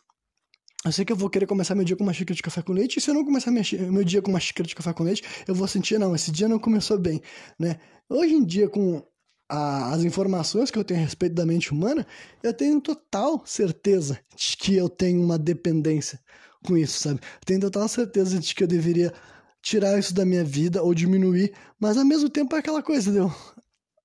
Eu 0.85 0.91
sei 0.91 1.03
que 1.03 1.11
eu 1.11 1.15
vou 1.15 1.31
querer 1.31 1.47
começar 1.47 1.73
meu 1.73 1.83
dia 1.83 1.95
com 1.95 2.03
uma 2.03 2.13
xícara 2.13 2.35
de 2.35 2.43
café 2.43 2.61
com 2.61 2.71
leite, 2.71 2.99
e 2.99 3.01
se 3.01 3.09
eu 3.09 3.15
não 3.15 3.25
começar 3.25 3.49
meu 3.49 4.03
dia 4.03 4.21
com 4.21 4.29
uma 4.29 4.39
xícara 4.39 4.67
de 4.67 4.75
café 4.75 4.93
com 4.93 5.03
leite, 5.03 5.23
eu 5.47 5.55
vou 5.55 5.67
sentir, 5.67 5.97
não, 5.97 6.13
esse 6.13 6.31
dia 6.31 6.47
não 6.47 6.59
começou 6.59 6.99
bem, 6.99 7.23
né? 7.59 7.79
Hoje 8.07 8.35
em 8.35 8.45
dia, 8.45 8.69
com 8.69 9.03
a, 9.49 9.93
as 9.93 10.03
informações 10.03 10.71
que 10.71 10.77
eu 10.77 10.83
tenho 10.83 10.99
a 10.99 11.03
respeito 11.03 11.35
da 11.35 11.45
mente 11.45 11.71
humana, 11.71 12.05
eu 12.41 12.53
tenho 12.53 12.81
total 12.81 13.43
certeza 13.45 14.19
de 14.35 14.57
que 14.57 14.75
eu 14.75 14.89
tenho 14.89 15.21
uma 15.21 15.37
dependência 15.37 16.19
com 16.65 16.77
isso, 16.77 16.99
sabe? 16.99 17.19
Tenho 17.45 17.59
total 17.59 17.87
certeza 17.87 18.39
de 18.39 18.55
que 18.55 18.63
eu 18.63 18.67
deveria 18.67 19.13
tirar 19.61 19.97
isso 19.97 20.13
da 20.13 20.25
minha 20.25 20.43
vida 20.43 20.83
ou 20.83 20.93
diminuir, 20.93 21.53
mas 21.79 21.97
ao 21.97 22.05
mesmo 22.05 22.29
tempo 22.29 22.55
é 22.55 22.59
aquela 22.59 22.83
coisa, 22.83 23.09
entendeu? 23.09 23.33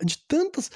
De 0.02 0.16
tantas. 0.26 0.70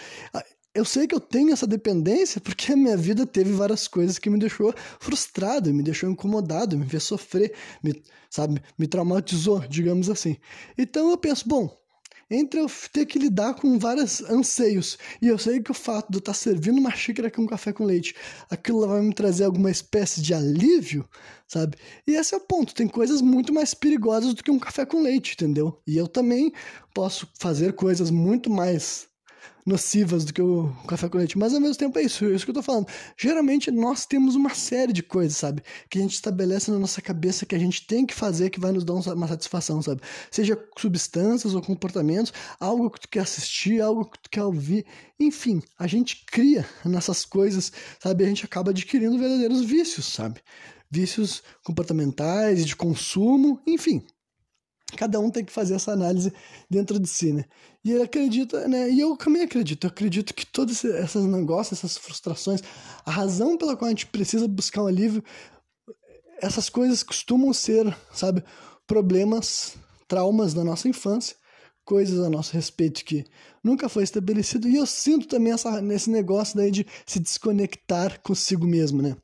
Eu 0.74 0.84
sei 0.84 1.06
que 1.06 1.14
eu 1.14 1.20
tenho 1.20 1.52
essa 1.52 1.66
dependência 1.66 2.40
porque 2.40 2.72
a 2.72 2.76
minha 2.76 2.96
vida 2.96 3.24
teve 3.26 3.52
várias 3.52 3.86
coisas 3.86 4.18
que 4.18 4.28
me 4.28 4.38
deixou 4.38 4.74
frustrado, 4.98 5.72
me 5.72 5.82
deixou 5.82 6.10
incomodado, 6.10 6.76
me 6.76 6.86
fez 6.86 7.04
sofrer, 7.04 7.54
me, 7.82 8.02
sabe, 8.28 8.60
me 8.78 8.86
traumatizou, 8.86 9.60
digamos 9.60 10.10
assim. 10.10 10.36
Então 10.76 11.10
eu 11.10 11.16
penso, 11.16 11.48
bom, 11.48 11.83
entre 12.30 12.60
eu 12.60 12.66
ter 12.92 13.06
que 13.06 13.18
lidar 13.18 13.54
com 13.54 13.78
vários 13.78 14.20
anseios 14.22 14.98
e 15.20 15.28
eu 15.28 15.38
sei 15.38 15.60
que 15.60 15.70
o 15.70 15.74
fato 15.74 16.10
de 16.10 16.16
eu 16.16 16.20
estar 16.20 16.34
servindo 16.34 16.78
uma 16.78 16.90
xícara 16.90 17.30
com 17.30 17.46
café 17.46 17.72
com 17.72 17.84
leite, 17.84 18.14
aquilo 18.50 18.86
vai 18.86 19.00
me 19.00 19.14
trazer 19.14 19.44
alguma 19.44 19.70
espécie 19.70 20.20
de 20.20 20.34
alívio, 20.34 21.08
sabe? 21.46 21.76
E 22.06 22.12
esse 22.12 22.34
é 22.34 22.38
o 22.38 22.40
ponto. 22.40 22.74
Tem 22.74 22.88
coisas 22.88 23.20
muito 23.20 23.52
mais 23.52 23.74
perigosas 23.74 24.34
do 24.34 24.42
que 24.42 24.50
um 24.50 24.58
café 24.58 24.84
com 24.84 25.02
leite, 25.02 25.34
entendeu? 25.34 25.80
E 25.86 25.96
eu 25.96 26.08
também 26.08 26.52
posso 26.94 27.28
fazer 27.38 27.74
coisas 27.74 28.10
muito 28.10 28.50
mais 28.50 29.08
nocivas 29.64 30.24
do 30.24 30.32
que 30.32 30.42
o 30.42 30.70
café 30.86 31.08
com 31.08 31.18
leite. 31.18 31.38
Mas 31.38 31.54
ao 31.54 31.60
mesmo 31.60 31.76
tempo 31.76 31.98
é 31.98 32.02
isso, 32.02 32.24
é 32.26 32.34
isso 32.34 32.44
que 32.44 32.50
eu 32.50 32.54
tô 32.54 32.62
falando. 32.62 32.86
Geralmente 33.16 33.70
nós 33.70 34.04
temos 34.04 34.34
uma 34.34 34.54
série 34.54 34.92
de 34.92 35.02
coisas, 35.02 35.36
sabe? 35.36 35.62
Que 35.88 35.98
a 35.98 36.02
gente 36.02 36.14
estabelece 36.14 36.70
na 36.70 36.78
nossa 36.78 37.00
cabeça 37.00 37.46
que 37.46 37.54
a 37.54 37.58
gente 37.58 37.86
tem 37.86 38.04
que 38.04 38.14
fazer 38.14 38.50
que 38.50 38.60
vai 38.60 38.72
nos 38.72 38.84
dar 38.84 38.94
uma 38.94 39.28
satisfação, 39.28 39.80
sabe? 39.80 40.02
Seja 40.30 40.58
substâncias 40.78 41.54
ou 41.54 41.62
comportamentos, 41.62 42.32
algo 42.60 42.90
que 42.90 43.00
tu 43.00 43.08
quer 43.08 43.20
assistir, 43.20 43.80
algo 43.80 44.04
que 44.04 44.18
tu 44.18 44.30
quer 44.30 44.42
ouvir. 44.42 44.84
Enfim, 45.18 45.62
a 45.78 45.86
gente 45.86 46.24
cria 46.26 46.66
nessas 46.84 47.24
coisas, 47.24 47.72
sabe? 48.00 48.24
A 48.24 48.28
gente 48.28 48.44
acaba 48.44 48.70
adquirindo 48.70 49.18
verdadeiros 49.18 49.64
vícios, 49.64 50.06
sabe? 50.06 50.40
Vícios 50.90 51.42
comportamentais, 51.64 52.66
de 52.66 52.76
consumo, 52.76 53.60
enfim 53.66 54.04
cada 54.96 55.20
um 55.20 55.30
tem 55.30 55.44
que 55.44 55.52
fazer 55.52 55.74
essa 55.74 55.92
análise 55.92 56.32
dentro 56.70 56.98
de 56.98 57.08
si, 57.08 57.32
né? 57.32 57.44
E 57.84 57.92
ele 57.92 58.02
acredita, 58.02 58.66
né? 58.66 58.90
E 58.90 59.00
eu 59.00 59.16
também 59.16 59.42
acredito. 59.42 59.84
Eu 59.86 59.90
acredito 59.90 60.34
que 60.34 60.46
todos 60.46 60.84
esses 60.84 61.24
negócios, 61.24 61.78
essas 61.78 61.98
frustrações, 61.98 62.62
a 63.04 63.10
razão 63.10 63.56
pela 63.58 63.76
qual 63.76 63.86
a 63.86 63.90
gente 63.90 64.06
precisa 64.06 64.48
buscar 64.48 64.82
um 64.82 64.86
alívio, 64.86 65.22
essas 66.40 66.68
coisas 66.68 67.02
costumam 67.02 67.52
ser, 67.52 67.96
sabe, 68.12 68.42
problemas, 68.86 69.76
traumas 70.08 70.54
da 70.54 70.64
nossa 70.64 70.88
infância, 70.88 71.36
coisas 71.84 72.20
a 72.20 72.30
nosso 72.30 72.52
respeito 72.52 73.04
que 73.04 73.24
nunca 73.62 73.88
foi 73.88 74.04
estabelecido. 74.04 74.68
E 74.68 74.76
eu 74.76 74.86
sinto 74.86 75.26
também 75.26 75.52
essa, 75.52 75.80
nesse 75.80 76.10
negócio 76.10 76.56
daí 76.56 76.70
de 76.70 76.86
se 77.06 77.20
desconectar 77.20 78.20
consigo 78.22 78.66
mesmo, 78.66 79.02
né? 79.02 79.16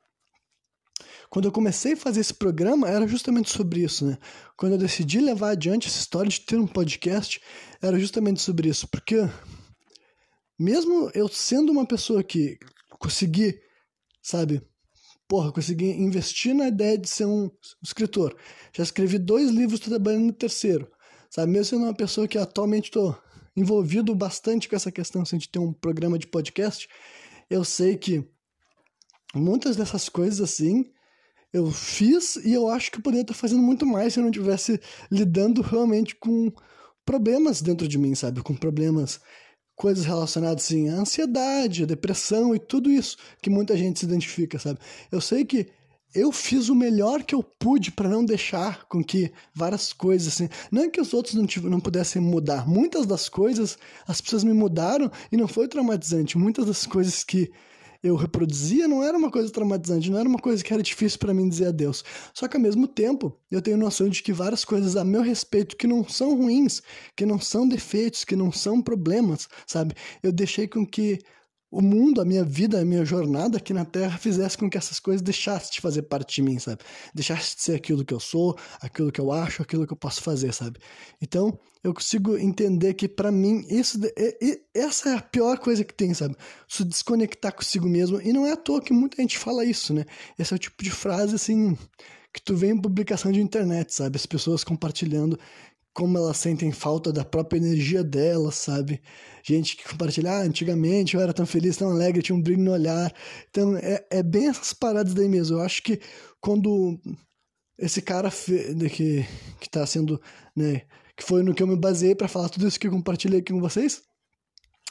Quando 1.31 1.45
eu 1.45 1.53
comecei 1.53 1.93
a 1.93 1.97
fazer 1.97 2.21
esse 2.21 2.35
programa, 2.35 2.89
era 2.89 3.07
justamente 3.07 3.51
sobre 3.51 3.85
isso, 3.85 4.05
né? 4.05 4.19
Quando 4.57 4.73
eu 4.73 4.79
decidi 4.79 5.21
levar 5.21 5.51
adiante 5.51 5.87
essa 5.87 6.01
história 6.01 6.29
de 6.29 6.41
ter 6.41 6.57
um 6.57 6.67
podcast, 6.67 7.41
era 7.81 7.97
justamente 8.01 8.43
sobre 8.43 8.69
isso, 8.69 8.89
porque 8.89 9.17
mesmo 10.59 11.09
eu 11.15 11.29
sendo 11.29 11.71
uma 11.71 11.87
pessoa 11.87 12.25
que 12.25 12.59
consegui, 12.99 13.61
sabe, 14.21 14.61
porra, 15.29 15.53
consegui 15.53 15.91
investir 15.93 16.53
na 16.53 16.67
ideia 16.67 16.99
de 16.99 17.09
ser 17.09 17.27
um 17.27 17.49
escritor. 17.81 18.37
Já 18.77 18.83
escrevi 18.83 19.17
dois 19.17 19.51
livros, 19.51 19.79
estou 19.79 19.95
trabalhando 19.95 20.27
no 20.27 20.33
terceiro. 20.33 20.91
Sabe, 21.31 21.53
mesmo 21.53 21.67
sendo 21.67 21.85
uma 21.85 21.95
pessoa 21.95 22.27
que 22.27 22.37
atualmente 22.37 22.87
estou 22.87 23.17
envolvido 23.57 24.13
bastante 24.17 24.69
com 24.69 24.75
essa 24.75 24.91
questão 24.91 25.23
assim, 25.23 25.39
de 25.39 25.49
ter 25.49 25.61
um 25.61 25.73
programa 25.73 26.19
de 26.19 26.27
podcast, 26.27 26.89
eu 27.49 27.63
sei 27.65 27.97
que 27.97 28.29
muitas 29.33 29.77
dessas 29.77 30.09
coisas 30.09 30.41
assim 30.41 30.91
eu 31.53 31.71
fiz 31.71 32.37
e 32.37 32.53
eu 32.53 32.69
acho 32.69 32.91
que 32.91 32.99
eu 32.99 33.03
poderia 33.03 33.23
estar 33.23 33.35
fazendo 33.35 33.63
muito 33.63 33.85
mais 33.85 34.15
se 34.15 34.21
eu 34.21 34.25
não 34.25 34.31
tivesse 34.31 34.81
lidando 35.11 35.63
realmente 35.63 36.15
com 36.15 36.53
problemas 37.05 37.61
dentro 37.61 37.89
de 37.89 37.99
mim, 37.99 38.15
sabe? 38.15 38.43
Com 38.43 38.55
problemas, 38.55 39.21
coisas 39.75 40.05
relacionadas 40.05 40.65
assim, 40.65 40.89
à 40.89 40.95
ansiedade, 40.95 41.83
à 41.83 41.87
depressão 41.87 42.55
e 42.55 42.59
tudo 42.59 42.91
isso 42.91 43.17
que 43.43 43.51
muita 43.51 43.77
gente 43.77 43.99
se 43.99 44.05
identifica, 44.05 44.59
sabe? 44.59 44.79
Eu 45.11 45.21
sei 45.21 45.45
que 45.45 45.69
eu 46.15 46.33
fiz 46.33 46.69
o 46.69 46.75
melhor 46.75 47.23
que 47.23 47.35
eu 47.35 47.43
pude 47.43 47.93
para 47.93 48.09
não 48.09 48.25
deixar 48.25 48.85
com 48.89 49.03
que 49.03 49.33
várias 49.55 49.93
coisas 49.93 50.29
assim, 50.35 50.49
não 50.71 50.83
é 50.83 50.89
que 50.89 51.01
os 51.01 51.15
outros 51.15 51.35
não, 51.35 51.47
não 51.71 51.81
pudessem 51.81 52.21
mudar, 52.21 52.69
muitas 52.69 53.07
das 53.07 53.29
coisas 53.29 53.79
as 54.07 54.21
pessoas 54.21 54.43
me 54.43 54.53
mudaram 54.53 55.11
e 55.31 55.37
não 55.37 55.47
foi 55.47 55.69
traumatizante, 55.69 56.37
muitas 56.37 56.67
das 56.67 56.85
coisas 56.85 57.23
que 57.23 57.51
eu 58.03 58.17
reproduzia 58.17 58.89
não 58.89 59.05
era 59.05 59.17
uma 59.17 59.31
coisa 59.31 59.51
traumatizante, 59.53 60.11
não 60.11 60.19
era 60.19 60.29
uma 60.29 60.39
coisa 60.39 60.63
que 60.65 60.73
era 60.73 60.83
difícil 60.83 61.19
para 61.19 61.35
mim 61.35 61.49
dizer 61.49 61.67
adeus. 61.67 62.03
Só 62.33 62.49
que 62.49 62.57
ao 62.57 62.63
mesmo 62.63 62.87
tempo, 62.89 63.37
eu 63.51 63.61
tenho 63.61 63.77
noção 63.77 64.09
de 64.09 64.23
que 64.23 64.33
várias 64.33 64.65
coisas 64.65 64.97
a 64.97 65.05
meu 65.05 65.23
respeito 65.23 65.77
que 65.77 65.87
não 65.87 66.07
são 66.09 66.35
ruins, 66.37 66.83
que 67.17 67.27
não 67.27 67.39
são 67.39 67.69
defeitos, 67.69 68.25
que 68.25 68.35
não 68.37 68.51
são 68.51 68.81
problemas, 68.81 69.49
sabe? 69.67 69.95
Eu 70.23 70.33
deixei 70.33 70.67
com 70.67 70.87
que 70.87 71.19
o 71.71 71.81
mundo, 71.81 72.21
a 72.21 72.25
minha 72.25 72.45
vida, 72.45 72.81
a 72.81 72.85
minha 72.85 73.05
jornada 73.05 73.59
aqui 73.59 73.73
na 73.73 73.85
Terra 73.85 74.19
fizesse 74.19 74.59
com 74.59 74.69
que 74.69 74.77
essas 74.77 74.99
coisas 74.99 75.23
deixassem 75.23 75.73
de 75.73 75.81
fazer 75.81 76.03
parte 76.03 76.37
de 76.37 76.43
mim, 76.43 76.59
sabe? 76.59 76.83
Deixasse 77.15 77.55
de 77.55 77.63
ser 77.63 77.75
aquilo 77.75 78.05
que 78.05 78.13
eu 78.13 78.19
sou, 78.19 78.59
aquilo 78.81 79.13
que 79.13 79.21
eu 79.21 79.31
acho, 79.31 79.63
aquilo 79.63 79.87
que 79.87 79.93
eu 79.93 79.97
posso 79.97 80.23
fazer, 80.23 80.53
sabe? 80.53 80.81
Então, 81.23 81.59
eu 81.83 81.95
consigo 81.95 82.37
entender 82.37 82.95
que 82.95 83.09
para 83.09 83.31
mim 83.31 83.65
isso 83.69 83.99
essa 84.75 85.11
é 85.11 85.15
a 85.17 85.23
pior 85.23 85.59
coisa 85.59 85.85
que 85.85 85.95
tem, 85.95 86.13
sabe? 86.13 86.37
Se 86.69 86.85
desconectar 86.85 87.55
consigo 87.55 87.89
mesmo. 87.89 88.21
E 88.21 88.33
não 88.33 88.45
é 88.45 88.53
à 88.53 88.57
toa 88.57 88.83
que 88.83 88.93
muita 88.93 89.23
gente 89.23 89.39
fala 89.39 89.65
isso, 89.65 89.95
né? 89.95 90.05
Esse 90.39 90.53
é 90.53 90.57
o 90.57 90.59
tipo 90.59 90.83
de 90.83 90.91
frase 90.91 91.37
assim 91.37 91.77
que 92.33 92.41
tu 92.41 92.55
vê 92.55 92.69
em 92.69 92.81
publicação 92.81 93.33
de 93.33 93.41
internet, 93.41 93.93
sabe? 93.93 94.17
As 94.17 94.27
pessoas 94.27 94.63
compartilhando 94.63 95.39
como 95.93 96.17
elas 96.17 96.37
sentem 96.37 96.71
falta 96.73 97.13
da 97.13 97.25
própria 97.25 97.59
energia 97.59 98.03
delas, 98.05 98.55
sabe? 98.55 99.03
Gente 99.43 99.77
que 99.77 99.89
compartilha, 99.89 100.31
ah, 100.31 100.43
antigamente 100.43 101.15
eu 101.15 101.21
era 101.21 101.33
tão 101.33 101.47
feliz, 101.47 101.77
tão 101.77 101.91
alegre, 101.91 102.23
tinha 102.23 102.37
um 102.37 102.43
brilho 102.43 102.63
no 102.63 102.73
olhar. 102.73 103.13
Então, 103.49 103.77
é, 103.77 104.05
é 104.11 104.23
bem 104.23 104.49
essas 104.49 104.73
paradas 104.73 105.15
daí 105.15 105.29
mesmo. 105.29 105.59
Eu 105.59 105.63
acho 105.63 105.83
que 105.83 106.01
quando 106.41 106.99
esse 107.79 108.03
cara 108.03 108.31
que, 108.31 109.27
que 109.59 109.71
tá 109.71 109.85
sendo, 109.87 110.21
né, 110.55 110.83
que 111.17 111.25
foi 111.25 111.43
no 111.43 111.55
que 111.55 111.63
eu 111.63 111.67
me 111.67 111.77
baseei 111.77 112.15
para 112.15 112.29
falar 112.29 112.49
tudo 112.49 112.69
isso 112.69 112.79
que 112.79 112.87
eu 112.87 112.93
compartilhei 112.93 113.41
aqui 113.41 113.53
com 113.53 113.61
vocês, 113.61 114.03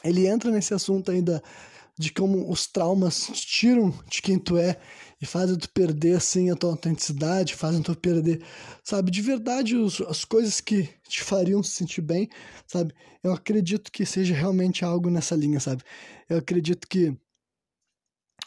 ele 0.04 0.26
entra 0.26 0.50
nesse 0.50 0.74
assunto 0.74 1.10
ainda 1.10 1.42
de 1.98 2.12
como 2.12 2.50
os 2.50 2.66
traumas 2.66 3.26
tiram 3.34 3.92
de 4.08 4.22
quem 4.22 4.38
tu 4.38 4.56
é 4.56 4.80
e 5.20 5.26
fazem 5.26 5.56
tu 5.56 5.68
perder 5.70 6.16
assim 6.16 6.50
a 6.50 6.56
tua 6.56 6.70
autenticidade, 6.70 7.54
fazem 7.54 7.82
tu 7.82 7.94
perder, 7.94 8.42
sabe, 8.82 9.10
de 9.10 9.20
verdade 9.20 9.76
os, 9.76 10.00
as 10.02 10.24
coisas 10.24 10.60
que 10.60 10.88
te 11.08 11.22
fariam 11.22 11.62
se 11.62 11.72
sentir 11.72 12.00
bem, 12.00 12.28
sabe? 12.66 12.94
Eu 13.22 13.32
acredito 13.32 13.92
que 13.92 14.06
seja 14.06 14.34
realmente 14.34 14.84
algo 14.84 15.10
nessa 15.10 15.36
linha, 15.36 15.60
sabe? 15.60 15.82
Eu 16.28 16.38
acredito 16.38 16.88
que 16.88 17.14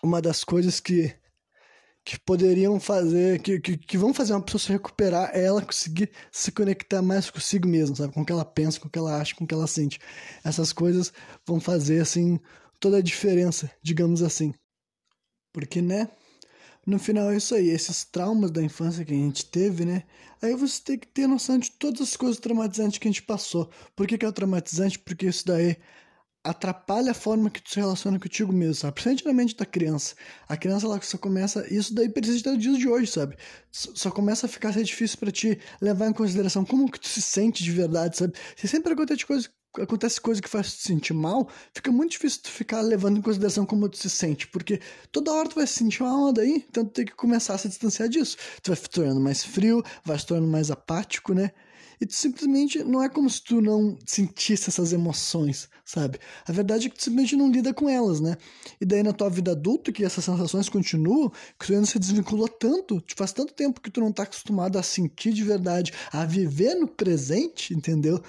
uma 0.02 0.22
das 0.22 0.44
coisas 0.44 0.80
que 0.80 1.16
que 2.06 2.20
poderiam 2.20 2.80
fazer, 2.80 3.42
que, 3.42 3.60
que, 3.60 3.78
que, 3.78 3.98
vão 3.98 4.14
fazer 4.14 4.34
uma 4.34 4.42
pessoa 4.42 4.60
se 4.60 4.72
recuperar 4.72 5.32
é 5.34 5.46
ela 5.46 5.62
conseguir 5.62 6.12
se 6.32 6.52
conectar 6.52 7.02
mais 7.02 7.30
consigo 7.30 7.68
mesma, 7.68 7.96
sabe? 7.96 8.14
Com 8.14 8.22
o 8.22 8.26
que 8.26 8.32
ela 8.32 8.44
pensa, 8.44 8.80
com 8.80 8.88
o 8.88 8.92
que 8.92 9.00
ela 9.00 9.20
acha, 9.22 9.34
com 9.36 9.46
o 9.46 9.48
que 9.48 9.54
ela 9.54 9.68
sente. 9.68 10.00
Essas 10.44 10.74
coisas 10.74 11.14
vão 11.48 11.62
fazer, 11.62 12.02
assim, 12.02 12.40
toda 12.80 12.98
a 12.98 13.02
diferença, 13.02 13.72
digamos 13.82 14.22
assim. 14.22 14.54
Porque, 15.54 15.82
né? 15.82 16.10
No 16.86 17.00
final 17.00 17.32
é 17.32 17.38
isso 17.38 17.56
aí, 17.56 17.70
esses 17.70 18.04
traumas 18.04 18.52
da 18.52 18.62
infância 18.62 19.06
que 19.06 19.14
a 19.14 19.16
gente 19.16 19.46
teve, 19.46 19.86
né? 19.86 20.04
Aí 20.42 20.54
você 20.56 20.82
tem 20.84 21.00
que 21.00 21.08
ter 21.08 21.28
noção 21.28 21.58
de 21.58 21.72
todas 21.72 22.02
as 22.02 22.18
coisas 22.18 22.40
traumatizantes 22.40 22.98
que 23.00 23.08
a 23.08 23.12
gente 23.12 23.24
passou. 23.24 23.70
Por 23.96 24.06
que, 24.06 24.18
que 24.18 24.26
é 24.26 24.32
traumatizante? 24.32 25.00
Porque 25.00 25.26
isso 25.28 25.46
daí 25.46 25.78
atrapalha 26.44 27.12
a 27.12 27.14
forma 27.14 27.50
que 27.50 27.62
tu 27.62 27.70
se 27.72 27.80
relaciona 27.80 28.20
contigo 28.20 28.52
mesmo, 28.52 28.76
sabe? 28.76 28.94
Principalmente 29.02 29.26
na 29.26 29.34
mente 29.34 29.56
da 29.56 29.66
criança. 29.66 30.16
A 30.48 30.58
criança, 30.58 30.86
ela 30.86 31.02
só 31.02 31.18
começa... 31.18 31.66
Isso 31.74 31.94
daí 31.96 32.10
precisa 32.10 32.40
até 32.42 32.58
dias 32.58 32.78
de 32.78 32.88
hoje, 32.90 33.10
sabe? 33.12 33.38
Só 33.72 34.12
começa 34.12 34.46
a 34.46 34.50
ficar 34.50 34.74
ser 34.74 34.84
difícil 34.84 35.18
para 35.18 35.32
ti 35.32 35.60
levar 35.82 36.10
em 36.10 36.14
consideração 36.14 36.66
como 36.66 36.92
que 36.92 37.00
tu 37.00 37.08
se 37.08 37.22
sente 37.22 37.64
de 37.64 37.72
verdade, 37.72 38.18
sabe? 38.18 38.34
Se 38.58 38.68
sempre 38.68 38.94
acontece 38.94 39.26
coisa, 39.26 39.50
acontece 39.82 40.22
coisa 40.22 40.42
que 40.42 40.50
faz 40.50 40.76
te 40.76 40.84
sentir 40.84 41.14
mal, 41.14 41.50
fica 41.74 41.92
muito 41.92 42.12
difícil 42.12 42.42
tu 42.44 42.50
ficar 42.52 42.82
levando 42.82 43.18
em 43.18 43.22
consideração 43.22 43.66
como 43.66 43.90
tu 43.90 43.98
se 43.98 44.10
sente, 44.10 44.48
porque 44.48 44.80
toda 45.12 45.32
hora 45.32 45.50
tu 45.50 45.56
vai 45.56 45.68
se 45.68 45.74
sentir 45.74 46.04
mal 46.04 46.32
daí, 46.32 46.66
então 46.70 46.86
tu 46.86 46.92
tem 46.92 47.06
que 47.06 47.16
começar 47.16 47.56
a 47.56 47.58
se 47.58 47.68
distanciar 47.68 48.10
disso. 48.10 48.38
Tu 48.62 48.70
vai 48.70 48.78
se 48.78 48.90
tornando 48.90 49.20
mais 49.20 49.44
frio, 49.44 49.84
vai 50.04 50.18
se 50.18 50.26
tornando 50.26 50.52
mais 50.52 50.70
apático, 50.72 51.34
né? 51.34 51.52
e 52.04 52.06
tu 52.06 52.14
simplesmente 52.16 52.84
não 52.84 53.02
é 53.02 53.08
como 53.08 53.30
se 53.30 53.42
tu 53.42 53.62
não 53.62 53.98
sentisse 54.06 54.70
essas 54.70 54.92
emoções, 54.92 55.70
sabe? 55.86 56.20
A 56.46 56.52
verdade 56.52 56.88
é 56.88 56.90
que 56.90 56.98
tu 56.98 57.04
simplesmente 57.04 57.38
não 57.38 57.50
lida 57.50 57.74
com 57.74 57.88
elas, 57.88 58.20
né? 58.20 58.36
E 58.82 58.86
daí 58.86 59.02
na 59.02 59.14
tua 59.14 59.30
vida 59.30 59.52
adulta 59.52 59.90
que 59.90 60.04
essas 60.04 60.26
sensações 60.26 60.68
continuam, 60.68 61.32
que 61.58 61.66
tu 61.66 61.74
ainda 61.74 61.86
se 61.86 61.98
desvinculou 61.98 62.50
tanto, 62.50 63.00
te 63.00 63.16
faz 63.16 63.32
tanto 63.32 63.54
tempo 63.54 63.80
que 63.80 63.90
tu 63.90 64.02
não 64.02 64.12
tá 64.12 64.24
acostumado 64.24 64.78
a 64.78 64.84
sentir 64.84 65.32
de 65.32 65.46
verdade, 65.46 65.94
a 66.12 66.26
viver 66.26 66.76
no 66.76 66.88
presente, 66.88 67.74
entendeu? 67.74 68.22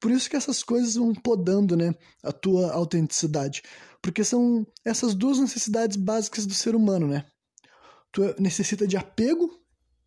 Por 0.00 0.10
isso 0.10 0.30
que 0.30 0.36
essas 0.36 0.62
coisas 0.62 0.94
vão 0.94 1.14
podando, 1.14 1.76
né, 1.76 1.94
a 2.22 2.32
tua 2.32 2.72
autenticidade. 2.72 3.62
Porque 4.00 4.24
são 4.24 4.66
essas 4.84 5.14
duas 5.14 5.38
necessidades 5.38 5.96
básicas 5.96 6.46
do 6.46 6.54
ser 6.54 6.74
humano, 6.74 7.06
né? 7.06 7.26
Tu 8.10 8.22
necessita 8.38 8.86
de 8.86 8.96
apego 8.96 9.60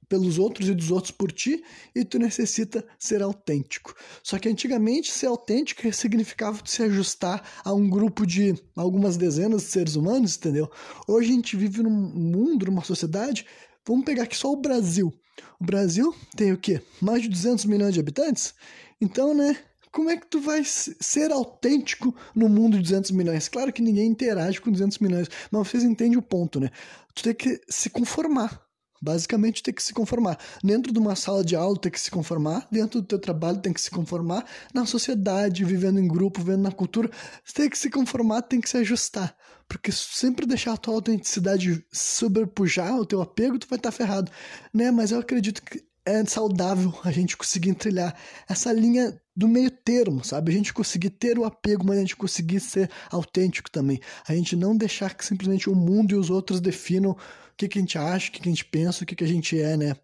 pelos 0.09 0.37
outros 0.37 0.69
e 0.69 0.73
dos 0.75 0.91
outros 0.91 1.11
por 1.11 1.31
ti, 1.31 1.63
e 1.95 2.05
tu 2.05 2.19
necessita 2.19 2.85
ser 2.99 3.23
autêntico. 3.23 3.95
Só 4.21 4.37
que 4.37 4.47
antigamente 4.47 5.11
ser 5.11 5.27
autêntico 5.27 5.91
significava 5.91 6.61
se 6.65 6.83
ajustar 6.83 7.43
a 7.63 7.73
um 7.73 7.89
grupo 7.89 8.25
de 8.25 8.53
algumas 8.75 9.17
dezenas 9.17 9.63
de 9.63 9.69
seres 9.69 9.95
humanos, 9.95 10.35
entendeu? 10.35 10.69
Hoje 11.07 11.31
a 11.31 11.33
gente 11.33 11.57
vive 11.57 11.81
num 11.81 11.89
mundo, 11.89 12.65
numa 12.65 12.83
sociedade, 12.83 13.45
vamos 13.87 14.05
pegar 14.05 14.23
aqui 14.23 14.37
só 14.37 14.51
o 14.51 14.61
Brasil. 14.61 15.11
O 15.59 15.65
Brasil 15.65 16.13
tem 16.35 16.51
o 16.51 16.57
quê? 16.57 16.81
Mais 17.01 17.23
de 17.23 17.29
200 17.29 17.65
milhões 17.65 17.93
de 17.93 17.99
habitantes? 17.99 18.53
Então, 19.01 19.33
né, 19.33 19.57
como 19.93 20.09
é 20.09 20.17
que 20.17 20.25
tu 20.25 20.41
vai 20.41 20.63
ser 20.65 21.31
autêntico 21.31 22.13
no 22.35 22.49
mundo 22.49 22.77
de 22.77 22.83
200 22.83 23.11
milhões? 23.11 23.47
Claro 23.47 23.71
que 23.71 23.81
ninguém 23.81 24.07
interage 24.07 24.59
com 24.59 24.71
200 24.71 24.97
milhões, 24.97 25.29
mas 25.51 25.67
vocês 25.67 25.83
entendem 25.83 26.17
o 26.17 26.21
ponto, 26.21 26.59
né? 26.59 26.71
Tu 27.13 27.23
tem 27.23 27.33
que 27.35 27.61
se 27.69 27.91
conformar. 27.91 28.59
Basicamente, 28.99 29.61
tem 29.61 29.73
que 29.73 29.83
se 29.83 29.93
conformar. 29.93 30.39
Dentro 30.63 30.91
de 30.91 30.97
uma 30.97 31.15
sala 31.15 31.43
de 31.43 31.55
aula, 31.55 31.77
tem 31.77 31.91
que 31.91 31.99
se 31.99 32.09
conformar. 32.09 32.65
Dentro 32.71 33.01
do 33.01 33.07
teu 33.07 33.19
trabalho, 33.19 33.59
tem 33.59 33.71
que 33.71 33.81
se 33.81 33.91
conformar. 33.91 34.45
Na 34.73 34.85
sociedade, 34.85 35.63
vivendo 35.63 35.99
em 35.99 36.07
grupo, 36.07 36.41
vivendo 36.41 36.63
na 36.63 36.71
cultura, 36.71 37.11
tem 37.53 37.69
que 37.69 37.77
se 37.77 37.89
conformar, 37.89 38.41
tem 38.43 38.61
que 38.61 38.69
se 38.69 38.77
ajustar. 38.77 39.35
Porque 39.67 39.91
sempre 39.91 40.47
deixar 40.47 40.73
a 40.73 40.77
tua 40.77 40.95
autenticidade 40.95 41.85
sobrepujar 41.91 42.97
o 42.97 43.05
teu 43.05 43.21
apego, 43.21 43.59
tu 43.59 43.67
vai 43.67 43.77
estar 43.77 43.91
tá 43.91 43.95
ferrado. 43.95 44.31
Né? 44.73 44.89
Mas 44.89 45.11
eu 45.11 45.19
acredito 45.19 45.61
que 45.61 45.83
é 46.05 46.25
saudável 46.25 46.93
a 47.03 47.11
gente 47.11 47.37
conseguir 47.37 47.73
trilhar 47.75 48.17
essa 48.47 48.71
linha 48.71 49.19
do 49.35 49.47
meio 49.47 49.71
termo, 49.71 50.23
sabe? 50.23 50.51
A 50.51 50.55
gente 50.55 50.73
conseguir 50.73 51.09
ter 51.09 51.39
o 51.39 51.45
apego, 51.45 51.85
mas 51.85 51.97
a 51.97 52.01
gente 52.01 52.15
conseguir 52.15 52.59
ser 52.59 52.89
autêntico 53.09 53.71
também. 53.71 53.99
A 54.27 54.35
gente 54.35 54.55
não 54.55 54.77
deixar 54.77 55.15
que 55.15 55.25
simplesmente 55.25 55.69
o 55.69 55.75
mundo 55.75 56.11
e 56.11 56.15
os 56.15 56.29
outros 56.29 56.61
definam 56.61 57.11
o 57.11 57.17
que, 57.57 57.67
que 57.67 57.79
a 57.79 57.81
gente 57.81 57.97
acha, 57.97 58.29
o 58.29 58.31
que, 58.31 58.41
que 58.41 58.49
a 58.49 58.51
gente 58.51 58.65
pensa, 58.65 59.03
o 59.03 59.07
que, 59.07 59.15
que 59.15 59.23
a 59.23 59.27
gente 59.27 59.59
é, 59.59 59.75
né? 59.75 59.95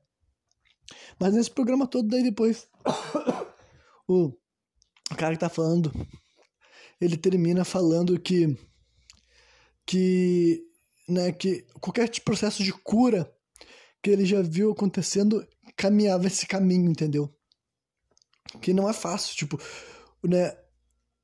Mas 1.20 1.34
nesse 1.34 1.52
programa 1.52 1.86
todo, 1.86 2.08
daí 2.08 2.24
depois, 2.24 2.68
o 4.08 4.34
cara 5.16 5.34
que 5.34 5.40
tá 5.40 5.50
falando, 5.50 5.92
ele 7.00 7.18
termina 7.18 7.64
falando 7.64 8.20
que, 8.20 8.58
que, 9.86 10.64
né, 11.08 11.32
que 11.32 11.66
qualquer 11.80 12.10
processo 12.22 12.64
de 12.64 12.74
cura 12.74 13.32
que 14.02 14.10
ele 14.10 14.26
já 14.26 14.42
viu 14.42 14.72
acontecendo 14.72 15.46
caminhava 15.80 16.28
esse 16.28 16.46
caminho, 16.46 16.92
entendeu? 16.92 17.34
Que 18.62 18.74
não 18.74 18.90
é 18.90 18.94
fácil, 18.94 19.36
tipo, 19.38 19.58
né? 20.22 20.58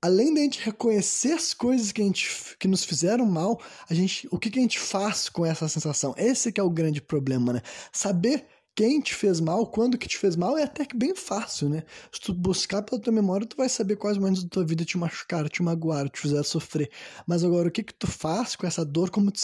além 0.01 0.33
da 0.33 0.39
gente 0.39 0.61
reconhecer 0.61 1.33
as 1.33 1.53
coisas 1.53 1.91
que, 1.91 2.01
a 2.01 2.05
gente, 2.05 2.55
que 2.57 2.67
nos 2.67 2.85
fizeram 2.85 3.25
mal, 3.25 3.59
a 3.89 3.93
gente, 3.93 4.27
o 4.31 4.39
que, 4.39 4.49
que 4.49 4.59
a 4.59 4.61
gente 4.61 4.79
faz 4.79 5.27
com 5.27 5.45
essa 5.45 5.67
sensação? 5.67 6.13
Esse 6.15 6.51
que 6.51 6.61
é 6.61 6.63
o 6.63 6.69
grande 6.69 7.01
problema, 7.01 7.51
né? 7.51 7.61
Saber 7.91 8.45
quem 8.75 8.99
te 8.99 9.15
fez 9.15 9.39
mal, 9.39 9.65
quando 9.67 9.97
que 9.97 10.07
te 10.07 10.17
fez 10.17 10.35
mal, 10.35 10.57
é 10.57 10.63
até 10.63 10.85
que 10.85 10.97
bem 10.97 11.15
fácil, 11.15 11.69
né? 11.69 11.83
Se 12.11 12.19
tu 12.19 12.33
buscar 12.33 12.81
pela 12.81 13.01
tua 13.01 13.13
memória, 13.13 13.47
tu 13.47 13.55
vai 13.55 13.69
saber 13.69 13.95
quais 13.95 14.17
momentos 14.17 14.43
da 14.43 14.49
tua 14.49 14.65
vida 14.65 14.83
te 14.83 14.97
machucaram, 14.97 15.47
te 15.47 15.63
magoaram, 15.63 16.09
te 16.09 16.19
fizeram 16.19 16.43
sofrer. 16.43 16.91
Mas 17.25 17.43
agora, 17.43 17.69
o 17.69 17.71
que 17.71 17.83
que 17.83 17.93
tu 17.93 18.05
faz 18.05 18.55
com 18.55 18.67
essa 18.67 18.83
dor, 18.83 19.09
como 19.09 19.31
tu 19.31 19.39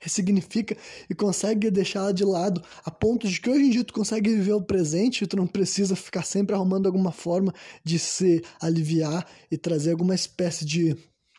ressignifica 0.00 0.76
e 1.08 1.14
consegue 1.14 1.70
deixá-la 1.72 2.12
de 2.12 2.24
lado, 2.24 2.62
a 2.84 2.90
ponto 2.90 3.28
de 3.28 3.40
que 3.40 3.50
hoje 3.50 3.64
em 3.64 3.70
dia 3.70 3.84
tu 3.84 3.92
consegue 3.92 4.30
viver 4.30 4.52
o 4.52 4.62
presente 4.62 5.24
e 5.24 5.26
tu 5.26 5.36
não 5.36 5.46
precisa 5.46 5.96
ficar 5.96 6.22
sempre 6.22 6.54
arrumando 6.54 6.86
alguma 6.86 7.10
forma 7.10 7.52
de 7.84 7.98
se 7.98 8.42
aliviar 8.60 9.26
e 9.50 9.58
trazer 9.58 9.90
alguma 9.90 10.14
espécie 10.14 10.64
de 10.64 10.96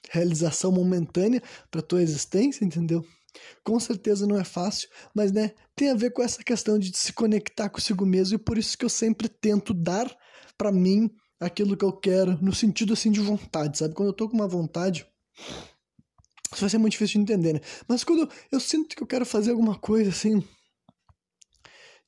realização 0.09 0.73
momentânea 0.73 1.41
para 1.69 1.81
tua 1.81 2.01
existência, 2.01 2.65
entendeu? 2.65 3.05
Com 3.63 3.79
certeza 3.79 4.27
não 4.27 4.37
é 4.37 4.43
fácil, 4.43 4.89
mas 5.15 5.31
né, 5.31 5.53
tem 5.75 5.89
a 5.89 5.95
ver 5.95 6.11
com 6.11 6.21
essa 6.21 6.43
questão 6.43 6.77
de 6.77 6.95
se 6.95 7.13
conectar 7.13 7.69
consigo 7.69 8.05
mesmo 8.05 8.35
e 8.35 8.39
por 8.39 8.57
isso 8.57 8.77
que 8.77 8.85
eu 8.85 8.89
sempre 8.89 9.29
tento 9.29 9.73
dar 9.73 10.13
para 10.57 10.71
mim 10.71 11.09
aquilo 11.39 11.75
que 11.75 11.85
eu 11.85 11.93
quero, 11.93 12.37
no 12.41 12.53
sentido 12.53 12.93
assim 12.93 13.11
de 13.11 13.19
vontade, 13.19 13.77
sabe? 13.77 13.95
Quando 13.95 14.09
eu 14.09 14.13
tô 14.13 14.29
com 14.29 14.35
uma 14.35 14.47
vontade, 14.47 15.07
isso 16.53 16.61
vai 16.61 16.69
ser 16.69 16.77
muito 16.77 16.93
difícil 16.93 17.23
de 17.23 17.31
entender, 17.31 17.53
né? 17.53 17.61
Mas 17.87 18.03
quando 18.03 18.29
eu 18.51 18.59
sinto 18.59 18.95
que 18.95 19.01
eu 19.01 19.07
quero 19.07 19.25
fazer 19.25 19.51
alguma 19.51 19.79
coisa 19.79 20.09
assim, 20.09 20.43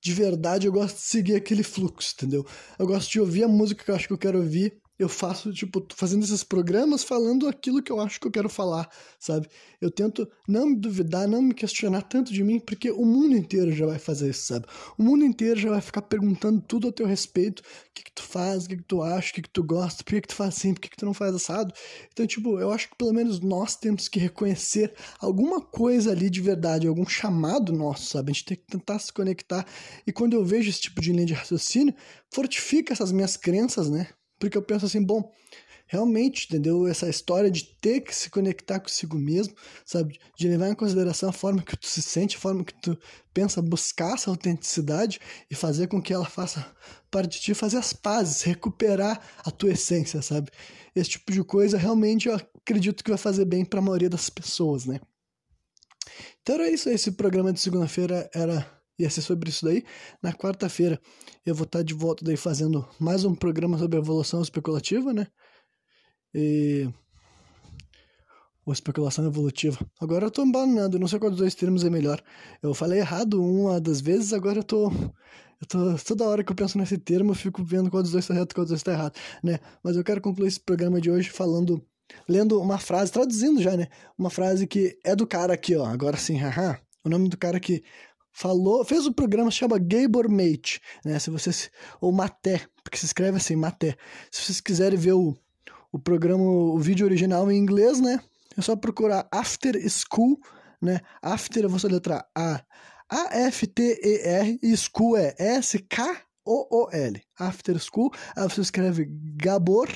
de 0.03 0.13
verdade, 0.13 0.67
eu 0.67 0.74
gosto 0.74 0.97
de 0.97 1.03
seguir 1.03 1.36
aquele 1.36 1.63
fluxo, 1.63 2.13
entendeu? 2.15 2.45
Eu 2.78 2.86
gosto 2.86 3.09
de 3.09 3.21
ouvir 3.21 3.43
a 3.43 3.47
música 3.47 3.84
que 3.84 3.89
eu 3.89 3.95
acho 3.95 4.07
que 4.07 4.13
eu 4.13 4.17
quero 4.17 4.38
ouvir 4.38 4.83
eu 5.04 5.10
faço, 5.10 5.51
tipo, 5.51 5.86
fazendo 5.95 6.24
esses 6.24 6.43
programas 6.43 7.04
falando 7.04 7.47
aquilo 7.47 7.82
que 7.82 7.91
eu 7.91 7.99
acho 7.99 8.20
que 8.20 8.28
eu 8.28 8.32
quero 8.32 8.49
falar, 8.49 8.89
sabe? 9.20 9.47
Eu 9.80 9.91
tento 9.91 10.28
não 10.47 10.68
me 10.68 10.76
duvidar, 10.76 11.28
não 11.28 11.41
me 11.41 11.54
questionar 11.54 12.01
tanto 12.04 12.32
de 12.32 12.43
mim, 12.43 12.60
porque 12.60 12.89
o 12.89 13.06
mundo 13.06 13.36
inteiro 13.36 13.72
já 13.72 13.86
vai 13.86 13.99
fazer 13.99 14.30
isso, 14.30 14.47
sabe? 14.47 14.66
O 14.97 15.04
mundo 15.04 15.26
inteiro 15.26 15.60
já 15.60 15.70
vai 15.70 15.82
ficar 15.82 16.01
perguntando 16.04 16.62
tudo 16.62 16.88
a 16.88 16.91
teu 16.91 17.06
respeito, 17.06 17.60
o 17.60 17.93
que 17.93 18.04
que 18.04 18.12
tu 18.14 18.24
faz, 18.24 18.66
o 18.66 18.70
que 18.70 18.78
que 18.78 18.84
tu 18.84 19.01
acha, 19.01 19.32
o 19.32 19.34
que 19.34 19.41
que 19.41 19.49
tu 19.49 19.64
gosta, 19.64 20.04
por 20.04 20.12
que 20.12 20.22
que 20.22 20.28
tu 20.28 20.36
faz 20.36 20.56
assim, 20.56 20.74
por 20.74 20.82
que 20.82 20.89
que 20.89 20.97
tu 20.97 21.06
não 21.06 21.14
faz 21.14 21.36
assado. 21.36 21.74
Então, 22.12 22.26
tipo, 22.26 22.60
eu 22.60 22.72
acho 22.72 22.89
que 22.89 22.95
pelo 22.95 23.14
menos 23.14 23.39
nós 23.39 23.76
temos 23.76 24.08
que 24.08 24.20
reconhecer 24.20 24.93
alguma 25.20 25.62
coisa 25.62 26.12
ali 26.12 26.30
de 26.30 26.41
verdade, 26.41 26.88
algum 26.88 27.06
chamado 27.06 27.74
nosso, 27.74 28.06
sabe? 28.08 28.32
A 28.32 28.34
gente 28.34 28.45
tem 28.45 28.58
que 28.58 28.66
tentar 28.66 28.99
se 28.99 29.12
conectar. 29.12 29.66
E 30.08 30.12
quando 30.12 30.34
eu 30.34 30.45
vejo 30.45 30.70
esse 30.70 30.82
tipo 30.82 31.01
de 31.01 31.12
linha 31.12 31.26
de 31.26 31.34
raciocínio, 31.34 31.93
fortifica 32.32 32.93
essas 32.93 33.12
minhas 33.12 33.38
crenças, 33.38 33.89
né? 33.89 34.08
Porque 34.44 34.58
eu 34.58 34.62
penso 34.62 34.86
assim, 34.86 35.02
bom, 35.02 35.32
realmente, 35.88 36.48
entendeu? 36.48 36.86
Essa 36.86 37.08
história 37.08 37.50
de 37.50 37.64
ter 37.64 38.02
que 38.02 38.14
se 38.14 38.30
conectar 38.30 38.78
consigo 38.78 39.18
mesmo, 39.18 39.56
sabe? 39.86 40.20
De 40.38 40.50
levar 40.50 40.68
em 40.68 40.76
consideração 40.76 41.30
a 41.30 41.32
forma 41.32 41.62
que 41.62 41.78
tu 41.78 41.88
se 41.88 42.02
sente, 42.02 42.36
a 42.36 42.39
forma 42.41 42.62
que 42.66 42.74
tu 42.74 43.00
pensa, 43.34 43.62
buscar 43.62 44.16
essa 44.16 44.30
autenticidade 44.30 45.18
e 45.50 45.56
fazer 45.56 45.88
com 45.88 46.02
que 46.02 46.14
ela 46.14 46.26
faça 46.26 46.76
parte 47.10 47.38
de 47.38 47.39
ti, 47.39 47.54
fazer 47.54 47.78
as 47.78 47.94
pazes, 47.94 48.41
recuperar 48.41 49.26
a 49.46 49.50
tua 49.50 49.72
essência, 49.72 50.22
sabe? 50.22 50.52
Esse 50.94 51.12
tipo 51.12 51.32
de 51.32 51.41
coisa 51.41 51.78
realmente 51.78 52.28
eu 52.28 52.36
acredito 52.36 53.02
que 53.02 53.12
vai 53.12 53.18
fazer 53.18 53.46
bem 53.46 53.64
para 53.64 53.80
a 53.80 53.82
maioria 53.82 54.10
das 54.10 54.30
pessoas, 54.30 54.86
né? 54.86 55.00
Então 56.41 56.56
era 56.56 56.70
isso, 56.70 56.89
esse 56.89 57.14
programa 57.14 57.54
de 57.54 57.62
segunda-feira 57.62 58.30
era 58.36 58.70
ia 58.98 59.10
ser 59.10 59.22
sobre 59.22 59.50
isso 59.50 59.66
daí. 59.66 59.84
Na 60.22 60.34
quarta-feira 60.34 61.00
eu 61.46 61.56
vou 61.56 61.66
estar 61.66 61.84
de 61.84 61.94
volta 61.94 62.24
daí 62.24 62.38
fazendo 62.38 62.88
mais 63.00 63.26
um 63.26 63.36
programa 63.36 63.78
sobre 63.78 63.98
evolução 63.98 64.41
especulativa, 64.41 65.14
né? 65.14 65.28
E 66.34 66.89
ou 68.66 68.72
especulação 68.74 69.26
evolutiva. 69.26 69.78
Agora 70.00 70.26
eu 70.26 70.32
tô 70.32 70.44
embanando, 70.44 70.98
não 70.98 71.08
sei 71.08 71.20
qual 71.20 71.30
dos 71.30 71.39
dois 71.39 71.56
termos 71.56 71.84
é 71.84 71.89
melhor. 71.89 72.22
Eu 72.62 72.74
falei 72.74 73.00
errado 73.00 73.44
uma 73.44 73.80
das 73.80 74.00
vezes, 74.00 74.34
agora 74.34 74.60
eu 74.60 74.64
tô. 74.64 74.89
Eu 74.89 75.68
tô. 75.68 75.96
Toda 76.06 76.26
hora 76.26 76.44
que 76.44 76.52
eu 76.52 76.56
penso 76.56 76.78
nesse 76.78 76.98
termo, 76.98 77.32
eu 77.32 77.36
fico 77.36 77.64
vendo 77.64 77.89
qual 77.89 78.02
dos 78.02 78.12
dois 78.12 78.26
tá 78.26 78.34
reto 78.34 78.56
qual 78.56 78.64
dos 78.64 78.72
dois 78.72 78.84
tá 78.84 78.94
errado, 78.94 79.16
né? 79.44 79.60
Mas 79.84 79.96
eu 79.96 80.04
quero 80.04 80.22
concluir 80.22 80.48
esse 80.48 80.60
programa 80.60 81.02
de 81.02 81.12
hoje 81.12 81.30
falando. 81.30 81.84
Lendo 82.28 82.62
uma 82.62 82.78
frase, 82.78 83.12
traduzindo 83.12 83.62
já, 83.62 83.76
né? 83.76 83.88
Uma 84.18 84.30
frase 84.30 84.68
que 84.68 84.98
é 85.04 85.16
do 85.16 85.26
cara 85.26 85.54
aqui, 85.54 85.76
ó. 85.76 85.86
Agora 85.86 86.16
sim, 86.18 86.38
haha. 86.38 86.80
O 87.04 87.10
nome 87.10 87.28
do 87.28 87.38
cara 87.38 87.60
que 87.60 87.84
falou, 88.34 88.84
fez 88.84 89.06
um 89.06 89.14
programa 89.14 89.50
que 89.50 89.56
chama 89.56 89.80
Gabor 89.80 90.30
Mate, 90.30 90.82
né? 91.06 91.20
Se 91.20 91.30
vocês 91.30 91.70
ou 92.02 92.12
Maté, 92.12 92.62
porque 92.84 92.98
se 92.98 93.06
escreve 93.06 93.38
assim, 93.38 93.56
Maté. 93.56 93.96
Se 94.32 94.42
vocês 94.42 94.60
quiserem 94.60 94.98
ver 94.98 95.14
o, 95.14 95.38
o 95.92 96.00
programa, 96.00 96.44
o 96.44 96.78
vídeo 96.80 97.06
original 97.06 97.50
em 97.52 97.58
inglês, 97.58 98.02
né? 98.02 98.20
É 98.58 98.62
só 98.62 98.76
procurar 98.76 99.28
After 99.32 99.76
School, 99.90 100.40
né? 100.82 101.00
After, 101.22 101.64
eu 101.64 101.70
vou 101.70 101.80
soletrar 101.80 102.28
A 102.36 102.64
A 103.10 103.38
F 103.48 103.68
T 103.68 104.00
E 104.04 104.28
R 104.28 104.60
e 104.62 104.76
School 104.76 105.16
é 105.16 105.36
S 105.38 105.78
K 105.80 106.22
O 106.44 106.86
O 106.86 106.90
L. 106.92 107.22
After 107.40 107.80
School, 107.80 108.12
aí 108.36 108.50
você 108.50 108.62
escreve 108.62 109.08
Gabor 109.36 109.88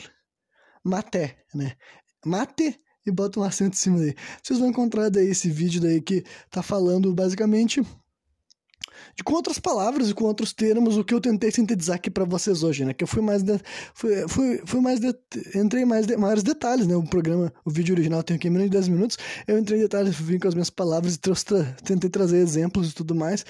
Maté, 0.83 1.37
né? 1.53 1.73
Mate 2.25 2.79
e 3.05 3.11
bota 3.11 3.39
um 3.39 3.43
acento 3.43 3.75
em 3.75 3.79
cima 3.79 3.99
daí. 3.99 4.13
Vocês 4.43 4.59
vão 4.59 4.69
encontrar 4.69 5.09
daí 5.09 5.29
esse 5.29 5.49
vídeo 5.49 5.81
daí 5.81 6.01
que 6.01 6.23
tá 6.49 6.61
falando 6.61 7.13
basicamente 7.13 7.81
de, 9.15 9.23
com 9.23 9.33
outras 9.33 9.59
palavras 9.59 10.09
e 10.09 10.13
com 10.13 10.25
outros 10.25 10.53
termos, 10.53 10.97
o 10.97 11.03
que 11.03 11.13
eu 11.13 11.21
tentei 11.21 11.51
sintetizar 11.51 11.95
aqui 11.95 12.09
para 12.09 12.25
vocês 12.25 12.63
hoje, 12.63 12.85
né? 12.85 12.93
Que 12.93 13.03
eu 13.03 13.07
fui 13.07 13.21
mais. 13.21 13.43
De, 13.43 13.59
fui, 13.93 14.27
fui, 14.27 14.61
fui 14.65 14.81
mais. 14.81 14.99
De, 14.99 15.13
entrei 15.55 15.85
mais 15.85 16.05
de, 16.05 16.15
maiores 16.17 16.43
detalhes, 16.43 16.87
né? 16.87 16.95
O 16.95 17.03
programa, 17.03 17.51
o 17.65 17.71
vídeo 17.71 17.93
original 17.93 18.23
tem 18.23 18.35
aqui 18.35 18.49
menos 18.49 18.65
de 18.65 18.71
10 18.71 18.87
minutos. 18.87 19.17
Eu 19.47 19.57
entrei 19.57 19.79
em 19.79 19.81
detalhes, 19.81 20.15
vim 20.15 20.39
com 20.39 20.47
as 20.47 20.53
minhas 20.53 20.69
palavras 20.69 21.15
e 21.15 21.19
trouxe, 21.19 21.45
tentei 21.83 22.09
trazer 22.09 22.37
exemplos 22.37 22.91
e 22.91 22.95
tudo 22.95 23.15
mais, 23.15 23.45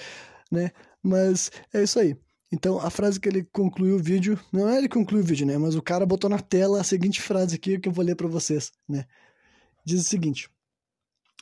né? 0.51 0.71
Mas 1.03 1.51
é 1.73 1.83
isso 1.83 1.99
aí. 1.99 2.15
Então, 2.51 2.79
a 2.79 2.89
frase 2.89 3.19
que 3.19 3.27
ele 3.27 3.43
concluiu 3.51 3.95
o 3.95 3.99
vídeo, 3.99 4.39
não 4.53 4.69
é 4.69 4.77
ele 4.77 4.87
concluiu 4.87 5.21
o 5.21 5.25
vídeo, 5.25 5.45
né? 5.45 5.57
Mas 5.57 5.75
o 5.75 5.81
cara 5.81 6.05
botou 6.05 6.29
na 6.29 6.39
tela 6.39 6.79
a 6.79 6.83
seguinte 6.83 7.21
frase 7.21 7.55
aqui 7.55 7.77
que 7.77 7.89
eu 7.89 7.93
vou 7.93 8.05
ler 8.05 8.15
para 8.15 8.27
vocês, 8.27 8.71
né? 8.87 9.05
Diz 9.85 10.01
o 10.01 10.07
seguinte: 10.07 10.49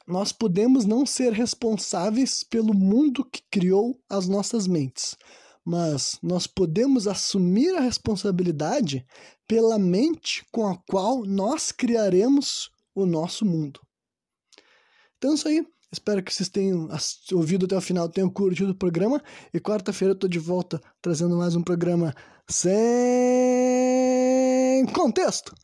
nós 0.08 0.32
podemos 0.32 0.86
não 0.86 1.06
ser 1.06 1.34
responsáveis 1.34 2.44
pelo 2.44 2.74
mundo 2.74 3.26
que 3.26 3.42
criou 3.50 4.00
as 4.10 4.28
nossas 4.28 4.68
mentes, 4.68 5.16
mas 5.64 6.20
nós 6.22 6.46
podemos 6.46 7.08
assumir 7.08 7.76
a 7.76 7.80
responsabilidade 7.82 9.06
pela 9.48 9.80
mente 9.80 10.46
com 10.52 10.68
a 10.68 10.78
qual 10.90 11.24
nós 11.26 11.72
criaremos 11.72 12.70
o 12.94 13.06
nosso 13.06 13.46
mundo. 13.46 13.80
Então 15.18 15.32
é 15.32 15.34
isso 15.34 15.48
aí. 15.48 15.66
Espero 15.92 16.22
que 16.22 16.34
vocês 16.34 16.50
tenham 16.50 16.90
ouvido 17.32 17.66
até 17.66 17.78
o 17.78 17.82
final, 17.82 18.10
tenham 18.10 18.30
curtido 18.30 18.72
o 18.72 18.78
programa. 18.78 19.24
E 19.54 19.60
quarta-feira 19.60 20.12
eu 20.14 20.20
tô 20.20 20.28
de 20.28 20.40
volta 20.40 20.82
trazendo 21.02 21.38
mais 21.38 21.56
um 21.56 21.64
programa 21.64 22.14
sem 22.50 22.76
contexto. 24.94 25.56